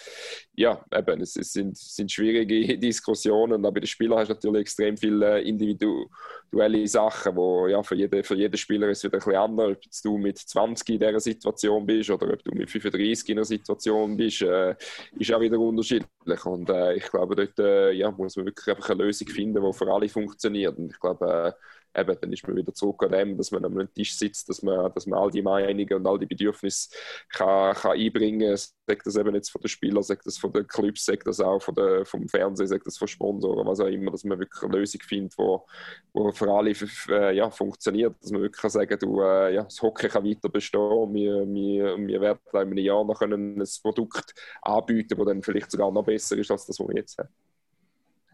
[0.53, 4.61] ja, eben, es, es, sind, sind schwierige Diskussionen, aber bei den Spielern hast du natürlich
[4.61, 9.19] extrem viele individuelle Sachen, wo ja, für, jeden, für jeden Spieler ist es wieder ein
[9.19, 13.29] bisschen anders, ob du mit 20 in dieser Situation bist oder ob du mit 35
[13.29, 14.75] in einer Situation bist, äh,
[15.17, 16.45] ist auch wieder unterschiedlich.
[16.45, 19.73] Und äh, ich glaube, dort äh, ja, muss man wirklich einfach eine Lösung finden, die
[19.73, 20.77] für alle funktioniert.
[20.77, 23.93] Und ich glaube, äh, eben, dann ist man wieder zurück an dem, dass man am
[23.93, 26.89] Tisch sitzt, dass man, dass man all die Meinungen und all die Bedürfnisse
[27.29, 28.57] kann, kann einbringen kann.
[28.57, 31.61] Sagt das eben jetzt von den Spielern, sagt das von den Clubs, sagt das auch
[31.61, 34.77] von der, vom Fernsehen, sagt das von Sponsoren, was auch immer, dass man wirklich eine
[34.77, 35.65] Lösung findet, wo,
[36.13, 36.73] wo für alle
[37.09, 38.15] äh, ja, funktioniert.
[38.21, 41.97] Dass man wirklich kann sagen du, äh, ja, das Hockey kann weiter bestehen, wir, wir,
[41.97, 46.37] wir werden in einem Jahr noch ein Produkt anbieten, das dann vielleicht sogar noch besser
[46.37, 47.29] ist als das, was wir jetzt haben.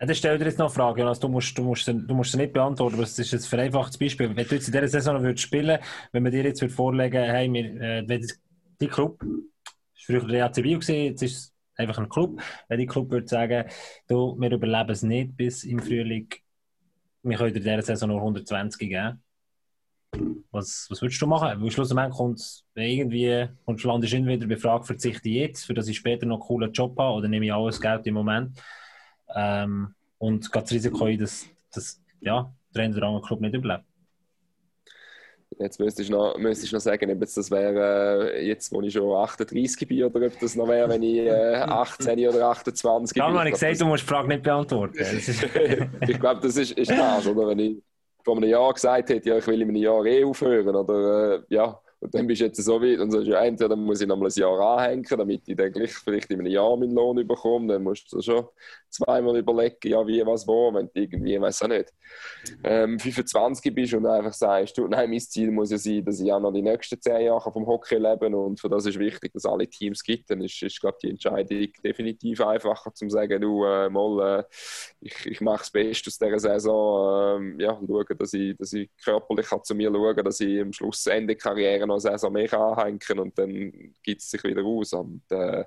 [0.06, 1.18] Dann stell dir jetzt noch eine Frage, Jonas.
[1.18, 4.36] Du musst, du, musst, du musst sie nicht beantworten, aber es ist ein vereinfachtes Beispiel.
[4.36, 5.80] Wenn du jetzt in dieser Saison würdest spielen
[6.12, 8.28] wenn man dir jetzt vorlegen würde, hey, wir, äh, wenn
[8.82, 12.80] die Club, das war früher der EAC Bio, jetzt ist es einfach ein Club, wenn
[12.80, 13.70] die Club würde sagen,
[14.10, 16.28] du, wir überleben es nicht bis im Frühling,
[17.22, 19.24] wir können in dieser Saison nur 120 geben.
[20.52, 21.62] Was, was würdest du machen?
[21.62, 25.96] Weil schlussendlich kommt irgendwie, und landest du wieder befragt, verzichte ich jetzt, für dass ich
[25.96, 28.60] später noch einen coolen Job habe, oder nehme ich alles Geld im Moment?
[29.36, 33.56] Ähm, und geht das Risiko ein, dass, dass ja, der eine oder andere Club nicht
[33.56, 33.84] überlebt.
[35.60, 38.94] Jetzt müsste ich noch, müsste ich noch sagen, ob das wäre äh, jetzt, wo ich
[38.94, 43.22] schon 38 bin, oder ob das noch wäre, wenn ich äh, 18 oder 28 bin.
[43.22, 44.98] Ja, habe ich gesagt, du musst die Frage nicht beantworten.
[46.08, 47.48] ich glaube, das ist, ist das, oder?
[47.48, 47.78] Wenn ich
[48.24, 51.42] vor einem Jahr gesagt hätte, ja, ich will in einem Jahr eh aufhören, oder äh,
[51.50, 54.18] ja, und dann bist du jetzt so weit und sagst, ja, entweder muss ich noch
[54.18, 57.72] mal ein Jahr anhängen, damit ich dann gleich vielleicht in einem Jahr meinen Lohn bekomme.
[57.72, 58.46] Dann musst du schon
[58.90, 61.94] zweimal überlegen, ja, wie, was, wo, wenn du irgendwie, weiß auch nicht,
[62.64, 66.32] ähm, 25 bist und einfach sagst, du, nein, mein Ziel muss ja sein, dass ich
[66.32, 69.46] auch noch die nächsten zehn Jahre vom Hockey leben und für das ist wichtig, dass
[69.46, 70.30] alle Teams gibt.
[70.30, 74.44] Dann ist, ist glaube die Entscheidung definitiv einfacher, zu sagen, du, äh, mal, äh,
[75.00, 78.90] ich, ich mache das Beste aus dieser Saison, äh, ja, schaue, dass ich, dass ich
[79.04, 82.54] körperlich kann zu mir schauen dass ich am Schluss Ende Karriere noch eine Saison mehr
[82.54, 84.94] anhängen und dann gibt es sich wieder aus.
[84.94, 85.66] Und äh,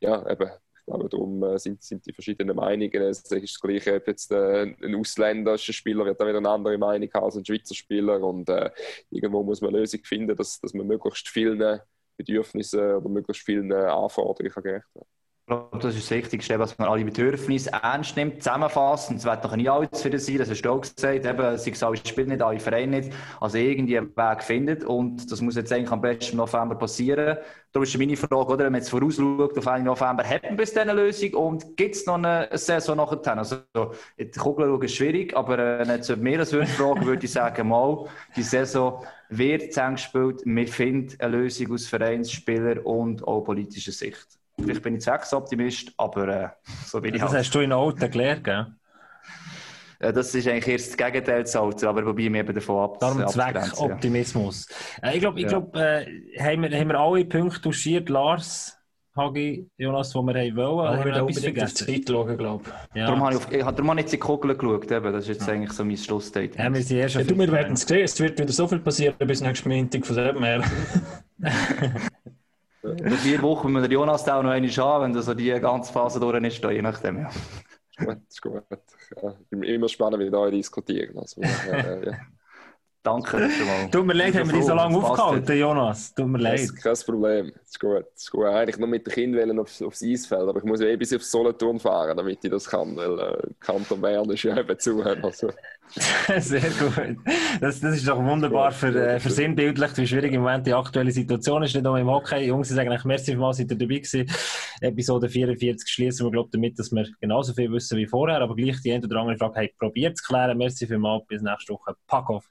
[0.00, 3.02] ja, eben, ich glaube, darum äh, sind, sind die verschiedenen Meinungen.
[3.02, 6.78] Es ist das Gleiche, ob jetzt äh, ein ausländischer Spieler wird da wieder eine andere
[6.78, 8.20] Meinung haben als ein Schweizer Spieler.
[8.22, 8.70] Und äh,
[9.10, 11.80] irgendwo muss man eine Lösung finden, dass, dass man möglichst vielen
[12.16, 15.06] Bedürfnissen oder möglichst vielen Anforderungen gerecht wird
[15.46, 19.10] glaube, das ist das Wichtigste, dass man alle Bedürfnisse ernst nimmt, zusammenfasst.
[19.10, 21.26] Und es wird noch nicht alles für sein, das hast du auch gesagt.
[21.26, 23.12] Eben, sei es alle Spiele nicht, alle Vereine nicht.
[23.40, 24.84] Also irgendwie einen Weg findet.
[24.84, 27.38] Und das muss jetzt eigentlich am besten im November passieren.
[27.72, 30.74] Darum ist meine Frage, oder, wenn man jetzt vorausschaut, auf Ende November, hat man bis
[30.74, 33.38] dann eine Lösung und gibt es noch eine Saison nachher?
[33.38, 33.56] Also,
[34.18, 37.32] die Kugel schauen ist schwierig, aber äh, wenn jetzt mehr als würde fragen, würde ich
[37.32, 38.06] sagen, mal,
[38.36, 40.42] die Saison wird zusammengespielt.
[40.44, 44.41] Wir finden eine Lösung aus Vereinsspieler und auch politischer Sicht.
[44.62, 46.48] Vielleicht bin ich Zwecksoptimist, aber äh,
[46.86, 47.40] so bin ich Das halt.
[47.40, 48.66] hast du in Alten gelernt, gell?
[50.00, 52.98] Ja, das ist eigentlich erst das Gegenteil zu Alter, aber wobei mir eben davon ab.
[52.98, 54.66] Darum Zweckoptimismus.
[55.00, 55.10] Ja.
[55.10, 56.06] Äh, ich glaube, ich glaub, äh,
[56.40, 58.76] haben, wir, haben wir alle Punkte touchiert, Lars?
[59.14, 60.98] Hagi, Jonas, die wir haben wollen.
[60.98, 61.86] Ja, wir haben etwas vergessen.
[61.86, 62.96] Zeit schauen, glaube ich.
[62.96, 63.06] Ja.
[63.06, 64.90] Darum habe ich, auf, ich darum habe jetzt die Kugel geschaut.
[64.90, 65.12] Eben.
[65.12, 65.52] Das ist jetzt ja.
[65.52, 66.58] eigentlich so mein Schlussstatement.
[66.58, 68.04] Ja, wir sind ja, du, wir werden es sehen.
[68.04, 70.64] Es wird wieder so viel passieren bis nächsten Montag von dem her.
[72.82, 76.18] In vier Wochen müssen wir Jonas auch noch einmal schauen, wenn so die ganze Phase
[76.18, 77.18] durch ist, je nachdem.
[77.18, 77.30] Ja.
[77.98, 78.62] Gut, ist gut.
[79.22, 81.18] Ja, immer spannend, wie wir da diskutieren.
[81.18, 82.16] Also, äh, ja.
[83.02, 83.50] Danke.
[83.90, 86.14] Tut mir leid, haben wir dich so lange aufgehalten, Jonas.
[86.14, 86.60] Tut mir leid.
[86.60, 87.52] Das ist kein Problem.
[87.64, 88.04] Ist gut.
[88.14, 88.46] Ist gut.
[88.46, 91.30] Eigentlich nur mit den Kindern aufs, aufs Eisfeld, aber ich muss ja eh bis aufs
[91.30, 95.02] Solothurn fahren, damit ich das kann, weil äh, Kanton Bern ist ja eben zu.
[95.02, 95.50] Also.
[96.38, 97.18] Sehr gut.
[97.60, 101.10] Das, das ist doch wunderbar für, äh, für sinnbildlich, wie schwierig im Moment die aktuelle
[101.10, 102.46] Situation ist, nicht nur im Hockey.
[102.46, 104.26] Jungs, ich sage eigentlich, merci vielmals, seid ihr dabei gewesen.
[104.80, 108.80] Episode 44 schließen wir, glaube damit, dass wir genauso viel wissen wie vorher, aber gleich
[108.80, 110.56] die eine oder andere Frage, hey, probiert zu klären.
[110.56, 111.94] Merci vielmals, bis nächste Woche.
[112.06, 112.48] Pack auf.